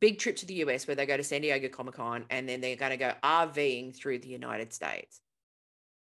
big 0.00 0.18
trip 0.18 0.36
to 0.36 0.46
the 0.46 0.54
US 0.54 0.86
where 0.86 0.94
they 0.94 1.06
go 1.06 1.16
to 1.16 1.24
San 1.24 1.42
Diego 1.42 1.68
Comic 1.68 1.94
Con 1.94 2.24
and 2.30 2.48
then 2.48 2.60
they're 2.60 2.76
going 2.76 2.90
to 2.90 2.96
go 2.96 3.12
RVing 3.22 3.94
through 3.96 4.18
the 4.20 4.28
United 4.28 4.72
States. 4.72 5.20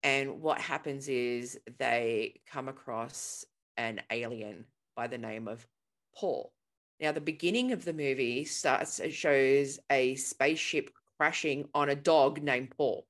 And 0.03 0.41
what 0.41 0.59
happens 0.59 1.07
is 1.07 1.59
they 1.79 2.41
come 2.45 2.67
across 2.67 3.45
an 3.77 4.01
alien 4.11 4.65
by 4.95 5.07
the 5.07 5.17
name 5.17 5.47
of 5.47 5.65
Paul. 6.15 6.53
Now, 6.99 7.11
the 7.11 7.21
beginning 7.21 7.71
of 7.71 7.83
the 7.83 7.93
movie 7.93 8.45
starts 8.45 8.99
it 8.99 9.13
shows 9.13 9.79
a 9.89 10.15
spaceship 10.15 10.91
crashing 11.17 11.67
on 11.73 11.89
a 11.89 11.95
dog 11.95 12.41
named 12.41 12.73
Paul. 12.77 13.05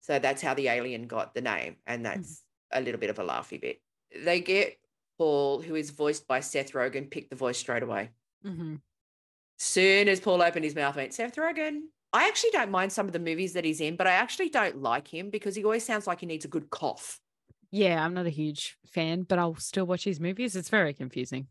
So 0.00 0.18
that's 0.18 0.42
how 0.42 0.54
the 0.54 0.68
alien 0.68 1.06
got 1.06 1.34
the 1.34 1.40
name, 1.40 1.76
and 1.86 2.04
that's 2.04 2.44
a 2.70 2.80
little 2.80 3.00
bit 3.00 3.10
of 3.10 3.18
a 3.18 3.24
laughy 3.24 3.60
bit. 3.60 3.80
They 4.14 4.40
get 4.40 4.78
Paul, 5.16 5.62
who 5.62 5.74
is 5.74 5.90
voiced 5.90 6.28
by 6.28 6.40
Seth 6.40 6.72
Rogen, 6.72 7.10
pick 7.10 7.30
the 7.30 7.36
voice 7.36 7.58
straight 7.58 7.82
away. 7.82 8.10
Mhm. 8.44 8.82
Soon 9.58 10.08
as 10.08 10.20
Paul 10.20 10.42
opened 10.42 10.64
his 10.64 10.74
mouth, 10.74 10.94
I 10.96 11.02
went, 11.02 11.14
Seth 11.14 11.36
Rogen. 11.36 11.82
I 12.12 12.28
actually 12.28 12.50
don't 12.50 12.70
mind 12.70 12.92
some 12.92 13.06
of 13.06 13.12
the 13.12 13.18
movies 13.18 13.54
that 13.54 13.64
he's 13.64 13.80
in, 13.80 13.96
but 13.96 14.06
I 14.06 14.12
actually 14.12 14.48
don't 14.48 14.80
like 14.82 15.08
him 15.08 15.30
because 15.30 15.56
he 15.56 15.64
always 15.64 15.84
sounds 15.84 16.06
like 16.06 16.20
he 16.20 16.26
needs 16.26 16.44
a 16.44 16.48
good 16.48 16.70
cough. 16.70 17.20
Yeah, 17.72 18.04
I'm 18.04 18.14
not 18.14 18.26
a 18.26 18.30
huge 18.30 18.76
fan, 18.86 19.22
but 19.22 19.38
I'll 19.38 19.56
still 19.56 19.84
watch 19.84 20.04
his 20.04 20.20
movies. 20.20 20.54
It's 20.54 20.68
very 20.68 20.94
confusing. 20.94 21.48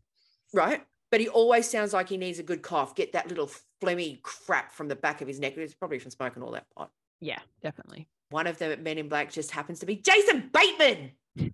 Right. 0.54 0.82
But 1.10 1.20
he 1.20 1.28
always 1.28 1.68
sounds 1.68 1.92
like 1.92 2.08
he 2.08 2.16
needs 2.16 2.38
a 2.38 2.42
good 2.42 2.62
cough. 2.62 2.94
Get 2.94 3.12
that 3.12 3.28
little 3.28 3.50
phlegmy 3.82 4.22
crap 4.22 4.72
from 4.72 4.88
the 4.88 4.96
back 4.96 5.20
of 5.20 5.28
his 5.28 5.38
neck. 5.38 5.56
It's 5.58 5.74
probably 5.74 5.98
from 5.98 6.10
smoking 6.10 6.42
all 6.42 6.52
that 6.52 6.66
pot. 6.74 6.90
Yeah, 7.20 7.40
definitely. 7.62 8.08
One 8.30 8.46
of 8.46 8.58
the 8.58 8.76
men 8.78 8.98
in 8.98 9.08
black 9.08 9.30
just 9.30 9.50
happens 9.50 9.80
to 9.80 9.86
be 9.86 9.96
Jason 9.96 10.50
Bateman, 10.52 11.12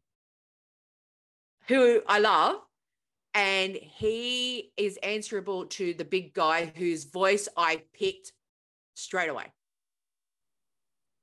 who 1.67 2.03
I 2.07 2.21
love. 2.21 2.61
And 3.35 3.77
he 3.77 4.73
is 4.77 4.99
answerable 5.03 5.67
to 5.67 5.95
the 5.95 6.05
big 6.05 6.35
guy 6.35 6.73
whose 6.75 7.05
voice 7.05 7.49
I 7.57 7.83
picked 7.93 8.33
straight 8.95 9.31
away. 9.31 9.47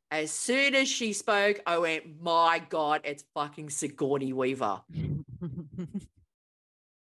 As 0.09 0.31
soon 0.31 0.73
as 0.73 0.87
she 0.87 1.11
spoke, 1.11 1.59
I 1.65 1.79
went, 1.79 2.21
My 2.21 2.59
God, 2.69 3.01
it's 3.03 3.25
fucking 3.33 3.69
Sigourney 3.71 4.31
Weaver. 4.31 4.81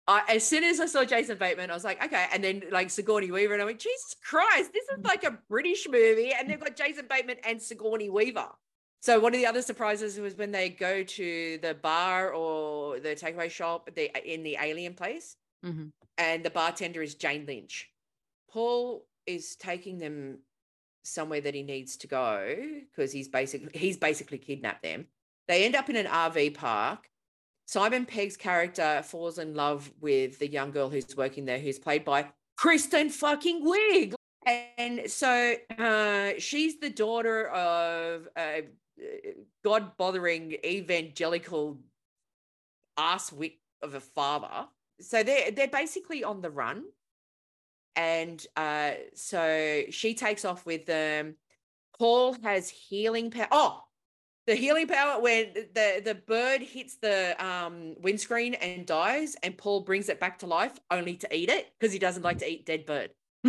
I, 0.09 0.23
as 0.29 0.47
soon 0.47 0.63
as 0.63 0.79
I 0.79 0.87
saw 0.87 1.05
Jason 1.05 1.37
Bateman, 1.37 1.71
I 1.71 1.75
was 1.75 1.85
like, 1.85 2.03
okay. 2.05 2.27
And 2.33 2.43
then 2.43 2.63
like 2.71 2.91
Sigourney 2.91 3.31
Weaver, 3.31 3.55
and 3.55 3.63
I 3.63 3.65
went, 3.65 3.81
Jesus 3.81 4.15
Christ, 4.23 4.73
this 4.73 4.85
is 4.97 5.05
like 5.05 5.25
a 5.25 5.37
British 5.49 5.89
movie, 5.91 6.33
and 6.33 6.49
they've 6.49 6.61
got 6.61 6.77
Jason 6.77 7.07
Bateman 7.11 7.39
and 7.45 7.61
Sigourney 7.61 8.09
Weaver. 8.09 8.49
So 9.01 9.21
one 9.21 9.35
of 9.35 9.39
the 9.39 9.47
other 9.47 9.63
surprises 9.63 10.19
was 10.19 10.35
when 10.37 10.51
they 10.51 10.69
go 10.69 11.03
to 11.03 11.59
the 11.63 11.75
bar 11.75 12.33
or 12.33 12.99
the 12.99 13.11
takeaway 13.11 13.51
shop 13.51 13.91
the, 13.95 14.11
in 14.35 14.43
the 14.43 14.57
alien 14.61 14.95
place, 14.95 15.37
Mhm. 15.65 15.93
and 16.19 16.45
the 16.45 16.51
bartender 16.51 17.03
is 17.03 17.15
Jane 17.15 17.47
Lynch. 17.47 17.91
Paul 18.51 19.07
is 19.27 19.57
taking 19.57 19.99
them 19.99 20.43
somewhere 21.05 21.41
that 21.41 21.55
he 21.55 21.63
needs 21.63 21.97
to 21.99 22.07
go 22.07 22.57
because 22.91 23.13
he's 23.13 23.29
basically 23.29 23.79
he's 23.79 23.97
basically 23.97 24.39
kidnapped 24.39 24.83
them. 24.83 25.07
They 25.47 25.65
end 25.65 25.77
up 25.77 25.89
in 25.89 25.97
an 25.97 26.07
RV 26.07 26.51
park. 26.55 27.09
Simon 27.67 28.07
Pegg's 28.07 28.37
character 28.37 29.03
falls 29.05 29.39
in 29.39 29.55
love 29.55 29.93
with 30.01 30.39
the 30.39 30.49
young 30.49 30.71
girl 30.71 30.89
who's 30.89 31.17
working 31.17 31.45
there, 31.45 31.59
who's 31.59 31.79
played 31.79 32.05
by 32.05 32.29
Kristen 32.57 33.11
fucking 33.11 33.65
Wiig. 33.65 34.15
And 34.79 35.11
so 35.11 35.55
uh, 35.77 36.33
she's 36.39 36.79
the 36.79 36.91
daughter 36.91 37.49
of 37.49 38.29
a 38.39 38.65
God 39.65 39.97
bothering 39.97 40.57
evangelical 40.65 41.79
asswick 42.99 43.59
of 43.83 43.95
a 43.95 44.01
father. 44.01 44.69
So 45.01 45.23
they're 45.23 45.51
they're 45.51 45.69
basically 45.69 46.25
on 46.25 46.41
the 46.41 46.51
run. 46.51 46.85
And 47.95 48.45
uh, 48.57 48.93
so 49.15 49.85
she 49.91 50.15
takes 50.15 50.45
off 50.45 50.67
with 50.67 50.85
them. 50.87 51.37
Paul 51.99 52.37
has 52.43 52.69
healing 52.69 53.31
power. 53.31 53.49
Oh, 53.51 53.87
the 54.47 54.55
healing 54.55 54.87
power 54.87 55.21
when 55.21 55.53
the 55.75 56.01
the 56.05 56.15
bird 56.15 56.63
hits 56.63 56.97
the 56.97 57.35
um 57.45 57.95
windscreen 58.01 58.55
and 58.55 58.87
dies 58.87 59.37
and 59.43 59.59
paul 59.59 59.81
brings 59.81 60.09
it 60.09 60.21
back 60.21 60.39
to 60.39 60.47
life 60.47 60.79
only 60.91 61.17
to 61.17 61.37
eat 61.37 61.51
it 61.51 61.69
because 61.79 61.93
he 61.93 61.99
doesn't 61.99 62.23
like 62.23 62.39
to 62.39 62.49
eat 62.49 62.65
dead 62.65 62.87
bird 62.87 63.11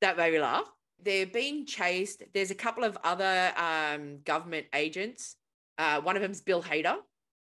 that 0.00 0.16
made 0.16 0.32
me 0.32 0.40
laugh 0.40 0.70
they're 1.02 1.26
being 1.26 1.66
chased. 1.66 2.22
There's 2.32 2.50
a 2.50 2.54
couple 2.54 2.84
of 2.84 2.96
other 3.04 3.52
um 3.56 4.18
government 4.24 4.66
agents. 4.74 5.36
Uh 5.78 6.00
one 6.00 6.16
of 6.16 6.22
them's 6.22 6.40
bill 6.40 6.62
hader. 6.62 6.96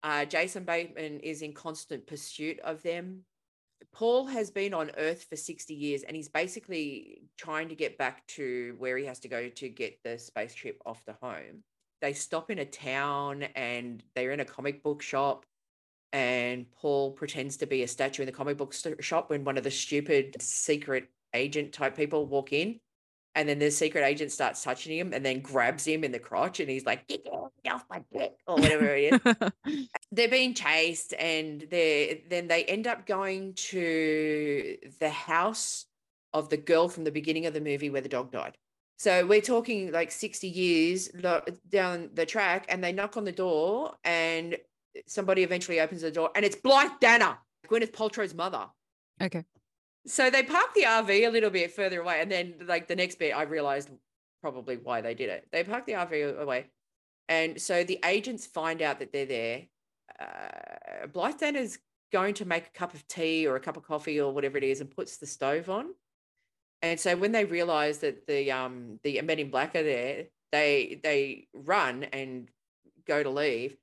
Uh 0.04 0.26
jason 0.26 0.64
bateman 0.64 1.20
is 1.20 1.41
in 1.41 1.54
constant 1.54 2.08
pursuit 2.08 2.60
of 2.62 2.82
them. 2.84 3.22
Paul 3.93 4.26
has 4.28 4.52
been 4.52 4.74
on 4.74 4.91
earth 4.97 5.26
for 5.30 5.36
60 5.36 5.74
years 5.74 6.04
and 6.04 6.16
he's 6.16 6.30
basically 6.30 7.24
trying 7.38 7.70
to 7.70 7.76
get 7.76 7.97
back 7.97 8.26
to 8.28 8.76
where 8.78 8.97
he 8.97 9.06
has 9.06 9.20
to 9.20 9.28
go 9.28 9.49
to 9.49 9.70
get 9.70 9.99
the 10.04 10.18
space 10.18 10.54
trip 10.54 10.82
off 10.86 11.04
the 11.06 11.16
home. 11.22 11.64
They 12.02 12.14
stop 12.14 12.49
in 12.49 12.60
a 12.60 12.66
town 12.66 13.43
and 13.56 14.02
they're 14.16 14.32
in 14.32 14.39
a 14.39 14.45
comic 14.45 14.82
book 14.82 15.02
shop 15.02 15.45
and 16.14 16.70
paul 16.72 17.12
pretends 17.12 17.58
to 17.58 17.66
be 17.66 17.84
a 17.84 17.88
statue 17.88 18.22
in 18.24 18.26
the 18.26 18.32
comic 18.32 18.58
book 18.58 18.74
st- 18.74 19.04
shop 19.04 19.30
when 19.30 19.43
one 19.43 19.58
of 19.58 19.64
the 19.64 19.72
stupid 19.72 20.36
secret 20.41 21.08
agent 21.34 21.72
type 21.72 21.95
people 21.95 22.26
walk 22.26 22.52
in 22.52 22.80
and 23.36 23.48
then 23.48 23.60
the 23.60 23.72
secret 23.72 24.04
agent 24.04 24.32
starts 24.32 24.64
touching 24.64 24.98
him 24.98 25.14
and 25.14 25.26
then 25.26 25.40
grabs 25.40 25.86
him 25.86 26.04
in 26.04 26.12
the 26.12 26.20
crotch 26.20 26.60
and 26.60 26.70
he's 26.70 26.86
like 26.86 27.08
get 27.08 27.26
off 27.72 27.84
my 27.90 28.02
dick 28.12 28.34
or 28.48 28.56
whatever 28.56 28.86
it 28.96 29.14
is 29.14 29.88
they're 30.12 30.28
being 30.28 30.54
chased 30.54 31.14
and 31.18 31.66
they 31.70 32.24
then 32.30 32.48
they 32.48 32.64
end 32.66 32.88
up 32.88 33.06
going 33.06 33.54
to 33.54 34.78
the 35.00 35.10
house 35.10 35.86
of 36.34 36.50
the 36.50 36.58
girl 36.58 36.88
from 36.90 37.04
the 37.04 37.12
beginning 37.12 37.46
of 37.46 37.54
the 37.54 37.62
movie 37.62 37.90
where 37.90 38.02
the 38.02 38.10
dog 38.10 38.32
died 38.32 38.58
so 38.98 39.26
we're 39.26 39.42
talking 39.42 39.92
like 39.92 40.12
60 40.12 40.48
years 40.48 41.08
down 41.08 42.10
the 42.14 42.26
track 42.26 42.66
and 42.70 42.84
they 42.84 42.92
knock 42.92 43.18
on 43.18 43.24
the 43.24 43.32
door 43.32 43.94
and 44.04 44.58
somebody 45.08 45.42
eventually 45.42 45.80
opens 45.80 46.02
the 46.02 46.12
door 46.12 46.30
and 46.36 46.46
it's 46.46 46.56
Blythe 46.56 46.92
Danner, 47.00 47.38
Gwyneth 47.68 47.94
Paltrow's 47.94 48.36
mother. 48.36 48.68
okay. 49.20 49.44
So 50.08 50.30
they 50.30 50.43
park 50.43 50.74
the 50.74 50.84
RV 50.84 51.28
a 51.28 51.30
little 51.30 51.49
bit 51.49 51.72
further 51.72 52.02
away. 52.02 52.22
And 52.22 52.32
then 52.32 52.56
like 52.66 52.88
the 52.88 52.95
next 52.95 53.20
bit, 53.20 53.36
I 53.36 53.43
realized 53.43 53.89
probably 54.41 54.78
why 54.78 55.02
they 55.02 55.14
did 55.14 55.30
it. 55.30 55.47
They 55.52 55.64
park 55.64 55.86
the 55.86 55.93
RV 55.93 56.39
away. 56.39 56.68
And 57.30 57.62
so 57.62 57.84
the 57.84 57.99
agents 58.04 58.45
find 58.45 58.82
out 58.82 58.99
that 58.99 59.14
they're 59.14 59.26
there. 59.26 59.64
Uh, 60.20 61.32
Danner's 61.39 61.78
going 62.12 62.34
to 62.36 62.45
make 62.45 62.68
a 62.68 62.78
cup 62.78 62.93
of 62.93 63.08
tea 63.08 63.47
or 63.47 63.56
a 63.56 63.60
cup 63.60 63.78
of 63.78 63.84
coffee 63.84 64.20
or 64.20 64.34
whatever 64.34 64.58
it 64.58 64.64
is 64.64 64.82
and 64.82 64.91
puts 64.91 65.18
the 65.18 65.26
stove 65.26 65.70
on. 65.70 65.93
And 66.82 66.99
so 66.99 67.16
when 67.16 67.32
they 67.32 67.45
realize 67.45 67.99
that 67.99 68.28
the 68.28 68.52
um 68.52 68.99
the 69.04 69.22
men 69.22 69.39
in 69.39 69.49
black 69.49 69.76
are 69.76 69.84
there, 69.84 70.26
they 70.52 70.99
they 71.04 71.47
run 71.54 72.04
and 72.04 72.49
go 73.08 73.22
to 73.22 73.30
leave. 73.30 73.78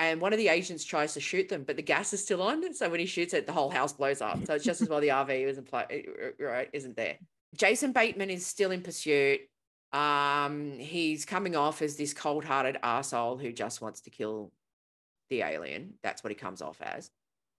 And 0.00 0.18
one 0.18 0.32
of 0.32 0.38
the 0.38 0.48
agents 0.48 0.82
tries 0.82 1.12
to 1.12 1.20
shoot 1.20 1.50
them, 1.50 1.62
but 1.62 1.76
the 1.76 1.82
gas 1.82 2.14
is 2.14 2.24
still 2.24 2.40
on. 2.40 2.72
So 2.72 2.88
when 2.88 3.00
he 3.00 3.06
shoots 3.06 3.34
it, 3.34 3.44
the 3.44 3.52
whole 3.52 3.68
house 3.68 3.92
blows 3.92 4.22
up. 4.22 4.42
So 4.46 4.54
it's 4.54 4.64
just 4.64 4.80
as 4.80 4.88
well 4.88 4.98
the 4.98 5.08
RV 5.08 5.46
isn't 5.46 5.68
right 6.40 6.70
isn't 6.72 6.96
there. 6.96 7.18
Jason 7.54 7.92
Bateman 7.92 8.30
is 8.30 8.46
still 8.46 8.70
in 8.70 8.80
pursuit. 8.80 9.40
Um, 9.92 10.78
he's 10.78 11.26
coming 11.26 11.54
off 11.54 11.82
as 11.82 11.96
this 11.96 12.14
cold-hearted 12.14 12.78
asshole 12.82 13.36
who 13.36 13.52
just 13.52 13.82
wants 13.82 14.00
to 14.02 14.10
kill 14.10 14.52
the 15.28 15.42
alien. 15.42 15.94
That's 16.02 16.24
what 16.24 16.30
he 16.30 16.34
comes 16.34 16.62
off 16.62 16.80
as. 16.80 17.10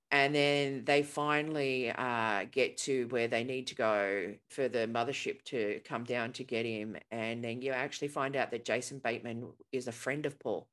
And 0.10 0.34
then 0.34 0.84
they 0.84 1.04
finally 1.04 1.92
uh, 1.92 2.46
get 2.52 2.78
to 2.80 3.06
where 3.10 3.28
they 3.28 3.44
need 3.44 3.68
to 3.68 3.76
go 3.76 4.34
for 4.50 4.68
the 4.68 4.88
mothership 4.88 5.44
to 5.46 5.80
come 5.86 6.06
down 6.06 6.34
to 6.34 6.44
get 6.44 6.66
him. 6.66 6.98
And 7.12 7.44
then 7.44 7.62
you 7.62 7.72
actually 7.72 8.08
find 8.08 8.36
out 8.36 8.50
that 8.50 8.66
Jason 8.66 8.98
Bateman 8.98 9.48
is 9.72 9.88
a 9.88 9.92
friend 9.92 10.26
of 10.26 10.39
Paul 10.39 10.68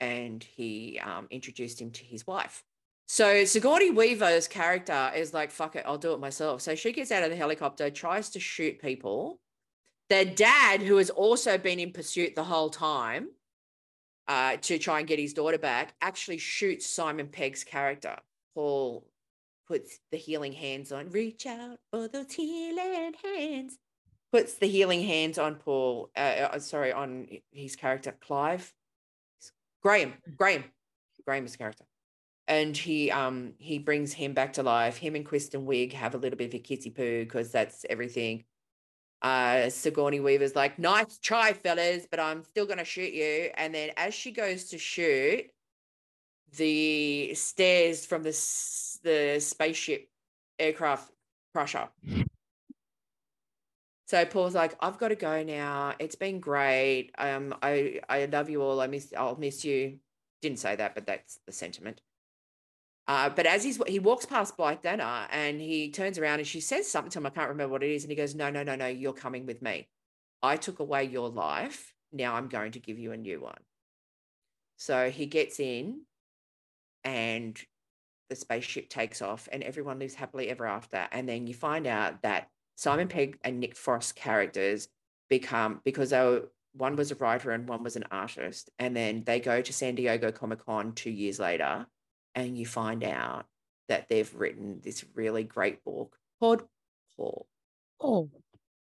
and 0.00 0.42
he 0.42 1.00
um, 1.04 1.26
introduced 1.30 1.80
him 1.80 1.90
to 1.92 2.04
his 2.04 2.26
wife. 2.26 2.64
So 3.06 3.44
Sigourney 3.44 3.90
Weaver's 3.90 4.48
character 4.48 5.10
is 5.14 5.34
like, 5.34 5.50
fuck 5.50 5.76
it, 5.76 5.84
I'll 5.86 5.98
do 5.98 6.14
it 6.14 6.20
myself. 6.20 6.62
So 6.62 6.74
she 6.74 6.92
gets 6.92 7.12
out 7.12 7.22
of 7.22 7.30
the 7.30 7.36
helicopter, 7.36 7.90
tries 7.90 8.30
to 8.30 8.40
shoot 8.40 8.80
people. 8.80 9.38
Their 10.08 10.24
dad, 10.24 10.82
who 10.82 10.96
has 10.96 11.10
also 11.10 11.58
been 11.58 11.78
in 11.78 11.92
pursuit 11.92 12.34
the 12.34 12.44
whole 12.44 12.70
time, 12.70 13.28
uh, 14.26 14.56
to 14.62 14.78
try 14.78 15.00
and 15.00 15.08
get 15.08 15.18
his 15.18 15.34
daughter 15.34 15.58
back, 15.58 15.94
actually 16.00 16.38
shoots 16.38 16.86
Simon 16.86 17.28
Pegg's 17.28 17.64
character. 17.64 18.16
Paul 18.54 19.06
puts 19.66 19.98
the 20.10 20.16
healing 20.16 20.52
hands 20.52 20.92
on, 20.92 21.10
reach 21.10 21.46
out 21.46 21.78
for 21.90 22.08
those 22.08 22.32
healing 22.32 23.14
hands. 23.22 23.78
Puts 24.32 24.54
the 24.54 24.66
healing 24.66 25.02
hands 25.02 25.38
on 25.38 25.56
Paul, 25.56 26.10
uh, 26.16 26.48
uh, 26.52 26.58
sorry, 26.58 26.92
on 26.92 27.28
his 27.52 27.76
character, 27.76 28.16
Clive. 28.20 28.72
Graham, 29.84 30.14
Graham, 30.36 30.64
Graham's 31.26 31.56
character. 31.56 31.84
And 32.48 32.76
he 32.76 33.10
um 33.10 33.54
he 33.58 33.78
brings 33.78 34.12
him 34.12 34.34
back 34.34 34.54
to 34.54 34.62
life. 34.62 34.96
Him 34.96 35.14
and 35.14 35.24
Kristen 35.24 35.66
Wiig 35.66 35.92
have 35.92 36.14
a 36.14 36.18
little 36.18 36.36
bit 36.36 36.52
of 36.52 36.54
a 36.54 36.62
kissy 36.62 36.94
poo 36.94 37.24
because 37.24 37.50
that's 37.50 37.84
everything. 37.88 38.44
Uh 39.22 39.70
Sigourney 39.70 40.20
Weaver's 40.20 40.54
like, 40.56 40.78
nice 40.78 41.18
try, 41.18 41.52
fellas, 41.52 42.06
but 42.10 42.20
I'm 42.20 42.42
still 42.44 42.66
gonna 42.66 42.84
shoot 42.84 43.12
you. 43.12 43.50
And 43.56 43.74
then 43.74 43.90
as 43.96 44.14
she 44.14 44.30
goes 44.30 44.64
to 44.70 44.78
shoot, 44.78 45.46
the 46.56 47.34
stairs 47.34 48.04
from 48.04 48.22
the 48.22 48.30
the 49.02 49.38
spaceship 49.40 50.08
aircraft 50.58 51.10
crusher. 51.54 51.88
So 54.06 54.24
Paul's 54.26 54.54
like, 54.54 54.74
I've 54.80 54.98
got 54.98 55.08
to 55.08 55.16
go 55.16 55.42
now. 55.42 55.94
It's 55.98 56.14
been 56.14 56.38
great. 56.38 57.10
Um, 57.16 57.54
I 57.62 58.00
I 58.08 58.26
love 58.26 58.50
you 58.50 58.62
all. 58.62 58.80
I 58.80 58.86
miss. 58.86 59.12
I'll 59.16 59.36
miss 59.36 59.64
you. 59.64 59.98
Didn't 60.42 60.58
say 60.58 60.76
that, 60.76 60.94
but 60.94 61.06
that's 61.06 61.38
the 61.46 61.52
sentiment. 61.52 62.02
Uh, 63.06 63.28
but 63.30 63.46
as 63.46 63.64
he's 63.64 63.80
he 63.86 63.98
walks 63.98 64.26
past 64.26 64.56
Blythe 64.56 64.82
Danner 64.82 65.26
and 65.30 65.60
he 65.60 65.90
turns 65.90 66.18
around 66.18 66.38
and 66.38 66.48
she 66.48 66.60
says 66.60 66.90
something 66.90 67.10
to 67.12 67.18
him. 67.18 67.26
I 67.26 67.30
can't 67.30 67.48
remember 67.50 67.72
what 67.72 67.82
it 67.82 67.90
is, 67.90 68.04
and 68.04 68.10
he 68.10 68.16
goes, 68.16 68.34
"No, 68.34 68.50
no, 68.50 68.62
no, 68.62 68.76
no. 68.76 68.86
You're 68.86 69.12
coming 69.14 69.46
with 69.46 69.62
me. 69.62 69.88
I 70.42 70.56
took 70.56 70.80
away 70.80 71.04
your 71.04 71.28
life. 71.28 71.94
Now 72.12 72.34
I'm 72.34 72.48
going 72.48 72.72
to 72.72 72.80
give 72.80 72.98
you 72.98 73.12
a 73.12 73.16
new 73.16 73.40
one." 73.40 73.60
So 74.76 75.10
he 75.10 75.26
gets 75.26 75.60
in, 75.60 76.02
and 77.04 77.58
the 78.28 78.36
spaceship 78.36 78.88
takes 78.90 79.22
off, 79.22 79.48
and 79.52 79.62
everyone 79.62 79.98
lives 79.98 80.14
happily 80.14 80.50
ever 80.50 80.66
after. 80.66 81.06
And 81.12 81.28
then 81.28 81.46
you 81.46 81.54
find 81.54 81.86
out 81.86 82.22
that 82.22 82.48
Simon 82.76 83.08
Pegg 83.08 83.38
and 83.42 83.60
Nick 83.60 83.76
Frost 83.76 84.16
characters 84.16 84.88
become 85.28 85.80
because 85.84 86.10
they 86.10 86.20
were 86.20 86.48
one 86.76 86.96
was 86.96 87.12
a 87.12 87.14
writer 87.14 87.52
and 87.52 87.68
one 87.68 87.84
was 87.84 87.96
an 87.96 88.04
artist, 88.10 88.70
and 88.78 88.96
then 88.96 89.22
they 89.24 89.40
go 89.40 89.62
to 89.62 89.72
San 89.72 89.94
Diego 89.94 90.32
Comic 90.32 90.64
Con 90.66 90.92
two 90.92 91.10
years 91.10 91.38
later, 91.38 91.86
and 92.34 92.58
you 92.58 92.66
find 92.66 93.04
out 93.04 93.46
that 93.88 94.08
they've 94.08 94.34
written 94.34 94.80
this 94.82 95.04
really 95.14 95.44
great 95.44 95.84
book 95.84 96.16
called 96.40 96.62
Paul. 97.16 97.46
Oh, 98.00 98.28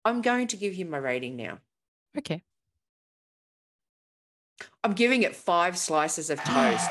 I'm 0.05 0.20
going 0.20 0.49
to 0.49 0.57
give 0.57 0.74
you 0.74 0.85
my 0.85 0.99
rating 0.99 1.37
now. 1.37 1.59
okay. 2.16 2.43
I'm 4.85 4.93
giving 4.93 5.22
it 5.22 5.35
five 5.35 5.78
slices 5.78 6.28
of 6.28 6.39
toast. 6.45 6.91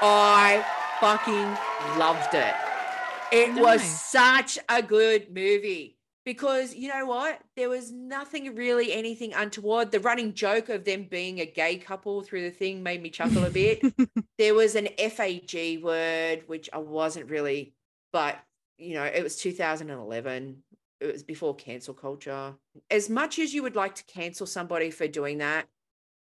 I 0.00 0.64
fucking 1.00 1.98
loved 1.98 2.34
it. 2.34 2.54
It 3.32 3.60
was 3.60 3.82
such 3.82 4.58
a 4.68 4.82
good 4.82 5.34
movie 5.34 5.96
because 6.24 6.74
you 6.74 6.88
know 6.88 7.06
what? 7.06 7.40
There 7.56 7.68
was 7.68 7.90
nothing 7.90 8.54
really 8.54 8.92
anything 8.92 9.32
untoward. 9.34 9.90
The 9.90 10.00
running 10.00 10.34
joke 10.34 10.68
of 10.68 10.84
them 10.84 11.06
being 11.10 11.40
a 11.40 11.46
gay 11.46 11.76
couple 11.76 12.22
through 12.22 12.42
the 12.42 12.50
thing 12.50 12.82
made 12.82 13.02
me 13.02 13.10
chuckle 13.10 13.44
a 13.44 13.50
bit. 13.50 13.82
there 14.38 14.54
was 14.54 14.74
an 14.74 14.88
FAG 14.98 15.82
word, 15.82 16.42
which 16.46 16.70
I 16.72 16.78
wasn't 16.78 17.30
really, 17.30 17.74
but 18.12 18.38
you 18.78 18.94
know, 18.94 19.04
it 19.04 19.22
was 19.22 19.36
2011. 19.36 20.62
It 21.00 21.12
was 21.12 21.22
before 21.22 21.54
cancel 21.54 21.94
culture. 21.94 22.54
As 22.90 23.10
much 23.10 23.38
as 23.38 23.52
you 23.52 23.62
would 23.62 23.76
like 23.76 23.96
to 23.96 24.04
cancel 24.04 24.46
somebody 24.46 24.90
for 24.90 25.08
doing 25.08 25.38
that, 25.38 25.66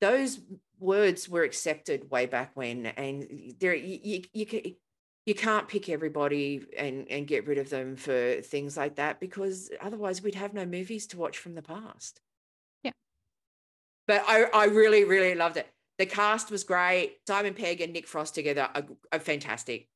those 0.01 0.41
words 0.79 1.29
were 1.29 1.43
accepted 1.43 2.11
way 2.11 2.27
back 2.27 2.53
when, 2.55 2.87
and 2.87 3.55
there 3.59 3.75
you 3.75 3.99
you, 4.03 4.23
you, 4.33 4.75
you 5.29 5.35
can't 5.35 5.69
pick 5.69 5.91
everybody 5.91 6.65
and 6.77 7.07
and 7.11 7.27
get 7.27 7.47
rid 7.47 7.59
of 7.59 7.69
them 7.69 7.97
for 7.97 8.41
things 8.41 8.79
like 8.79 8.97
that 8.97 9.21
because 9.21 9.71
otherwise 9.79 10.23
we'd 10.23 10.35
have 10.35 10.55
no 10.55 10.65
movies 10.65 11.07
to 11.09 11.19
watch 11.19 11.37
from 11.37 11.55
the 11.55 11.61
past. 11.61 12.23
Yeah. 12.83 12.93
But 14.07 14.25
I 14.27 14.45
I 14.45 14.65
really 14.65 15.05
really 15.05 15.35
loved 15.35 15.59
it. 15.59 15.69
The 15.99 16.07
cast 16.07 16.51
was 16.51 16.65
great. 16.65 17.19
Simon 17.27 17.53
Pegg 17.53 17.83
and 17.83 17.93
Nick 17.93 18.07
Frost 18.07 18.35
together 18.35 18.71
are, 18.75 18.87
are 19.13 19.19
fantastic. 19.19 19.89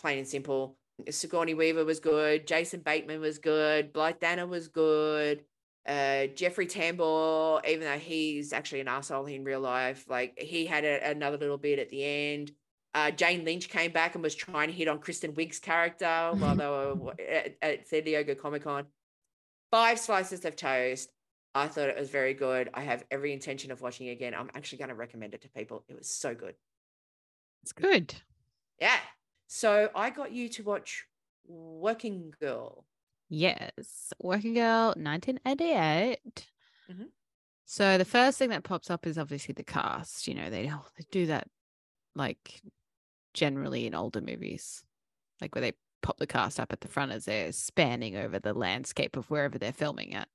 Plain 0.00 0.18
and 0.18 0.28
simple. 0.28 0.78
Sigourney 1.10 1.52
Weaver 1.52 1.84
was 1.84 2.00
good. 2.00 2.46
Jason 2.46 2.80
Bateman 2.80 3.20
was 3.20 3.38
good. 3.38 3.92
Blythe 3.92 4.20
Danner 4.20 4.46
was 4.46 4.68
good. 4.68 5.44
Uh, 5.86 6.28
Jeffrey 6.28 6.66
Tambor, 6.66 7.66
even 7.68 7.84
though 7.84 7.98
he's 7.98 8.54
actually 8.54 8.80
an 8.80 8.88
asshole 8.88 9.26
in 9.26 9.44
real 9.44 9.60
life, 9.60 10.06
like 10.08 10.38
he 10.38 10.64
had 10.64 10.84
a, 10.84 11.10
another 11.10 11.36
little 11.36 11.58
bit 11.58 11.78
at 11.78 11.90
the 11.90 12.02
end. 12.02 12.52
Uh, 12.96 13.10
Jane 13.10 13.44
Lynch 13.44 13.68
came 13.68 13.92
back 13.92 14.14
and 14.14 14.24
was 14.24 14.34
trying 14.34 14.68
to 14.68 14.72
hit 14.72 14.88
on 14.88 14.98
Kristen 14.98 15.34
Wiig's 15.34 15.58
character 15.58 16.06
while 16.38 16.56
they 16.56 16.66
were 16.66 17.12
at, 17.20 17.54
at 17.60 17.86
San 17.86 18.04
Diego 18.04 18.34
Comic 18.34 18.64
Con. 18.64 18.86
Five 19.70 19.98
slices 19.98 20.46
of 20.46 20.56
toast. 20.56 21.10
I 21.54 21.68
thought 21.68 21.90
it 21.90 21.98
was 21.98 22.08
very 22.08 22.32
good. 22.32 22.70
I 22.72 22.80
have 22.80 23.04
every 23.10 23.34
intention 23.34 23.70
of 23.70 23.82
watching 23.82 24.06
it 24.06 24.12
again. 24.12 24.32
I'm 24.34 24.50
actually 24.54 24.78
going 24.78 24.88
to 24.88 24.94
recommend 24.94 25.34
it 25.34 25.42
to 25.42 25.48
people. 25.50 25.84
It 25.90 25.96
was 25.96 26.08
so 26.08 26.34
good. 26.34 26.54
It's 27.62 27.72
good. 27.72 28.14
Yeah. 28.80 28.96
So 29.46 29.90
I 29.94 30.08
got 30.08 30.32
you 30.32 30.48
to 30.48 30.62
watch 30.62 31.04
Working 31.46 32.32
Girl. 32.40 32.86
Yes. 33.28 34.14
Working 34.22 34.54
Girl 34.54 34.94
1988. 34.96 36.46
Mhm. 36.90 37.08
So 37.66 37.98
the 37.98 38.06
first 38.06 38.38
thing 38.38 38.48
that 38.50 38.64
pops 38.64 38.90
up 38.90 39.06
is 39.06 39.18
obviously 39.18 39.52
the 39.52 39.64
cast. 39.64 40.26
You 40.26 40.34
know, 40.34 40.48
they, 40.48 40.72
they 40.96 41.04
do 41.10 41.26
that 41.26 41.48
like 42.14 42.62
generally 43.36 43.86
in 43.86 43.94
older 43.94 44.20
movies, 44.20 44.82
like 45.40 45.54
where 45.54 45.62
they 45.62 45.72
pop 46.02 46.18
the 46.18 46.26
cast 46.26 46.58
up 46.58 46.72
at 46.72 46.80
the 46.80 46.88
front 46.88 47.12
as 47.12 47.26
they're 47.26 47.52
spanning 47.52 48.16
over 48.16 48.38
the 48.38 48.54
landscape 48.54 49.16
of 49.16 49.30
wherever 49.30 49.58
they're 49.58 49.72
filming 49.72 50.14
at. 50.14 50.28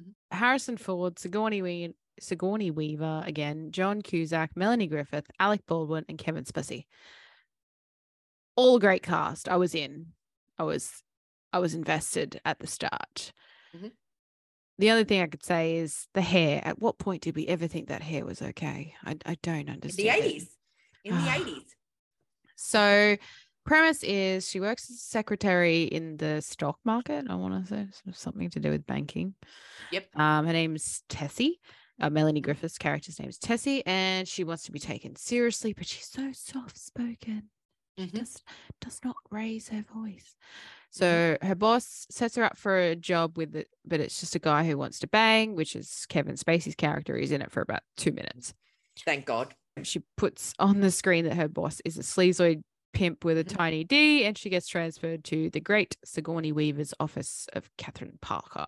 Mhm. 0.00 0.14
Harrison 0.30 0.76
Ford, 0.78 1.18
Sigourney, 1.18 1.60
we- 1.62 1.94
Sigourney 2.20 2.70
Weaver 2.70 3.22
again, 3.26 3.70
Joan 3.72 4.02
Cusack, 4.02 4.56
Melanie 4.56 4.86
Griffith, 4.86 5.26
Alec 5.38 5.66
Baldwin, 5.66 6.04
and 6.08 6.18
Kevin 6.18 6.44
Spacey. 6.44 6.86
All 8.56 8.78
great 8.78 9.02
cast. 9.02 9.48
I 9.48 9.56
was 9.56 9.74
in. 9.74 10.12
I 10.58 10.64
was 10.64 11.02
I 11.52 11.60
was 11.60 11.74
invested 11.74 12.40
at 12.44 12.58
the 12.58 12.66
start. 12.66 13.32
Mhm. 13.74 13.92
The 14.78 14.90
only 14.90 15.04
thing 15.04 15.22
I 15.22 15.26
could 15.28 15.44
say 15.44 15.76
is 15.76 16.08
the 16.12 16.20
hair. 16.20 16.60
At 16.64 16.78
what 16.80 16.98
point 16.98 17.22
did 17.22 17.34
we 17.36 17.46
ever 17.46 17.66
think 17.66 17.88
that 17.88 18.02
hair 18.02 18.24
was 18.24 18.42
okay? 18.42 18.94
I, 19.02 19.16
I 19.24 19.36
don't 19.42 19.60
In 19.68 19.70
understand. 19.70 20.22
the. 20.22 20.28
80s. 20.28 20.56
In 21.04 21.14
the 21.14 21.20
Ah. 21.20 21.34
80s. 22.58 22.60
So, 22.60 23.16
premise 23.64 24.02
is 24.02 24.48
she 24.48 24.60
works 24.60 24.90
as 24.90 24.96
a 24.96 25.00
secretary 25.00 25.84
in 25.84 26.16
the 26.16 26.40
stock 26.40 26.78
market. 26.84 27.26
I 27.28 27.34
want 27.34 27.66
to 27.66 27.88
say 28.02 28.12
something 28.12 28.50
to 28.50 28.60
do 28.60 28.70
with 28.70 28.86
banking. 28.86 29.34
Yep. 29.92 30.08
Um, 30.16 30.46
her 30.46 30.52
name's 30.52 31.02
Tessie. 31.08 31.60
Uh, 32.00 32.10
Melanie 32.10 32.40
Griffith's 32.40 32.78
character's 32.78 33.18
name 33.18 33.28
is 33.28 33.38
Tessie, 33.38 33.84
and 33.84 34.26
she 34.28 34.44
wants 34.44 34.62
to 34.64 34.72
be 34.72 34.78
taken 34.78 35.16
seriously, 35.16 35.72
but 35.72 35.86
she's 35.86 36.06
so 36.06 36.30
soft 36.32 36.78
spoken. 36.78 37.50
She 37.98 38.06
Mhm. 38.06 38.12
does 38.12 38.42
does 38.80 39.00
not 39.04 39.16
raise 39.30 39.70
her 39.70 39.82
voice. 39.82 40.36
So 40.90 41.36
her 41.42 41.56
boss 41.56 42.06
sets 42.08 42.36
her 42.36 42.44
up 42.44 42.56
for 42.56 42.78
a 42.78 42.94
job 42.94 43.36
with 43.36 43.56
it, 43.56 43.68
but 43.84 43.98
it's 43.98 44.20
just 44.20 44.36
a 44.36 44.38
guy 44.38 44.64
who 44.64 44.78
wants 44.78 45.00
to 45.00 45.08
bang, 45.08 45.56
which 45.56 45.74
is 45.74 46.06
Kevin 46.08 46.36
Spacey's 46.36 46.76
character. 46.76 47.16
He's 47.16 47.32
in 47.32 47.42
it 47.42 47.50
for 47.50 47.60
about 47.60 47.82
two 47.96 48.12
minutes 48.12 48.54
Thank 49.04 49.26
God. 49.26 49.54
She 49.86 50.02
puts 50.16 50.52
on 50.58 50.80
the 50.80 50.90
screen 50.90 51.24
that 51.24 51.34
her 51.34 51.48
boss 51.48 51.80
is 51.84 51.98
a 51.98 52.02
sleazoid 52.02 52.62
pimp 52.92 53.24
with 53.24 53.38
a 53.38 53.44
Mhm. 53.44 53.56
tiny 53.56 53.84
D, 53.84 54.24
and 54.24 54.36
she 54.36 54.50
gets 54.50 54.66
transferred 54.66 55.24
to 55.24 55.50
the 55.50 55.60
great 55.60 55.96
Sigourney 56.04 56.52
Weaver's 56.52 56.94
office 56.98 57.46
of 57.52 57.70
Catherine 57.76 58.18
Parker. 58.20 58.66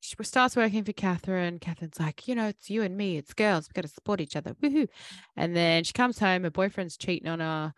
She 0.00 0.16
starts 0.22 0.56
working 0.56 0.84
for 0.84 0.92
Catherine. 0.92 1.58
Catherine's 1.58 2.00
like, 2.00 2.26
you 2.28 2.34
know, 2.34 2.48
it's 2.48 2.70
you 2.70 2.82
and 2.82 2.96
me, 2.96 3.16
it's 3.18 3.34
girls, 3.34 3.68
we 3.68 3.72
got 3.74 3.82
to 3.82 3.88
support 3.88 4.20
each 4.20 4.36
other. 4.36 4.54
Woohoo. 4.54 4.88
And 5.36 5.54
then 5.54 5.84
she 5.84 5.92
comes 5.92 6.18
home, 6.18 6.44
her 6.44 6.50
boyfriend's 6.50 6.96
cheating 6.96 7.28
on 7.28 7.40
her. 7.40 7.74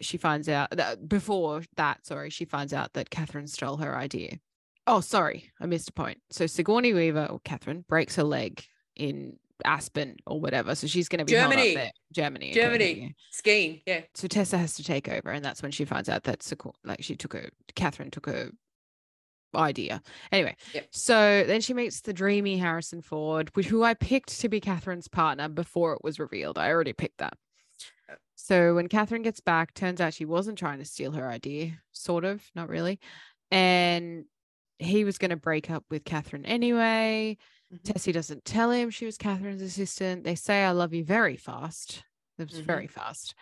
She 0.00 0.16
finds 0.16 0.48
out 0.48 0.70
that 0.70 1.08
before 1.08 1.62
that, 1.76 2.06
sorry, 2.06 2.30
she 2.30 2.44
finds 2.44 2.72
out 2.72 2.92
that 2.92 3.10
Catherine 3.10 3.46
stole 3.48 3.78
her 3.78 3.96
idea. 3.96 4.38
Oh, 4.86 5.00
sorry, 5.00 5.50
I 5.60 5.66
missed 5.66 5.90
a 5.90 5.92
point. 5.92 6.18
So 6.30 6.46
Sigourney 6.46 6.92
Weaver 6.94 7.26
or 7.26 7.40
Catherine 7.40 7.84
breaks 7.88 8.16
her 8.16 8.24
leg 8.24 8.64
in 8.96 9.38
Aspen 9.64 10.16
or 10.26 10.40
whatever. 10.40 10.74
So 10.74 10.86
she's 10.86 11.08
going 11.08 11.18
to 11.20 11.24
be 11.24 11.32
Germany. 11.32 11.74
there. 11.74 11.90
Germany. 12.12 12.50
okay, 12.50 12.60
Germany. 12.60 13.14
Skiing. 13.30 13.80
Yeah. 13.86 14.02
So 14.14 14.28
Tessa 14.28 14.58
has 14.58 14.74
to 14.74 14.84
take 14.84 15.08
over, 15.08 15.30
and 15.30 15.44
that's 15.44 15.62
when 15.62 15.70
she 15.72 15.84
finds 15.84 16.08
out 16.08 16.24
that 16.24 16.42
Sigour- 16.42 16.74
like 16.84 17.02
she 17.02 17.16
took 17.16 17.32
her, 17.32 17.50
Catherine 17.74 18.10
took 18.10 18.26
her 18.26 18.50
idea. 19.54 20.00
Anyway, 20.30 20.56
Yep. 20.74 20.88
so 20.92 21.44
then 21.46 21.60
she 21.60 21.74
meets 21.74 22.00
the 22.02 22.12
dreamy 22.12 22.56
Harrison 22.58 23.02
Ford, 23.02 23.50
which 23.54 23.66
who 23.66 23.82
I 23.82 23.94
picked 23.94 24.40
to 24.40 24.48
be 24.48 24.60
Catherine's 24.60 25.08
partner 25.08 25.48
before 25.48 25.92
it 25.94 26.04
was 26.04 26.18
revealed. 26.20 26.56
I 26.58 26.70
already 26.70 26.92
picked 26.92 27.18
that. 27.18 27.34
So 28.36 28.74
when 28.74 28.88
Catherine 28.88 29.22
gets 29.22 29.40
back, 29.40 29.74
turns 29.74 30.00
out 30.00 30.14
she 30.14 30.24
wasn't 30.24 30.56
trying 30.58 30.78
to 30.78 30.84
steal 30.84 31.12
her 31.12 31.28
idea, 31.28 31.72
sort 31.92 32.24
of, 32.24 32.42
not 32.54 32.68
really. 32.68 32.98
And 33.50 34.24
he 34.78 35.04
was 35.04 35.18
going 35.18 35.30
to 35.30 35.36
break 35.36 35.70
up 35.70 35.84
with 35.90 36.04
Catherine 36.04 36.46
anyway. 36.46 37.36
Mhm. 37.72 37.82
Tessie 37.84 38.12
doesn't 38.12 38.44
tell 38.44 38.70
him 38.70 38.90
she 38.90 39.06
was 39.06 39.16
Catherine's 39.18 39.62
assistant. 39.62 40.24
They 40.24 40.34
say, 40.34 40.64
I 40.64 40.72
love 40.72 40.92
you 40.92 41.04
very 41.04 41.36
fast. 41.36 42.04
It 42.38 42.50
was 42.50 42.60
Mhm. 42.60 42.64
very 42.64 42.86
fast. 42.86 43.34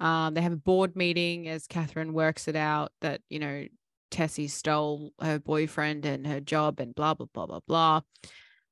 Um, 0.00 0.34
they 0.34 0.42
have 0.42 0.52
a 0.52 0.56
board 0.56 0.96
meeting 0.96 1.48
as 1.48 1.66
Catherine 1.66 2.12
works 2.12 2.48
it 2.48 2.56
out 2.56 2.92
that, 3.00 3.22
you 3.28 3.38
know, 3.38 3.66
Tessie 4.10 4.48
stole 4.48 5.12
her 5.20 5.38
boyfriend 5.38 6.06
and 6.06 6.26
her 6.26 6.40
job 6.40 6.80
and 6.80 6.94
blah, 6.94 7.14
blah, 7.14 7.26
blah, 7.32 7.46
blah, 7.46 7.60
blah. 7.66 8.00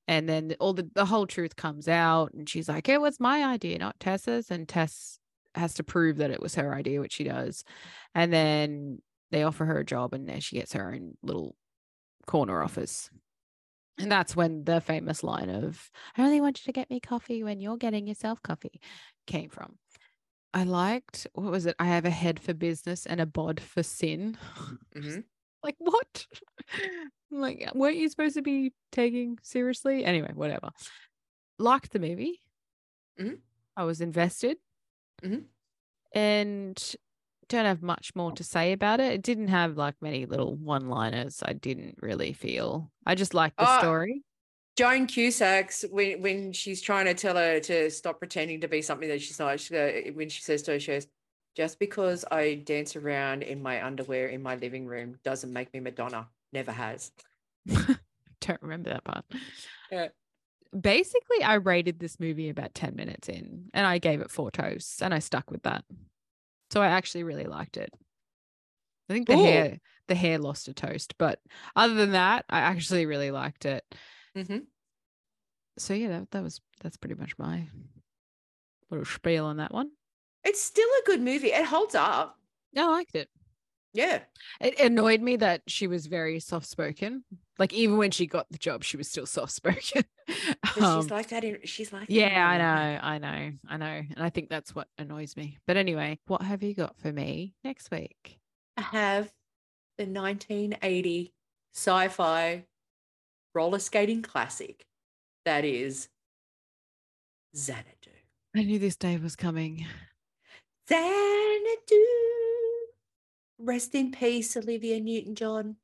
And 0.07 0.29
then 0.29 0.55
all 0.61 0.75
the, 0.75 0.89
the 0.95 1.07
whole 1.07 1.27
truth 1.27 1.57
comes 1.57 1.89
out. 1.89 2.33
And 2.35 2.49
she's 2.49 2.69
like, 2.69 2.89
it 2.89 3.01
was 3.01 3.21
my 3.21 3.45
idea, 3.45 3.79
not 3.79 3.99
Tessa's. 4.01 4.51
And 4.51 4.69
Tess 4.69 5.19
has 5.55 5.75
to 5.75 5.85
prove 5.85 6.19
that 6.19 6.31
it 6.31 6.41
was 6.43 6.55
her 6.57 6.75
idea, 6.75 7.01
which 7.01 7.15
she 7.15 7.25
does. 7.25 7.65
And 8.15 8.33
then 8.33 9.03
they 9.31 9.43
offer 9.43 9.65
her 9.65 9.79
a 9.81 9.85
job 9.85 10.15
and 10.15 10.29
there 10.29 10.41
she 10.41 10.57
gets 10.57 10.75
her 10.75 10.93
own 10.93 11.17
little 11.23 11.57
corner 12.27 12.63
office. 12.63 13.11
And 13.99 14.11
that's 14.11 14.35
when 14.35 14.65
the 14.65 14.81
famous 14.81 15.23
line 15.23 15.51
of, 15.51 15.91
I 16.17 16.23
only 16.23 16.41
want 16.41 16.59
you 16.61 16.65
to 16.65 16.73
get 16.73 16.91
me 16.91 17.01
coffee 17.01 17.43
when 17.45 17.61
you're 17.61 17.77
getting 17.77 18.07
yourself 18.07 18.43
coffee 18.43 18.81
came 19.27 19.51
from. 19.51 19.79
I 20.53 20.65
liked, 20.65 21.27
what 21.35 21.51
was 21.51 21.67
it? 21.67 21.77
I 21.79 21.87
have 21.87 22.05
a 22.05 22.11
head 22.11 22.41
for 22.41 22.55
business 22.55 23.07
and 23.07 23.21
a 23.21 23.27
bod 23.27 23.61
for 23.61 23.83
sin. 23.83 24.39
Mhm. 24.97 25.25
like, 25.63 25.75
what? 25.79 26.27
like, 27.31 27.69
weren't 27.75 27.97
you 27.97 28.09
supposed 28.09 28.35
to 28.37 28.43
be 28.43 28.73
taking 28.93 29.39
seriously? 29.43 30.05
Anyway, 30.05 30.31
whatever. 30.35 30.71
Liked 31.59 31.93
the 31.93 31.99
movie. 32.01 32.41
Mhm. 33.19 33.43
I 33.77 33.85
was 33.85 34.01
invested. 34.01 34.59
Mhm. 35.23 35.49
And 36.15 36.97
don't 37.49 37.65
have 37.65 37.83
much 37.83 38.13
more 38.15 38.33
to 38.33 38.45
say 38.45 38.73
about 38.73 39.01
it. 39.01 39.13
It 39.13 39.23
didn't 39.23 39.49
have 39.49 39.77
like 39.77 39.95
many 40.01 40.27
little 40.27 40.57
one 40.57 40.89
liners. 40.89 41.43
I 41.45 41.53
didn't 41.53 41.99
really 42.01 42.33
feel. 42.33 42.91
I 43.07 43.15
just 43.15 43.35
liked 43.35 43.57
the 43.57 43.69
Uh, 43.69 43.79
story. 43.81 44.23
Joan 44.77 45.07
Cusack's 45.07 45.85
when 45.91 46.21
when 46.21 46.53
she's 46.53 46.83
trying 46.83 47.07
to 47.07 47.15
tell 47.15 47.37
her 47.37 47.61
to 47.61 47.91
stop 47.91 48.19
pretending 48.19 48.61
to 48.63 48.69
be 48.69 48.83
something 48.83 49.09
that 49.09 49.23
she's 49.23 49.39
not. 49.39 49.61
She, 49.61 50.11
when 50.15 50.29
she 50.29 50.43
says 50.43 50.63
to 50.63 50.73
her, 50.73 50.81
she 50.81 50.93
goes, 50.93 51.07
"Just 51.57 51.79
because 51.79 52.25
I 52.31 52.55
dance 52.55 52.97
around 52.97 53.43
in 53.45 53.63
my 53.63 53.85
underwear 53.85 54.27
in 54.29 54.43
my 54.43 54.57
living 54.57 54.87
room 54.87 55.19
doesn't 55.23 55.53
make 55.53 55.73
me 55.73 55.81
Madonna. 55.81 56.29
Never 56.53 56.73
has." 56.73 57.13
don't 58.41 58.63
remember 58.63 58.91
that 58.91 59.05
part. 59.05 59.25
Yeah. 59.93 60.09
Basically, 60.79 61.43
I 61.45 61.55
rated 61.55 62.01
this 62.01 62.19
movie 62.19 62.49
about 62.49 62.75
10 62.75 62.97
minutes 62.97 63.29
in 63.29 63.71
and 63.73 63.87
I 63.87 63.99
gave 63.99 64.21
it 64.21 64.31
four 64.31 64.51
toasts 64.51 65.01
and 65.01 65.15
I 65.15 65.21
stuck 65.21 65.51
with 65.51 65.63
that. 65.63 65.85
So 66.75 66.83
I 66.83 66.89
actually 66.89 67.23
really 67.23 67.45
liked 67.45 67.77
it. 67.77 67.95
I 69.09 69.13
think 69.13 69.29
the 69.29 69.37
Cool. 69.37 69.45
hair 69.45 69.79
the 70.09 70.17
hair 70.17 70.39
lost 70.39 70.67
a 70.67 70.75
toast, 70.75 71.15
but 71.19 71.39
other 71.77 71.95
than 71.95 72.11
that, 72.11 72.47
I 72.51 72.59
actually 72.59 73.07
really 73.07 73.31
liked 73.31 73.65
it. 73.65 73.85
hmm 74.35 74.67
So 75.79 75.95
yeah, 75.95 76.09
that, 76.09 76.33
that 76.33 76.43
was 76.43 76.61
that's 76.81 76.97
pretty 76.97 77.15
much 77.15 77.39
my 77.39 77.69
little 78.91 79.05
spiel 79.05 79.45
on 79.45 79.59
that 79.59 79.73
one. 79.73 79.93
It's 80.43 80.61
still 80.61 80.89
a 80.89 81.07
good 81.07 81.21
movie. 81.23 81.53
It 81.53 81.65
holds 81.65 81.95
up. 81.95 82.41
I 82.77 82.87
liked 82.87 83.15
it. 83.15 83.29
Yeah. 83.93 84.23
It 84.61 84.81
annoyed 84.81 85.21
me 85.21 85.37
that 85.37 85.63
she 85.69 85.87
was 85.87 86.07
very 86.07 86.41
soft 86.41 86.67
spoken. 86.67 87.23
Like 87.57 87.73
even 87.73 87.99
when 87.99 88.11
she 88.11 88.27
got 88.27 88.51
the 88.51 88.59
job, 88.59 88.83
she 88.83 88.97
was 88.97 89.09
still 89.09 89.27
soft 89.27 89.53
spoken. 89.53 90.03
But 90.27 91.01
she's 91.03 91.11
like 91.11 91.29
that. 91.29 91.45
In, 91.45 91.59
she's 91.65 91.93
like. 91.93 92.03
Um, 92.03 92.07
Yeah, 92.09 92.49
I 92.49 92.59
know, 92.59 93.01
I 93.03 93.19
know, 93.19 93.53
I 93.69 93.77
know. 93.77 94.03
And 94.17 94.19
I 94.25 94.31
think 94.31 94.49
that's 94.49 94.75
what 94.75 94.89
annoys 94.99 95.37
me. 95.37 95.59
But 95.67 95.77
anyway, 95.77 96.19
what 96.27 96.43
have 96.43 96.63
you 96.63 96.75
got 96.75 96.99
for 96.99 97.13
me 97.13 97.55
next 97.65 97.91
week? 97.91 98.39
I 98.77 98.83
have 98.83 99.33
the 99.99 100.07
1980 100.07 101.33
sci-fi 101.75 102.65
roller 103.55 103.79
skating 103.79 104.23
classic 104.23 104.87
that 105.45 105.65
is 105.65 106.09
Xanadu. 107.57 108.11
I 108.57 108.63
knew 108.63 108.79
this 108.79 108.97
day 108.97 109.17
was 109.17 109.37
coming. 109.37 109.87
Xanadu. 110.89 112.05
Rest 113.59 113.95
in 113.95 114.11
peace, 114.11 114.57
Olivia 114.57 115.01
Newton-John. 115.01 115.77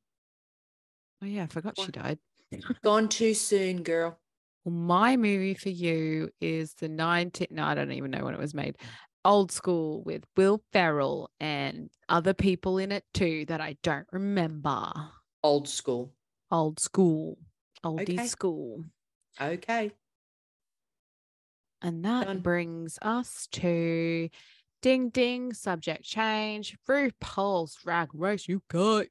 Oh 1.22 1.26
yeah, 1.26 1.44
I 1.44 1.46
forgot 1.46 1.78
she 1.78 1.92
died. 1.92 2.18
Gone 2.82 3.08
too 3.08 3.34
soon, 3.34 3.82
girl. 3.82 4.18
Well, 4.64 4.74
my 4.74 5.16
movie 5.16 5.54
for 5.54 5.70
you 5.70 6.30
is 6.40 6.74
the 6.74 6.88
19 6.88 7.48
no, 7.50 7.64
I 7.64 7.74
don't 7.74 7.92
even 7.92 8.10
know 8.10 8.24
when 8.24 8.34
it 8.34 8.40
was 8.40 8.54
made. 8.54 8.76
Mm. 8.78 8.86
Old 9.24 9.52
school 9.52 10.02
with 10.02 10.24
Will 10.36 10.62
Ferrell 10.72 11.30
and 11.40 11.90
other 12.08 12.32
people 12.32 12.78
in 12.78 12.90
it 12.90 13.04
too 13.12 13.44
that 13.46 13.60
I 13.60 13.76
don't 13.82 14.06
remember. 14.12 14.92
Old 15.42 15.68
school. 15.68 16.12
Old 16.50 16.80
school. 16.80 17.38
Oldie 17.84 18.14
Okay. 18.14 18.26
school. 18.26 18.84
Okay. 19.40 19.92
And 21.82 22.04
that 22.04 22.26
Done. 22.26 22.40
brings 22.40 22.98
us 23.00 23.46
to 23.52 24.28
ding 24.82 25.08
ding 25.10 25.52
subject 25.54 26.02
change. 26.04 26.76
RuPaul's 26.88 27.74
drag 27.76 28.08
race 28.14 28.48
you 28.48 28.62
got. 28.68 29.06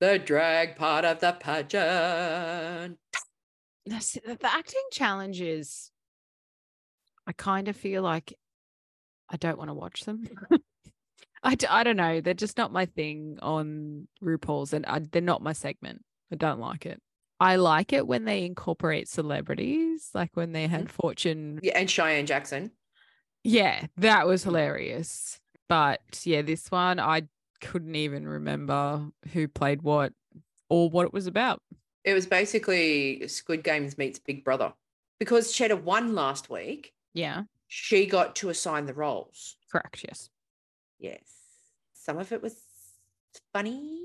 The 0.00 0.18
drag 0.18 0.76
part 0.76 1.04
of 1.04 1.20
the 1.20 1.32
pageant. 1.32 2.98
The 3.86 4.36
the 4.40 4.52
acting 4.52 4.82
challenges. 4.90 5.90
I 7.26 7.32
kind 7.32 7.68
of 7.68 7.76
feel 7.76 8.02
like 8.02 8.34
I 9.28 9.36
don't 9.36 9.58
want 9.58 9.70
to 9.70 9.74
watch 9.74 10.04
them. 10.04 10.28
I, 11.42 11.54
d- 11.54 11.66
I 11.68 11.84
don't 11.84 11.96
know. 11.96 12.20
They're 12.20 12.34
just 12.34 12.56
not 12.56 12.72
my 12.72 12.86
thing 12.86 13.38
on 13.42 14.08
RuPaul's, 14.22 14.72
and 14.72 14.86
I, 14.86 15.00
they're 15.00 15.22
not 15.22 15.42
my 15.42 15.52
segment. 15.52 16.02
I 16.32 16.36
don't 16.36 16.60
like 16.60 16.86
it. 16.86 17.00
I 17.38 17.56
like 17.56 17.92
it 17.92 18.06
when 18.06 18.24
they 18.24 18.44
incorporate 18.44 19.08
celebrities, 19.08 20.10
like 20.14 20.30
when 20.34 20.52
they 20.52 20.64
mm-hmm. 20.64 20.74
had 20.74 20.90
Fortune. 20.90 21.60
Yeah, 21.62 21.78
and 21.78 21.90
Cheyenne 21.90 22.26
Jackson. 22.26 22.70
Yeah, 23.44 23.86
that 23.98 24.26
was 24.26 24.40
mm-hmm. 24.40 24.50
hilarious. 24.50 25.38
But 25.68 26.00
yeah, 26.24 26.42
this 26.42 26.70
one 26.70 26.98
I 26.98 27.22
couldn't 27.60 27.94
even 27.94 28.26
remember 28.26 29.06
who 29.32 29.48
played 29.48 29.82
what 29.82 30.12
or 30.68 30.88
what 30.88 31.06
it 31.06 31.12
was 31.12 31.26
about. 31.26 31.60
It 32.06 32.14
was 32.14 32.26
basically 32.26 33.26
Squid 33.28 33.62
Games 33.64 33.98
meets 33.98 34.18
Big 34.18 34.44
Brother. 34.44 34.72
Because 35.18 35.52
Cheddar 35.52 35.76
won 35.76 36.14
last 36.14 36.48
week, 36.48 36.92
Yeah, 37.14 37.42
she 37.68 38.06
got 38.06 38.36
to 38.36 38.48
assign 38.48 38.86
the 38.86 38.94
roles. 38.94 39.56
correct. 39.70 40.04
Yes. 40.06 40.30
Yes. 40.98 41.24
Some 41.94 42.18
of 42.18 42.32
it 42.32 42.40
was 42.42 42.54
funny 43.52 44.00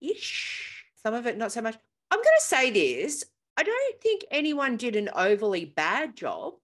ish, 0.00 0.84
some 1.02 1.14
of 1.14 1.26
it 1.26 1.36
not 1.38 1.52
so 1.52 1.60
much. 1.60 1.76
I'm 2.10 2.18
going 2.18 2.36
to 2.38 2.44
say 2.44 2.70
this 2.70 3.24
I 3.56 3.62
don't 3.62 4.00
think 4.00 4.24
anyone 4.30 4.76
did 4.76 4.96
an 4.96 5.10
overly 5.14 5.64
bad 5.66 6.16
job 6.16 6.54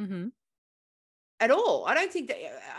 Mm-hmm. 0.00 0.28
at 1.40 1.50
all. 1.50 1.84
I 1.86 1.94
don't 1.94 2.10
think 2.12 2.28
that 2.28 2.38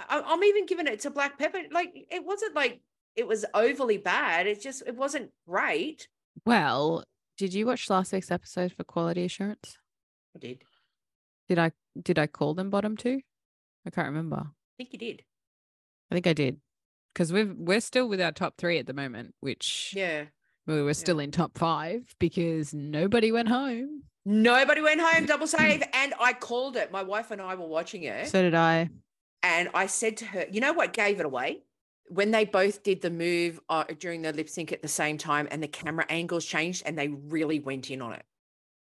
I, 0.09 0.21
I'm 0.25 0.43
even 0.43 0.65
giving 0.65 0.87
it 0.87 1.01
to 1.01 1.09
Black 1.11 1.37
Peppa. 1.37 1.63
Like, 1.71 2.07
it 2.09 2.25
wasn't 2.25 2.55
like 2.55 2.79
it 3.15 3.27
was 3.27 3.45
overly 3.53 3.97
bad. 3.97 4.47
It 4.47 4.61
just, 4.61 4.81
it 4.87 4.95
wasn't 4.95 5.29
great. 5.47 6.07
Well, 6.45 7.03
did 7.37 7.53
you 7.53 7.65
watch 7.65 7.89
last 7.89 8.11
week's 8.13 8.31
episode 8.31 8.73
for 8.73 8.83
quality 8.83 9.25
assurance? 9.25 9.77
I 10.35 10.39
did. 10.39 10.63
Did 11.49 11.59
I 11.59 11.71
did 12.01 12.17
I 12.19 12.27
call 12.27 12.53
them 12.53 12.69
bottom 12.69 12.97
two? 12.97 13.21
I 13.85 13.89
can't 13.89 14.07
remember. 14.07 14.37
I 14.37 14.47
think 14.77 14.93
you 14.93 14.99
did. 14.99 15.23
I 16.11 16.15
think 16.15 16.27
I 16.27 16.33
did. 16.33 16.57
Because 17.13 17.31
we've 17.31 17.53
we're 17.55 17.79
still 17.81 18.07
with 18.07 18.21
our 18.21 18.31
top 18.31 18.55
three 18.57 18.79
at 18.79 18.87
the 18.87 18.93
moment, 18.93 19.35
which 19.39 19.93
Yeah. 19.95 20.25
we 20.65 20.81
were 20.81 20.93
still 20.93 21.19
in 21.19 21.31
top 21.31 21.57
five 21.57 22.15
because 22.19 22.73
nobody 22.73 23.31
went 23.31 23.49
home. 23.49 24.03
Nobody 24.25 24.81
went 24.81 25.01
home, 25.01 25.25
double 25.25 25.47
save. 25.47 25.83
And 25.93 26.13
I 26.19 26.33
called 26.33 26.75
it. 26.77 26.91
My 26.91 27.03
wife 27.03 27.29
and 27.31 27.41
I 27.41 27.55
were 27.55 27.67
watching 27.67 28.03
it. 28.03 28.29
So 28.29 28.41
did 28.41 28.55
I. 28.55 28.89
And 29.43 29.69
I 29.73 29.87
said 29.87 30.17
to 30.17 30.25
her, 30.25 30.45
you 30.49 30.61
know 30.61 30.71
what 30.73 30.93
gave 30.93 31.19
it 31.19 31.25
away? 31.25 31.63
When 32.07 32.31
they 32.31 32.45
both 32.45 32.83
did 32.83 33.01
the 33.01 33.09
move 33.09 33.59
uh, 33.69 33.85
during 33.97 34.21
the 34.21 34.33
lip 34.33 34.49
sync 34.49 34.71
at 34.71 34.81
the 34.81 34.87
same 34.87 35.17
time 35.17 35.47
and 35.49 35.63
the 35.63 35.67
camera 35.67 36.05
angles 36.09 36.45
changed 36.45 36.83
and 36.85 36.97
they 36.97 37.07
really 37.07 37.59
went 37.59 37.89
in 37.89 38.01
on 38.01 38.13
it. 38.13 38.25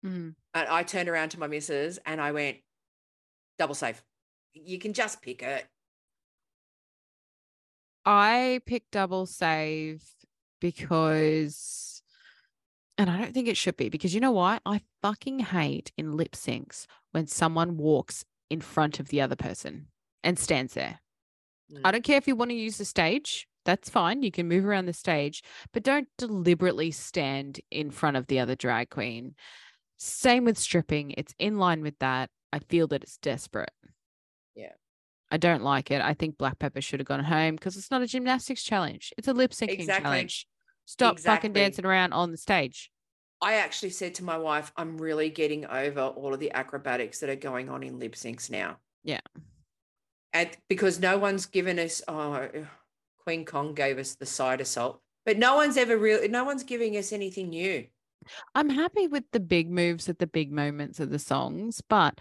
Mm. 0.04 0.34
And 0.54 0.68
I 0.68 0.82
turned 0.82 1.08
around 1.08 1.30
to 1.30 1.40
my 1.40 1.46
missus 1.46 1.98
and 2.06 2.20
I 2.20 2.32
went, 2.32 2.58
double 3.58 3.74
save. 3.74 4.02
You 4.52 4.78
can 4.78 4.92
just 4.92 5.22
pick 5.22 5.42
it. 5.42 5.66
I 8.04 8.60
picked 8.66 8.92
double 8.92 9.26
save 9.26 10.04
because, 10.60 12.02
and 12.98 13.08
I 13.08 13.18
don't 13.18 13.32
think 13.32 13.48
it 13.48 13.56
should 13.56 13.76
be 13.76 13.88
because 13.88 14.14
you 14.14 14.20
know 14.20 14.32
what? 14.32 14.62
I 14.66 14.82
fucking 15.02 15.40
hate 15.40 15.92
in 15.96 16.16
lip 16.16 16.32
syncs 16.32 16.86
when 17.12 17.26
someone 17.26 17.76
walks 17.76 18.24
in 18.50 18.60
front 18.60 19.00
of 19.00 19.08
the 19.08 19.20
other 19.20 19.36
person 19.36 19.86
and 20.22 20.38
stands 20.38 20.74
there. 20.74 21.00
I 21.70 21.88
Mm. 21.88 21.92
don't 21.92 22.04
care 22.04 22.18
if 22.18 22.28
you 22.28 22.36
want 22.36 22.50
to 22.50 22.56
use 22.56 22.76
the 22.78 22.84
stage. 22.84 23.48
That's 23.64 23.88
fine. 23.88 24.22
You 24.22 24.30
can 24.30 24.46
move 24.48 24.64
around 24.66 24.86
the 24.86 24.92
stage, 24.92 25.42
but 25.72 25.82
don't 25.82 26.08
deliberately 26.18 26.90
stand 26.90 27.60
in 27.70 27.90
front 27.90 28.16
of 28.18 28.26
the 28.26 28.38
other 28.40 28.54
drag 28.54 28.90
queen. 28.90 29.34
Same 29.96 30.44
with 30.44 30.58
stripping. 30.58 31.12
It's 31.12 31.34
in 31.38 31.56
line 31.58 31.80
with 31.80 31.98
that. 32.00 32.30
I 32.52 32.58
feel 32.58 32.86
that 32.88 33.02
it's 33.02 33.16
desperate. 33.16 33.72
Yeah. 34.54 34.72
I 35.30 35.38
don't 35.38 35.62
like 35.62 35.90
it. 35.90 36.02
I 36.02 36.12
think 36.14 36.36
Black 36.36 36.58
Peppa 36.58 36.80
should 36.82 37.00
have 37.00 37.06
gone 37.08 37.24
home 37.24 37.56
because 37.56 37.76
it's 37.76 37.90
not 37.90 38.02
a 38.02 38.06
gymnastics 38.06 38.62
challenge. 38.62 39.12
It's 39.16 39.28
a 39.28 39.32
lip 39.32 39.52
syncing 39.52 39.70
Exactly. 39.70 40.02
challenge. 40.04 40.46
Stop 40.84 41.18
fucking 41.18 41.54
dancing 41.54 41.86
around 41.86 42.12
on 42.12 42.30
the 42.30 42.36
stage. 42.36 42.90
I 43.40 43.54
actually 43.54 43.90
said 43.90 44.14
to 44.16 44.24
my 44.24 44.36
wife, 44.36 44.72
I'm 44.76 44.98
really 44.98 45.30
getting 45.30 45.64
over 45.64 46.00
all 46.02 46.34
of 46.34 46.40
the 46.40 46.52
acrobatics 46.52 47.20
that 47.20 47.30
are 47.30 47.36
going 47.36 47.68
on 47.70 47.82
in 47.82 47.98
lip 47.98 48.12
syncs 48.14 48.50
now. 48.50 48.76
Yeah. 49.02 49.20
And 50.34 50.50
because 50.68 50.98
no 51.00 51.16
one's 51.16 51.46
given 51.46 51.78
us, 51.78 52.02
oh, 52.08 52.48
Queen 53.22 53.44
Kong 53.44 53.72
gave 53.72 53.98
us 53.98 54.16
the 54.16 54.26
side 54.26 54.60
assault, 54.60 55.00
but 55.24 55.38
no 55.38 55.54
one's 55.54 55.76
ever 55.76 55.96
really, 55.96 56.28
no 56.28 56.44
one's 56.44 56.64
giving 56.64 56.96
us 56.96 57.12
anything 57.12 57.50
new. 57.50 57.86
I'm 58.54 58.68
happy 58.68 59.06
with 59.06 59.24
the 59.32 59.40
big 59.40 59.70
moves 59.70 60.08
at 60.08 60.18
the 60.18 60.26
big 60.26 60.50
moments 60.50 60.98
of 60.98 61.10
the 61.10 61.18
songs, 61.18 61.80
but 61.88 62.20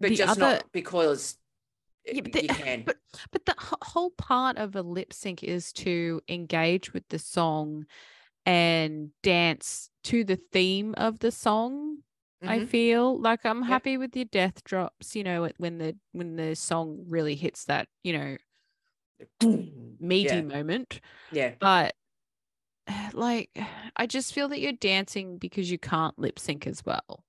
But 0.00 0.12
just 0.12 0.30
other, 0.32 0.40
not 0.40 0.64
because 0.72 1.36
Yeah, 2.06 2.22
but 2.22 2.42
you 2.42 2.48
the- 2.48 2.54
can. 2.54 2.82
but 2.86 2.96
but 3.32 3.44
the 3.44 3.54
whole 3.58 4.10
part 4.10 4.56
of 4.56 4.74
a 4.74 4.82
lip 4.82 5.12
sync 5.12 5.42
is 5.44 5.72
to 5.74 6.20
engage 6.28 6.92
with 6.94 7.06
the 7.10 7.18
song 7.18 7.84
and 8.46 9.10
dance 9.22 9.90
to 10.04 10.24
the 10.24 10.40
theme 10.52 10.94
of 10.96 11.18
the 11.18 11.30
song. 11.30 11.98
I 12.46 12.58
Mhm. 12.58 12.60
feel 12.60 13.18
like 13.20 13.44
I'm 13.46 13.62
Yep. 13.66 13.82
happy 13.82 13.96
with 13.96 14.16
your 14.16 14.24
death 14.24 14.64
drops, 14.64 15.14
you 15.14 15.22
know, 15.22 15.48
when 15.58 15.78
the 15.78 15.98
when 16.12 16.36
the 16.36 16.54
song 16.56 17.04
really 17.08 17.34
hits 17.36 17.66
that, 17.66 17.88
you 18.02 18.12
know, 18.12 18.36
meaty 19.98 20.42
yeah, 20.42 20.42
moment. 20.42 21.00
yeah. 21.30 21.56
But 21.60 21.96
like 23.14 23.50
I 23.96 24.06
just 24.06 24.34
feel 24.34 24.48
that 24.48 24.60
you're 24.60 24.72
dancing 24.72 25.38
because 25.38 25.70
you 25.70 25.78
can't 25.78 26.18
lip 26.18 26.38
sync 26.38 26.66
as 26.66 26.84
well. 26.84 27.24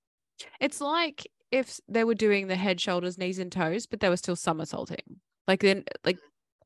It's 0.61 0.81
like 0.81 1.27
if 1.51 1.79
they 1.89 2.03
were 2.03 2.15
doing 2.15 2.47
the 2.47 2.55
head, 2.55 2.81
shoulders, 2.81 3.17
knees, 3.17 3.39
and 3.39 3.51
toes, 3.51 3.87
but 3.87 3.99
they 4.01 4.09
were 4.09 4.17
still 4.17 4.37
somersaulting. 4.37 5.21
Like 5.47 5.61
then 5.61 5.85
like 6.05 6.19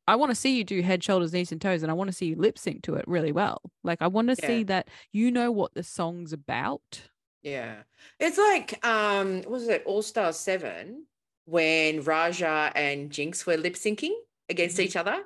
I 0.07 0.15
want 0.17 0.31
to 0.31 0.35
see 0.35 0.57
you 0.57 0.65
do 0.65 0.81
head, 0.81 1.03
shoulders, 1.03 1.33
knees, 1.33 1.51
and 1.51 1.61
toes, 1.61 1.83
and 1.83 1.91
I 1.91 1.95
want 1.95 2.09
to 2.09 2.13
see 2.13 2.27
you 2.27 2.35
lip 2.37 2.59
sync 2.59 2.83
to 2.83 2.95
it 2.95 3.05
really 3.07 3.31
well. 3.33 3.61
Like 3.83 4.01
I 4.01 4.07
want 4.07 4.29
to 4.29 4.35
Yeah. 4.37 4.37
see 4.37 4.63
that 4.65 4.89
you 5.13 5.31
know 5.31 5.51
what 5.51 5.73
the 5.75 5.83
song's 5.83 6.33
about. 6.33 7.09
Yeah. 7.45 7.83
It's 8.19 8.37
like 8.37 8.83
um 8.85 9.43
was 9.47 9.67
it 9.67 9.83
All 9.85 10.01
Star 10.01 10.33
7 10.33 11.05
when 11.45 12.03
Raja 12.03 12.71
and 12.75 13.11
Jinx 13.11 13.45
were 13.45 13.55
lip 13.55 13.75
syncing 13.75 14.13
against 14.49 14.77
Mhm. 14.77 14.83
each 14.83 14.95
other. 14.95 15.23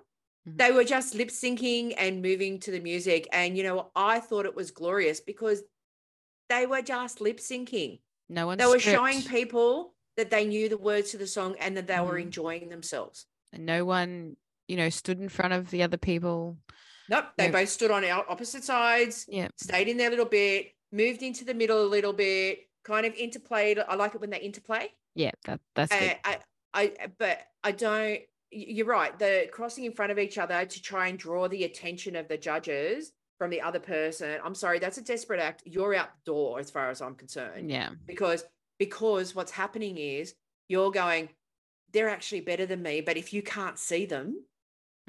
Mhm. 0.48 0.58
They 0.58 0.72
were 0.72 0.84
just 0.84 1.16
lip 1.16 1.30
syncing 1.30 1.94
and 1.98 2.22
moving 2.22 2.60
to 2.60 2.72
the 2.72 2.82
music 2.82 3.28
and 3.32 3.58
you 3.58 3.64
know 3.64 3.90
I 3.96 4.20
thought 4.20 4.46
it 4.46 4.54
was 4.54 4.70
glorious 4.72 5.22
because 5.22 5.64
they 6.50 6.66
were 6.66 6.82
just 6.82 7.22
lip 7.22 7.38
syncing. 7.38 8.02
No 8.28 8.48
one's 8.48 8.60
They 8.60 8.66
were 8.68 8.80
showing 8.80 9.22
people 9.24 9.96
that 10.18 10.30
they 10.30 10.46
knew 10.46 10.68
the 10.68 10.78
words 10.78 11.12
to 11.12 11.18
the 11.18 11.26
song 11.28 11.56
and 11.60 11.78
that 11.78 11.88
they 11.88 12.00
were 12.02 12.18
Mhm. 12.20 12.24
enjoying 12.24 12.70
themselves. 12.70 13.26
and 13.52 13.66
no 13.66 13.84
one, 13.84 14.38
you 14.68 14.76
know, 14.78 14.90
stood 14.90 15.20
in 15.20 15.28
front 15.28 15.54
of 15.54 15.72
the 15.72 15.82
other 15.82 15.98
people. 15.98 16.56
Nope, 17.10 17.26
they 17.36 17.48
No. 17.48 17.54
both 17.54 17.70
stood 17.70 17.90
on 17.90 18.06
our 18.06 18.24
opposite 18.30 18.64
sides. 18.64 19.26
Yeah. 19.28 19.48
stayed 19.56 19.88
in 19.88 19.98
their 19.98 20.12
little 20.12 20.26
bit, 20.26 20.76
moved 20.92 21.22
into 21.24 21.46
the 21.46 21.54
middle 21.54 21.82
a 21.84 21.88
little 21.88 22.14
bit, 22.14 22.68
kind 22.84 23.06
of 23.06 23.14
interplayed. 23.16 23.84
I 23.88 23.96
like 23.96 24.16
it 24.16 24.22
when 24.22 24.30
they 24.30 24.40
interplay. 24.40 24.92
Yeah, 25.16 25.32
that 25.46 25.60
that's 25.76 25.92
good. 25.92 26.12
Uh, 26.12 26.16
I, 26.26 26.38
I, 26.74 26.94
but 27.18 27.40
I 27.64 27.72
don't. 27.72 28.22
You're 28.52 28.88
right. 28.88 29.18
The 29.18 29.48
crossing 29.52 29.86
in 29.86 29.92
front 29.92 30.12
of 30.12 30.18
each 30.20 30.38
other 30.38 30.66
to 30.66 30.82
try 30.82 31.08
and 31.08 31.20
draw 31.20 31.48
the 31.48 31.66
attention 31.66 32.16
of 32.16 32.28
the 32.28 32.38
judges 32.38 33.12
from 33.38 33.52
the 33.52 33.62
other 33.62 33.80
person. 33.80 34.40
I'm 34.44 34.56
sorry, 34.56 34.80
that's 34.80 34.98
a 34.98 35.02
desperate 35.04 35.40
act. 35.40 35.64
You're 35.66 35.94
out 35.96 36.10
the 36.26 36.32
door, 36.32 36.60
as 36.60 36.70
far 36.72 36.90
as 36.90 37.02
I'm 37.02 37.16
concerned. 37.16 37.70
Yeah. 37.70 37.90
Because 38.06 38.44
because 38.80 39.36
what's 39.36 39.52
happening 39.52 39.98
is 39.98 40.34
you're 40.68 40.92
going. 40.92 41.30
They're 41.92 42.10
actually 42.10 42.42
better 42.42 42.68
than 42.68 42.84
me, 42.84 43.02
but 43.02 43.18
if 43.18 43.34
you 43.34 43.42
can't 43.42 43.78
see 43.80 44.06
them 44.06 44.44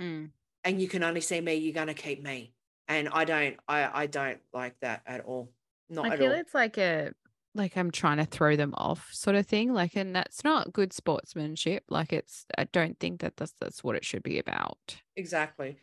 Mm. 0.01 0.31
and 0.65 0.81
you 0.81 0.89
can 0.89 1.03
only 1.03 1.21
see 1.21 1.39
me, 1.43 1.57
you're 1.57 1.75
going 1.75 1.89
to 1.89 1.95
keep 1.95 2.23
me. 2.23 2.55
And 2.89 3.09
I 3.13 3.25
don't. 3.27 3.57
I 3.69 4.03
I 4.03 4.07
don't 4.07 4.39
like 4.55 4.75
that 4.81 5.03
at 5.07 5.25
all. 5.27 5.53
Not 5.91 6.07
I 6.13 6.17
feel 6.17 6.33
all. 6.33 6.39
it's 6.39 6.55
like 6.55 6.79
a 6.79 7.13
like 7.55 7.77
I'm 7.77 7.91
trying 7.91 8.19
to 8.19 8.25
throw 8.25 8.55
them 8.57 8.73
off 8.77 9.09
sort 9.13 9.35
of 9.37 9.45
thing. 9.47 9.73
Like, 9.73 9.97
and 9.97 10.15
that's 10.15 10.45
not 10.45 10.73
good 10.73 10.93
sportsmanship. 10.93 11.83
Like, 11.89 12.13
it's 12.13 12.47
I 12.57 12.65
don't 12.65 12.99
think 13.01 13.21
that 13.23 13.37
that's 13.37 13.55
that's 13.61 13.83
what 13.83 13.97
it 13.97 14.05
should 14.05 14.23
be 14.23 14.39
about. 14.39 14.97
Exactly. 15.17 15.77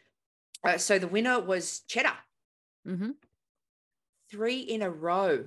Uh, 0.66 0.78
so 0.78 0.98
the 0.98 1.08
winner 1.08 1.40
was 1.40 1.82
Cheddar, 1.82 2.14
Mm-hmm. 2.88 3.12
three 4.32 4.60
in 4.60 4.82
a 4.82 4.90
row. 4.90 5.46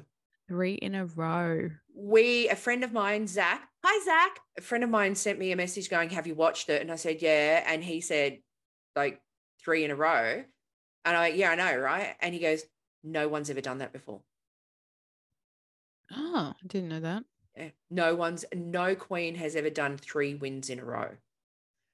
Three 0.49 0.75
in 0.75 0.95
a 0.95 1.07
row. 1.07 1.71
We, 1.95 2.49
a 2.49 2.57
friend 2.57 2.83
of 2.85 2.93
mine, 2.93 3.27
Zach, 3.27 3.69
hi, 3.85 4.05
Zach. 4.05 4.39
A 4.59 4.63
friend 4.63 4.83
of 4.85 4.91
mine 4.91 5.15
sent 5.15 5.39
me 5.39 5.53
a 5.53 5.57
message 5.57 5.89
going, 5.89 6.11
Have 6.11 6.27
you 6.27 6.35
watched 6.35 6.69
it? 6.69 6.83
And 6.83 6.91
I 6.93 6.97
said, 6.97 7.23
Yeah. 7.23 7.63
And 7.67 7.83
he 7.85 8.01
said, 8.01 8.39
like, 8.97 9.21
three 9.65 9.85
in 9.85 9.91
a 9.91 9.97
row. 9.97 10.45
And 11.05 11.17
I, 11.17 11.29
yeah, 11.29 11.51
I 11.51 11.55
know, 11.55 11.77
right? 11.79 12.15
And 12.21 12.35
he 12.35 12.41
goes, 12.41 12.63
No 13.05 13.29
one's 13.29 13.49
ever 13.51 13.61
done 13.61 13.79
that 13.79 13.93
before. 13.93 14.21
Oh, 16.15 16.53
I 16.57 16.67
didn't 16.67 16.89
know 16.89 17.01
that. 17.01 17.25
Yeah. 17.57 17.69
No 17.91 18.15
one's, 18.15 18.45
no 18.55 18.95
queen 18.95 19.35
has 19.37 19.57
ever 19.57 19.71
done 19.71 19.97
three 19.97 20.35
wins 20.35 20.71
in 20.71 20.79
a 20.79 20.85
row. 20.85 21.09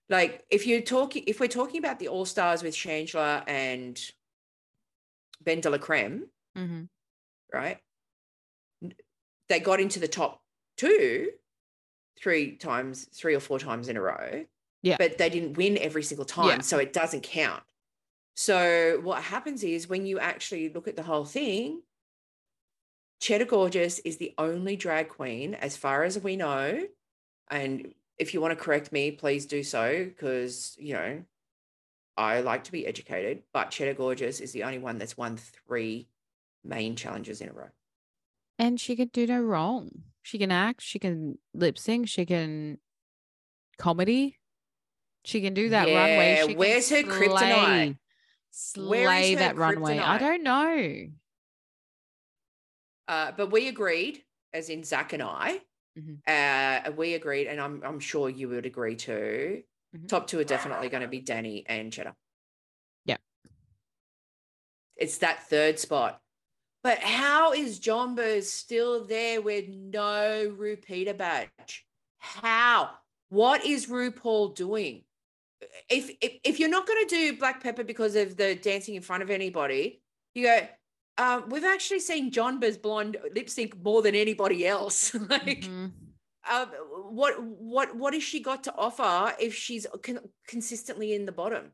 Like, 0.08 0.44
if 0.50 0.66
you're 0.66 0.82
talking, 0.82 1.24
if 1.26 1.40
we're 1.40 1.48
talking 1.48 1.78
about 1.78 1.98
the 1.98 2.08
All 2.08 2.24
Stars 2.24 2.62
with 2.62 2.74
Shangela 2.74 3.42
and 3.48 4.00
Ben 5.42 5.60
de 5.60 5.70
la 5.70 5.78
Creme, 5.78 6.26
Mm-hmm. 6.56 6.84
right? 7.52 7.78
They 9.48 9.60
got 9.60 9.78
into 9.80 10.00
the 10.00 10.08
top 10.08 10.40
two 10.76 11.30
three 12.18 12.56
times, 12.56 13.08
three 13.14 13.34
or 13.34 13.40
four 13.40 13.58
times 13.58 13.88
in 13.88 13.96
a 13.96 14.00
row. 14.00 14.44
Yeah. 14.82 14.96
But 14.98 15.18
they 15.18 15.28
didn't 15.28 15.56
win 15.56 15.76
every 15.78 16.02
single 16.02 16.24
time. 16.24 16.48
Yeah. 16.48 16.60
So 16.60 16.78
it 16.78 16.92
doesn't 16.92 17.22
count. 17.24 17.62
So 18.36 19.00
what 19.02 19.22
happens 19.22 19.64
is 19.64 19.88
when 19.88 20.06
you 20.06 20.18
actually 20.18 20.70
look 20.70 20.88
at 20.88 20.96
the 20.96 21.02
whole 21.02 21.24
thing, 21.24 21.82
Cheddar 23.26 23.46
Gorgeous 23.46 23.98
is 23.98 24.18
the 24.18 24.32
only 24.38 24.76
drag 24.76 25.08
queen, 25.08 25.54
as 25.54 25.76
far 25.76 26.04
as 26.04 26.16
we 26.16 26.36
know. 26.36 26.86
And 27.50 27.92
if 28.18 28.32
you 28.32 28.40
want 28.40 28.56
to 28.56 28.64
correct 28.64 28.92
me, 28.92 29.10
please 29.10 29.46
do 29.46 29.64
so, 29.64 30.04
because, 30.04 30.76
you 30.78 30.94
know, 30.94 31.24
I 32.16 32.42
like 32.42 32.62
to 32.64 32.72
be 32.72 32.86
educated, 32.86 33.42
but 33.52 33.72
Cheddar 33.72 33.94
Gorgeous 33.94 34.38
is 34.38 34.52
the 34.52 34.62
only 34.62 34.78
one 34.78 34.98
that's 34.98 35.16
won 35.16 35.38
three 35.38 36.06
main 36.62 36.94
challenges 36.94 37.40
in 37.40 37.48
a 37.48 37.52
row. 37.52 37.70
And 38.60 38.78
she 38.80 38.94
can 38.94 39.08
do 39.12 39.26
no 39.26 39.40
wrong. 39.40 39.90
She 40.22 40.38
can 40.38 40.52
act. 40.52 40.80
She 40.80 41.00
can 41.00 41.36
lip 41.52 41.78
sync. 41.78 42.08
She 42.08 42.26
can 42.26 42.78
comedy. 43.76 44.38
She 45.24 45.40
can 45.40 45.52
do 45.52 45.70
that 45.70 45.86
runway. 45.86 46.44
She 46.46 46.54
where's 46.54 46.88
her 46.90 47.02
kryptonite? 47.02 47.98
slay- 48.52 48.86
Where 48.88 49.20
is 49.20 49.30
her 49.30 49.36
that 49.40 49.56
runway. 49.56 49.98
I 49.98 50.16
don't 50.18 50.44
know. 50.44 51.08
Uh, 53.09 53.32
but 53.36 53.50
we 53.50 53.68
agreed, 53.68 54.22
as 54.52 54.68
in 54.68 54.82
Zach 54.84 55.12
and 55.12 55.22
I, 55.22 55.61
Mhm. 55.98 56.20
uh, 56.26 56.92
we 56.92 57.14
agreed, 57.14 57.46
and 57.46 57.61
I'm 57.61 57.82
I'm 57.82 58.00
sure 58.00 58.28
you 58.28 58.48
would 58.48 58.66
agree 58.66 58.96
too. 58.96 59.62
Mhm. 59.96 60.09
Top 60.09 60.26
two 60.26 60.38
are 60.38 60.44
definitely 60.44 60.88
going 60.88 61.02
to 61.02 61.09
be 61.09 61.20
Danny 61.20 61.64
and 61.66 61.92
Cheddar. 61.92 62.14
Yeah. 63.04 63.16
It's 64.96 65.18
that 65.18 65.48
third 65.48 65.78
spot. 65.78 66.20
But 66.82 66.98
how 67.00 67.52
is 67.52 67.80
Jonbers 67.80 68.44
still 68.44 69.04
there 69.04 69.40
with 69.40 69.68
no 69.68 70.54
repeater 70.57 71.14
badge? 71.14 71.86
How? 72.18 72.98
What 73.28 73.64
is 73.64 73.86
RuPaul 73.86 74.54
doing? 74.54 75.04
If 75.88 76.11
if, 76.20 76.38
if 76.44 76.61
you're 76.61 76.68
not 76.68 76.86
going 76.86 77.07
to 77.07 77.14
do 77.14 77.36
Black 77.38 77.62
Peppa 77.62 77.82
because 77.84 78.14
of 78.14 78.36
the 78.36 78.54
dancing 78.54 78.94
in 78.94 79.02
front 79.02 79.22
of 79.22 79.30
anybody, 79.30 80.02
you 80.34 80.44
go. 80.44 80.68
Um, 81.18 81.48
we've 81.48 81.64
actually 81.64 82.00
seen 82.00 82.30
Jonbers 82.30 82.80
Blonde 82.80 83.16
lip 83.34 83.48
sync 83.48 83.82
more 83.82 84.02
than 84.02 84.14
anybody 84.14 84.66
else. 84.66 85.14
like, 85.30 85.62
Mhm. 85.62 85.92
um, 86.50 86.68
what 87.10 87.42
what 87.42 87.96
what 87.96 88.12
has 88.14 88.22
she 88.22 88.40
got 88.40 88.64
to 88.64 88.74
offer 88.76 89.34
if 89.40 89.54
she's 89.54 89.86
con- 90.02 90.28
consistently 90.46 91.14
in 91.14 91.24
the 91.26 91.32
bottom? 91.32 91.72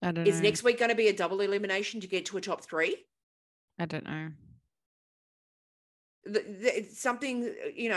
I 0.00 0.12
don't 0.12 0.26
Is 0.26 0.36
know. 0.36 0.42
next 0.42 0.62
week 0.62 0.78
going 0.78 0.90
to 0.90 0.94
be 0.94 1.08
a 1.08 1.12
double 1.12 1.40
elimination 1.40 2.00
to 2.00 2.06
get 2.06 2.26
to 2.26 2.38
a 2.38 2.40
top 2.40 2.62
three? 2.64 2.96
I 3.78 3.84
don't 3.86 4.04
know. 4.04 4.30
Th- 6.32 6.44
th- 6.44 6.74
it's 6.76 7.00
something 7.00 7.54
you 7.74 7.88
know. 7.90 7.96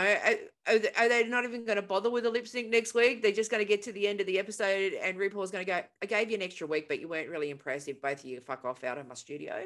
Are, 0.66 0.74
are 0.96 1.08
they 1.08 1.24
not 1.26 1.44
even 1.44 1.64
going 1.64 1.76
to 1.76 1.82
bother 1.82 2.10
with 2.10 2.26
a 2.26 2.30
lip 2.30 2.46
sync 2.46 2.68
next 2.68 2.94
week? 2.94 3.22
They're 3.22 3.32
just 3.32 3.50
going 3.50 3.62
to 3.62 3.68
get 3.68 3.82
to 3.82 3.92
the 3.92 4.06
end 4.08 4.20
of 4.20 4.26
the 4.26 4.38
episode, 4.38 4.92
and 4.94 5.16
RuPaul's 5.18 5.50
going 5.50 5.64
to 5.64 5.70
go. 5.70 5.80
I 6.02 6.06
gave 6.06 6.30
you 6.30 6.36
an 6.36 6.42
extra 6.42 6.66
week, 6.66 6.86
but 6.88 7.00
you 7.00 7.08
weren't 7.08 7.28
really 7.30 7.50
impressive 7.50 8.00
both 8.02 8.20
of 8.20 8.24
you 8.24 8.40
fuck 8.40 8.64
off 8.64 8.84
out 8.84 8.98
of 8.98 9.06
my 9.06 9.14
studio. 9.14 9.64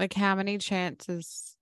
Like, 0.00 0.14
how 0.14 0.34
many 0.34 0.56
chances 0.56 1.54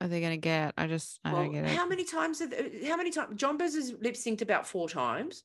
are 0.00 0.06
they 0.06 0.20
going 0.20 0.32
to 0.34 0.36
get? 0.36 0.72
I 0.78 0.86
just, 0.86 1.18
I 1.24 1.32
Well, 1.32 1.42
don't 1.42 1.52
get 1.52 1.64
it. 1.64 1.70
how 1.72 1.86
many 1.86 2.04
times? 2.04 2.38
Have, 2.38 2.52
uh, 2.52 2.86
how 2.86 2.96
many 2.96 3.10
times? 3.10 3.36
Jonbers 3.36 3.74
has 3.74 3.92
lip 4.00 4.14
synced 4.14 4.40
about 4.40 4.68
four 4.68 4.88
times, 4.88 5.42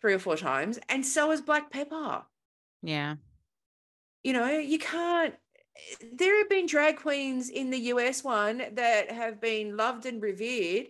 three 0.00 0.14
or 0.14 0.20
four 0.20 0.36
times, 0.36 0.78
and 0.88 1.04
so 1.04 1.30
has 1.32 1.40
Black 1.40 1.70
Peppa. 1.72 2.24
Yeah. 2.82 3.16
you 4.22 4.32
know, 4.32 4.48
you 4.48 4.78
can't. 4.78 5.34
There 6.12 6.38
have 6.38 6.48
been 6.48 6.66
drag 6.66 6.98
queens 6.98 7.48
in 7.48 7.70
the 7.70 7.78
US 7.94 8.22
one 8.22 8.62
that 8.74 9.10
have 9.10 9.40
been 9.40 9.76
loved 9.76 10.06
and 10.06 10.22
revered 10.22 10.86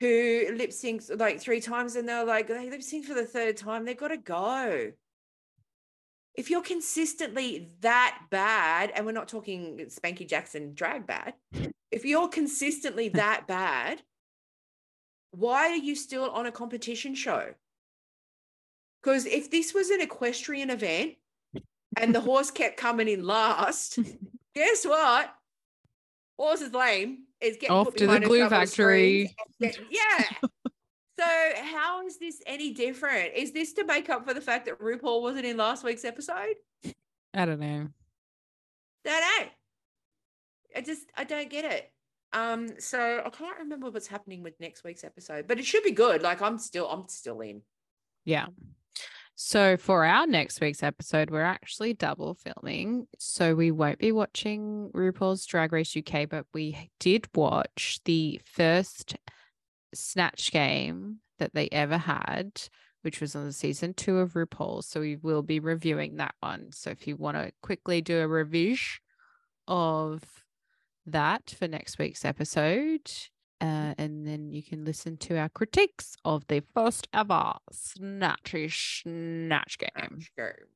who 0.00 0.46
lip 0.56 0.70
syncs 0.70 1.16
like 1.20 1.40
three 1.40 1.60
times 1.60 1.94
and 1.94 2.08
they're 2.08 2.24
like, 2.24 2.48
they 2.48 2.68
lip 2.70 2.82
sync 2.82 3.04
for 3.06 3.14
the 3.14 3.24
third 3.26 3.56
time. 3.56 3.84
They've 3.84 3.96
got 3.96 4.08
to 4.08 4.16
go. 4.16 4.90
If 6.34 6.50
you're 6.50 6.62
consistently 6.62 7.68
that 7.80 8.18
bad, 8.30 8.90
and 8.94 9.06
we're 9.06 9.12
not 9.12 9.28
talking 9.28 9.76
Spankie 9.88 10.28
Jackzon 10.28 10.74
drag 10.74 11.06
bad, 11.06 11.34
if 11.90 12.04
you're 12.04 12.28
consistently 12.28 13.08
that 13.10 13.46
bad, 13.46 14.02
why 15.30 15.68
are 15.68 15.76
you 15.76 15.94
still 15.94 16.30
on 16.30 16.46
a 16.46 16.52
competition 16.52 17.14
show? 17.14 17.54
Because 19.02 19.26
if 19.26 19.50
this 19.50 19.74
was 19.74 19.90
an 19.90 20.00
equestrian 20.00 20.70
event 20.70 21.14
and 21.96 22.14
the 22.14 22.20
horse 22.20 22.50
kept 22.50 22.76
coming 22.78 23.08
in 23.08 23.24
last, 23.24 23.98
guess 24.54 24.84
what? 24.84 25.32
Horse 26.38 26.62
is 26.62 26.72
lame. 26.72 27.24
It's 27.40 27.58
getting 27.58 27.76
Off 27.76 27.86
put 27.86 27.98
to 27.98 28.06
the 28.06 28.20
glue 28.20 28.40
couple 28.40 28.62
of 28.62 28.68
screens. 28.68 29.30
factory. 29.60 29.86
Yeah. 29.90 30.48
So 31.18 31.26
how 31.62 32.06
is 32.06 32.18
this 32.18 32.42
any 32.46 32.72
different? 32.72 33.34
Is 33.34 33.52
this 33.52 33.72
to 33.74 33.84
make 33.84 34.10
up 34.10 34.26
for 34.26 34.34
the 34.34 34.40
fact 34.40 34.66
that 34.66 34.80
RuPaul 34.80 35.22
wasn't 35.22 35.46
in 35.46 35.56
last 35.56 35.84
week's 35.84 36.04
episode? 36.04 36.54
I 37.32 37.44
don't 37.46 37.60
know. 37.60 37.88
I 39.06 39.10
Don't 39.10 39.20
know. 39.20 39.48
I 40.76 40.80
just 40.80 41.06
I 41.16 41.24
don't 41.24 41.50
get 41.50 41.64
it. 41.64 41.90
Um, 42.32 42.80
so 42.80 43.22
I 43.24 43.30
can't 43.30 43.58
remember 43.60 43.90
what's 43.90 44.08
happening 44.08 44.42
with 44.42 44.58
next 44.58 44.82
week's 44.82 45.04
episode, 45.04 45.46
but 45.46 45.58
it 45.58 45.64
should 45.64 45.84
be 45.84 45.92
good. 45.92 46.22
Like 46.22 46.42
I'm 46.42 46.58
still 46.58 46.88
I'm 46.88 47.08
still 47.08 47.40
in. 47.40 47.62
Yeah. 48.24 48.46
So 49.36 49.76
for 49.76 50.04
our 50.04 50.26
next 50.26 50.60
week's 50.60 50.82
episode, 50.82 51.30
we're 51.30 51.42
actually 51.42 51.94
double 51.94 52.34
filming. 52.34 53.06
So 53.18 53.54
we 53.54 53.72
won't 53.72 53.98
be 53.98 54.12
watching 54.12 54.90
RuPaul's 54.94 55.44
Drag 55.46 55.72
Race 55.72 55.96
UK, 55.96 56.28
but 56.28 56.46
we 56.54 56.90
did 57.00 57.26
watch 57.34 58.00
the 58.04 58.40
first 58.44 59.16
Snatch 59.94 60.50
game 60.52 61.18
that 61.38 61.54
they 61.54 61.68
ever 61.70 61.98
had, 61.98 62.62
which 63.02 63.20
was 63.20 63.34
on 63.34 63.44
the 63.44 63.52
season 63.52 63.94
two 63.94 64.18
of 64.18 64.32
RuPaul. 64.32 64.84
So 64.84 65.00
we 65.00 65.16
will 65.16 65.42
be 65.42 65.60
reviewing 65.60 66.16
that 66.16 66.34
one. 66.40 66.72
So 66.72 66.90
if 66.90 67.06
you 67.06 67.16
want 67.16 67.36
to 67.36 67.52
quickly 67.62 68.00
do 68.00 68.20
a 68.20 68.28
review 68.28 68.76
of 69.66 70.22
that 71.06 71.54
for 71.58 71.68
next 71.68 71.98
week's 71.98 72.24
episode, 72.24 73.10
uh, 73.60 73.94
and 73.98 74.26
then 74.26 74.50
you 74.50 74.62
can 74.62 74.84
listen 74.84 75.16
to 75.16 75.36
our 75.38 75.48
critiques 75.48 76.16
of 76.24 76.46
the 76.48 76.62
first 76.74 77.08
ever 77.12 77.54
Snatchy 77.72 78.70
Snatch 78.72 79.78
game. 79.78 79.90
Snatch 79.94 80.32
game. 80.36 80.66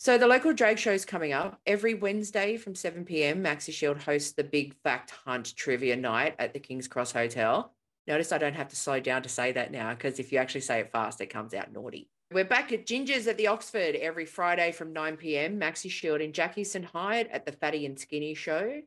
So 0.00 0.16
the 0.16 0.28
local 0.28 0.52
drag 0.52 0.78
show 0.78 0.92
is 0.92 1.04
coming 1.04 1.32
up 1.32 1.60
every 1.66 1.94
Wednesday 1.94 2.56
from 2.56 2.76
7 2.76 3.04
p.m. 3.04 3.42
Maxi 3.42 3.72
Shield 3.72 3.98
hosts 3.98 4.30
the 4.30 4.44
Big 4.44 4.76
Fact 4.84 5.10
Hunt 5.10 5.56
trivia 5.56 5.96
night 5.96 6.36
at 6.38 6.52
the 6.52 6.60
King's 6.60 6.86
Cross 6.86 7.12
Hotel. 7.12 7.74
Notice 8.08 8.32
I 8.32 8.38
don't 8.38 8.56
have 8.56 8.68
to 8.68 8.76
slow 8.76 9.00
down 9.00 9.22
to 9.22 9.28
say 9.28 9.52
that 9.52 9.70
now 9.70 9.90
because 9.90 10.18
if 10.18 10.32
you 10.32 10.38
actually 10.38 10.62
say 10.62 10.80
it 10.80 10.90
fast, 10.90 11.20
it 11.20 11.26
comes 11.26 11.52
out 11.52 11.70
naughty. 11.70 12.08
We're 12.32 12.44
back 12.44 12.72
at 12.72 12.86
Ginger's 12.86 13.26
at 13.26 13.36
the 13.36 13.48
Oxford 13.48 13.96
every 13.96 14.24
Friday 14.24 14.72
from 14.72 14.94
9 14.94 15.18
p.m. 15.18 15.60
Maxi 15.60 15.90
Shield 15.90 16.22
and 16.22 16.32
Jackie 16.32 16.64
St. 16.64 16.86
Hyde 16.86 17.28
at 17.28 17.44
the 17.44 17.52
Fatty 17.52 17.84
and 17.84 17.98
Skinny 17.98 18.34
show. 18.34 18.80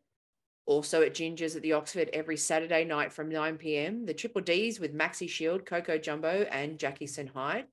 Also 0.65 1.03
at 1.03 1.13
Ginger's 1.13 1.55
at 1.55 1.61
the 1.61 1.73
Oxford 1.73 2.09
every 2.13 2.35
Saturday 2.35 2.83
night 2.83 3.13
from 3.13 3.29
9 3.29 3.57
p.m. 3.57 4.07
The 4.07 4.13
Triple 4.15 4.41
D's 4.41 4.79
with 4.79 4.97
Maxi 4.97 5.29
Shield, 5.29 5.67
Coco 5.67 5.99
Jumbo, 5.99 6.47
and 6.51 6.79
Jackie 6.79 7.07
St. 7.07 7.29
Hyde. 7.29 7.65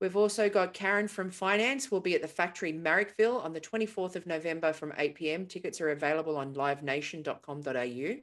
We've 0.00 0.16
also 0.16 0.48
got 0.48 0.74
Karen 0.74 1.06
from 1.06 1.30
Finance 1.30 1.92
We'll 1.92 2.00
be 2.00 2.16
at 2.16 2.22
the 2.22 2.28
factory 2.28 2.72
Marrickville 2.72 3.42
on 3.42 3.52
the 3.52 3.60
24th 3.60 4.16
of 4.16 4.26
November 4.26 4.72
from 4.72 4.92
8 4.98 5.14
p.m. 5.14 5.46
Tickets 5.46 5.80
are 5.80 5.90
available 5.90 6.36
on 6.36 6.54
livenation.com.au. 6.54 8.20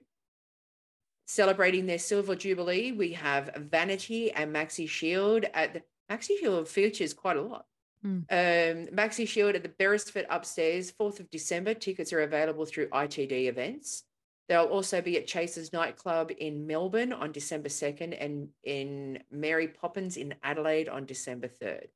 Celebrating 1.26 1.86
their 1.86 1.99
silver 1.99 2.36
jubilee, 2.36 2.91
we 2.91 3.13
have 3.13 3.55
Vanity 3.55 4.32
and 4.32 4.53
Maxi 4.53 4.88
Shield 4.88 5.45
at 5.53 5.74
the 5.74 5.82
Maxi 6.09 6.38
Shield 6.39 6.67
features 6.67 7.13
quite 7.13 7.38
a 7.38 7.41
lot. 7.41 7.65
Hmm. 8.01 8.19
Um, 8.30 8.88
Maxi 8.88 9.28
Shield 9.28 9.55
at 9.55 9.63
the 9.63 9.69
Beresford 9.69 10.26
upstairs, 10.30 10.91
4th 10.91 11.19
of 11.19 11.30
December. 11.30 11.74
Tickets 11.74 12.11
are 12.11 12.22
available 12.22 12.65
through 12.65 12.89
ITD 12.89 13.47
events. 13.47 14.03
They'll 14.49 14.65
also 14.65 15.01
be 15.01 15.17
at 15.17 15.28
Chase's 15.28 15.72
nightclub 15.72 16.32
in 16.38 16.67
Melbourne 16.67 17.13
on 17.13 17.32
December 17.32 17.69
2nd 17.69 18.17
and 18.19 18.49
in 18.63 19.24
Mary 19.32 19.69
Poppins 19.69 20.17
in 20.17 20.36
Adelaide 20.43 20.89
on 20.89 21.05
December 21.05 21.47
3rd. 21.47 21.88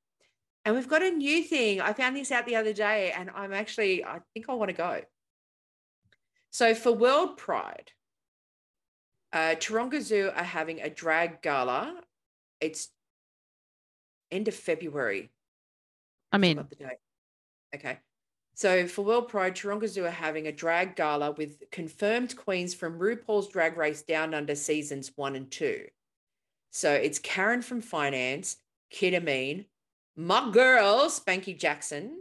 And 0.63 0.73
we've 0.75 0.87
got 0.87 1.03
a 1.03 1.09
new 1.09 1.43
thing. 1.43 1.81
I 1.81 1.91
found 1.93 2.15
this 2.15 2.31
out 2.31 2.45
the 2.45 2.55
other 2.55 2.71
day 2.71 3.11
and 3.11 3.29
I'm 3.35 3.51
actually, 3.51 4.05
I 4.05 4.19
think 4.33 4.47
I 4.47 4.53
want 4.53 4.69
to 4.69 4.77
go. 4.77 5.01
So 6.49 6.73
for 6.73 6.93
World 6.93 7.35
Pride, 7.35 7.91
uh, 9.35 9.55
Taronga 9.55 10.01
Zoo 10.01 10.31
are 10.33 10.43
having 10.43 10.81
a 10.81 10.89
drag 10.89 11.41
gala. 11.41 12.01
It's 12.61 12.89
end 14.31 14.47
of 14.47 14.55
February. 14.55 15.29
I 16.31 16.37
mean, 16.37 16.65
the 16.69 16.75
date. 16.75 16.97
Okay. 17.75 17.99
So 18.55 18.87
for 18.87 19.03
World 19.03 19.27
Pride, 19.27 19.53
Taronga 19.53 19.89
Zoo 19.89 20.05
are 20.05 20.09
having 20.09 20.47
a 20.47 20.51
drag 20.51 20.95
gala 20.95 21.31
with 21.31 21.69
confirmed 21.71 22.37
queens 22.37 22.73
from 22.73 22.97
RuPaul's 22.97 23.49
Drag 23.49 23.75
Race 23.75 24.01
Down 24.01 24.33
Under 24.33 24.55
seasons 24.55 25.11
one 25.17 25.35
and 25.35 25.51
two. 25.51 25.85
So 26.71 26.91
it's 26.91 27.19
Karen 27.19 27.61
from 27.61 27.81
Finance, 27.81 28.57
Kita 28.93 29.21
Mean, 29.21 29.65
my 30.15 30.49
girl, 30.51 31.09
Spankie 31.09 31.59
Jackzon, 31.59 32.11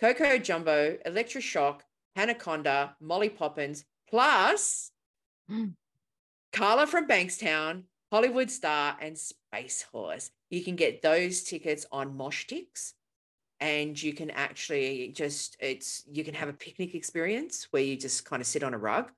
Coco 0.00 0.38
Jumbo, 0.38 0.96
Electra 1.04 1.42
Shock, 1.42 1.84
Hanaconda, 2.16 2.96
Molly 3.00 3.28
Poppins, 3.28 3.84
plus 4.08 4.92
Mm. 5.50 5.74
Carla 6.52 6.86
from 6.86 7.08
Bankstown, 7.08 7.84
Hollywould 8.10 8.50
Star, 8.50 8.96
and 9.00 9.16
Space 9.16 9.82
Horse. 9.90 10.30
You 10.50 10.62
can 10.62 10.76
get 10.76 11.00
those 11.00 11.42
tickets 11.42 11.86
on 11.90 12.16
Mosh 12.16 12.46
Moshtix 12.46 12.92
and 13.62 14.02
you 14.02 14.12
can 14.12 14.28
actually 14.30 15.12
just 15.14 15.56
it's 15.60 16.02
you 16.10 16.24
can 16.24 16.34
have 16.34 16.48
a 16.48 16.52
picnic 16.52 16.94
experience 16.94 17.68
where 17.70 17.82
you 17.82 17.96
just 17.96 18.24
kind 18.24 18.42
of 18.42 18.46
sit 18.46 18.64
on 18.64 18.74
a 18.74 18.78
rug 18.78 19.12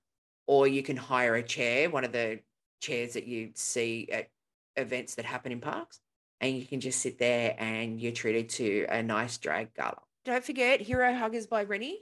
or 0.47 0.68
you 0.68 0.82
can 0.82 0.99
hire 0.99 1.35
a 1.37 1.43
chair 1.43 1.89
one 1.89 2.05
of 2.05 2.12
the 2.12 2.39
chairs 2.80 3.14
that 3.14 3.26
you 3.26 3.51
see 3.55 4.07
at 4.12 4.28
events 4.76 5.14
that 5.14 5.24
happen 5.24 5.51
in 5.51 5.61
parks 5.61 6.01
and 6.43 6.59
you 6.59 6.66
can 6.66 6.78
just 6.78 7.01
sit 7.01 7.18
there 7.18 7.57
and 7.59 8.01
you're 8.01 8.12
treated 8.12 8.51
to 8.51 8.85
a 8.91 9.03
nice 9.03 9.39
drag 9.39 9.72
gala 9.74 10.03
don't 10.26 10.45
forget 10.45 10.80
hero 10.80 11.14
huggers 11.14 11.47
by 11.47 11.62
rennie 11.62 12.01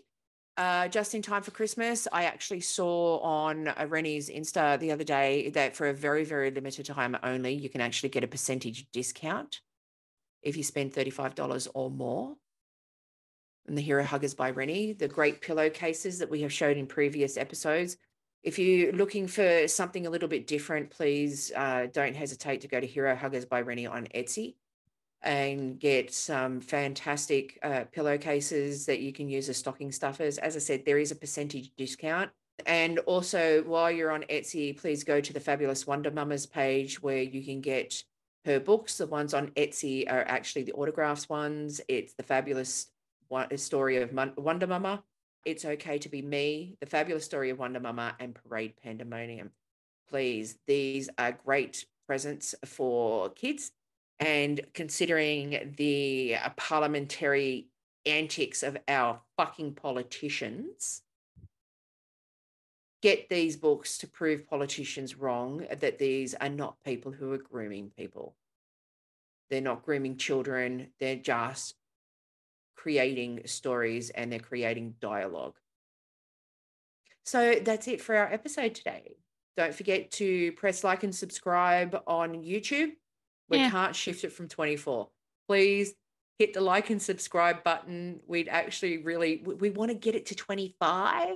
uh, 0.56 0.88
just 0.88 1.14
in 1.14 1.22
time 1.22 1.42
for 1.42 1.50
Christmas, 1.50 2.06
I 2.12 2.24
actually 2.24 2.60
saw 2.60 3.18
on 3.20 3.68
uh, 3.68 3.86
Rennie's 3.88 4.28
Insta 4.28 4.78
the 4.78 4.92
other 4.92 5.04
day 5.04 5.48
that 5.50 5.74
for 5.74 5.88
a 5.88 5.94
very, 5.94 6.24
very 6.24 6.50
limited 6.50 6.86
time 6.86 7.16
only, 7.22 7.54
you 7.54 7.70
can 7.70 7.80
actually 7.80 8.10
get 8.10 8.24
a 8.24 8.28
percentage 8.28 8.86
discount 8.92 9.60
if 10.42 10.56
you 10.56 10.62
spend 10.62 10.92
$35 10.92 11.68
or 11.74 11.90
more. 11.90 12.34
And 13.66 13.78
the 13.78 13.82
Hero 13.82 14.04
Huggers 14.04 14.34
by 14.34 14.50
Rennie, 14.50 14.92
the 14.92 15.08
great 15.08 15.40
pillowcases 15.40 16.18
that 16.18 16.28
we 16.28 16.42
have 16.42 16.52
showed 16.52 16.76
in 16.76 16.86
previous 16.86 17.36
episodes. 17.36 17.96
If 18.42 18.58
you're 18.58 18.92
looking 18.92 19.28
for 19.28 19.68
something 19.68 20.06
a 20.06 20.10
little 20.10 20.28
bit 20.28 20.48
different, 20.48 20.90
please 20.90 21.52
uh, 21.56 21.86
don't 21.92 22.16
hesitate 22.16 22.60
to 22.62 22.68
go 22.68 22.80
to 22.80 22.86
Hero 22.86 23.14
Huggers 23.14 23.46
by 23.46 23.60
Rennie 23.60 23.86
on 23.86 24.08
Etsy 24.14 24.56
and 25.22 25.78
get 25.78 26.12
some 26.12 26.60
fantastic 26.60 27.58
uh, 27.62 27.84
pillowcases 27.92 28.86
that 28.86 29.00
you 29.00 29.12
can 29.12 29.28
use 29.28 29.48
as 29.48 29.56
stocking 29.56 29.92
stuffers. 29.92 30.38
As 30.38 30.56
I 30.56 30.58
said, 30.58 30.84
there 30.84 30.98
is 30.98 31.12
a 31.12 31.16
percentage 31.16 31.70
discount. 31.76 32.30
And 32.66 32.98
also, 33.00 33.62
while 33.62 33.90
you're 33.90 34.10
on 34.10 34.24
Etsy, 34.24 34.76
please 34.78 35.04
go 35.04 35.20
to 35.20 35.32
the 35.32 35.40
Fabulous 35.40 35.86
Wonder 35.86 36.10
Mamas 36.10 36.46
page 36.46 37.02
where 37.02 37.22
you 37.22 37.42
can 37.42 37.60
get 37.60 38.02
her 38.44 38.60
books. 38.60 38.98
The 38.98 39.06
ones 39.06 39.34
on 39.34 39.48
Etsy 39.50 40.10
are 40.10 40.24
actually 40.26 40.64
the 40.64 40.72
autographs 40.72 41.28
ones. 41.28 41.80
It's 41.88 42.14
the 42.14 42.22
Fabulous 42.22 42.88
Story 43.56 43.96
of 44.02 44.12
Wonder 44.36 44.66
Mama. 44.66 45.02
It's 45.44 45.64
Okay 45.64 45.98
to 45.98 46.08
Be 46.08 46.22
Me, 46.22 46.76
The 46.80 46.86
Fabulous 46.86 47.24
Story 47.24 47.50
of 47.50 47.58
Wonder 47.58 47.80
Mama, 47.80 48.14
and 48.20 48.34
Parade 48.34 48.74
Pandemonium. 48.82 49.50
Please, 50.08 50.58
these 50.66 51.08
are 51.18 51.32
great 51.32 51.86
presents 52.06 52.54
for 52.64 53.30
kids 53.30 53.72
and 54.22 54.60
considering 54.72 55.74
the 55.76 56.36
uh, 56.36 56.48
parliamentary 56.50 57.66
antics 58.06 58.62
of 58.62 58.76
our 58.86 59.20
fucking 59.36 59.74
politicians, 59.74 61.02
get 63.02 63.28
these 63.28 63.56
books 63.56 63.98
to 63.98 64.06
prove 64.06 64.46
politicians 64.46 65.16
wrong 65.16 65.66
that 65.80 65.98
these 65.98 66.34
are 66.34 66.48
not 66.48 66.76
people 66.84 67.10
who 67.10 67.32
are 67.32 67.38
grooming 67.38 67.90
people. 67.96 68.36
They're 69.50 69.60
not 69.60 69.82
grooming 69.82 70.16
children, 70.18 70.88
they're 71.00 71.16
just 71.16 71.74
creating 72.76 73.42
stories 73.46 74.10
and 74.10 74.30
they're 74.30 74.38
creating 74.38 74.94
dialogue. 75.00 75.56
So 77.24 77.56
that's 77.56 77.88
it 77.88 78.00
for 78.00 78.14
our 78.14 78.32
episode 78.32 78.76
today. 78.76 79.16
Don't 79.56 79.74
forget 79.74 80.12
to 80.12 80.52
press 80.52 80.84
like 80.84 81.02
and 81.02 81.14
subscribe 81.14 82.00
on 82.06 82.34
YouTube. 82.34 82.92
We 83.48 83.58
Yeah. 83.58 83.70
can't 83.70 83.94
shift 83.94 84.24
it 84.24 84.32
from 84.32 84.48
24. 84.48 85.08
Please 85.48 85.94
hit 86.38 86.54
the 86.54 86.60
like 86.60 86.90
and 86.90 87.00
subscribe 87.00 87.62
button. 87.62 88.20
We'd 88.26 88.48
actually 88.48 88.98
really 88.98 89.42
we, 89.44 89.54
we 89.54 89.70
want 89.70 89.90
to 89.90 89.96
get 89.96 90.14
it 90.14 90.26
to 90.26 90.34
25. 90.34 91.28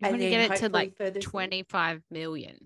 You 0.00 0.08
want 0.08 0.20
to 0.20 0.30
get 0.30 0.50
it 0.50 0.56
to 0.58 0.68
like 0.68 0.96
further 0.96 1.20
through- 1.20 1.30
25 1.30 2.02
million. 2.10 2.58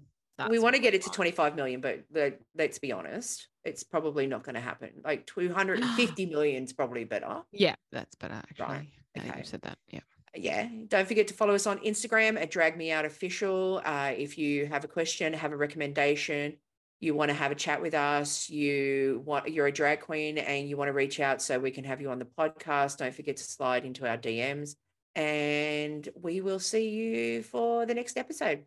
we 0.48 0.58
want 0.58 0.74
to 0.74 0.80
get 0.80 0.94
it 0.94 1.02
to 1.02 1.10
25 1.10 1.54
million, 1.54 1.80
but 1.82 2.00
the, 2.10 2.34
let's 2.56 2.78
be 2.78 2.92
honest, 2.92 3.46
it's 3.64 3.82
probably 3.82 4.26
not 4.26 4.42
going 4.42 4.54
to 4.54 4.60
happen. 4.60 4.90
Like 5.04 5.26
250 5.26 6.26
million 6.30 6.64
is 6.64 6.72
probably 6.72 7.04
better. 7.04 7.42
Yeah, 7.52 7.74
that's 7.92 8.14
better 8.14 8.34
actually. 8.34 8.64
Right, 8.64 8.88
okay. 9.18 9.32
you've 9.36 9.46
said 9.46 9.62
that. 9.62 9.78
Yeah. 9.88 10.00
yeah 10.34 10.68
don't 10.88 11.06
forget 11.08 11.26
to 11.28 11.34
follow 11.34 11.54
us 11.56 11.66
on 11.66 11.78
instagram 11.80 12.40
at 12.40 12.52
drag 12.52 12.76
me 12.76 12.92
out 12.92 13.04
official 13.04 13.82
uh, 13.84 14.12
if 14.16 14.38
you 14.38 14.64
have 14.66 14.84
a 14.84 14.88
question 14.88 15.32
have 15.32 15.50
a 15.52 15.56
recommendation 15.56 16.56
you 17.00 17.14
want 17.14 17.30
to 17.30 17.34
have 17.34 17.50
a 17.50 17.54
chat 17.54 17.80
with 17.80 17.94
us 17.94 18.48
you 18.48 19.22
want 19.24 19.50
you're 19.50 19.66
a 19.66 19.72
drag 19.72 20.00
queen 20.00 20.38
and 20.38 20.68
you 20.68 20.76
want 20.76 20.88
to 20.88 20.92
reach 20.92 21.18
out 21.18 21.42
so 21.42 21.58
we 21.58 21.70
can 21.70 21.84
have 21.84 22.00
you 22.00 22.10
on 22.10 22.18
the 22.18 22.24
podcast 22.24 22.98
don't 22.98 23.14
forget 23.14 23.36
to 23.36 23.44
slide 23.44 23.84
into 23.84 24.06
our 24.06 24.18
dms 24.18 24.76
and 25.16 26.08
we 26.14 26.40
will 26.40 26.60
see 26.60 26.88
you 26.90 27.42
for 27.42 27.86
the 27.86 27.94
next 27.94 28.16
episode 28.16 28.64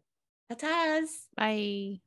Ta-tas. 0.49 1.27
Bye. 1.35 2.01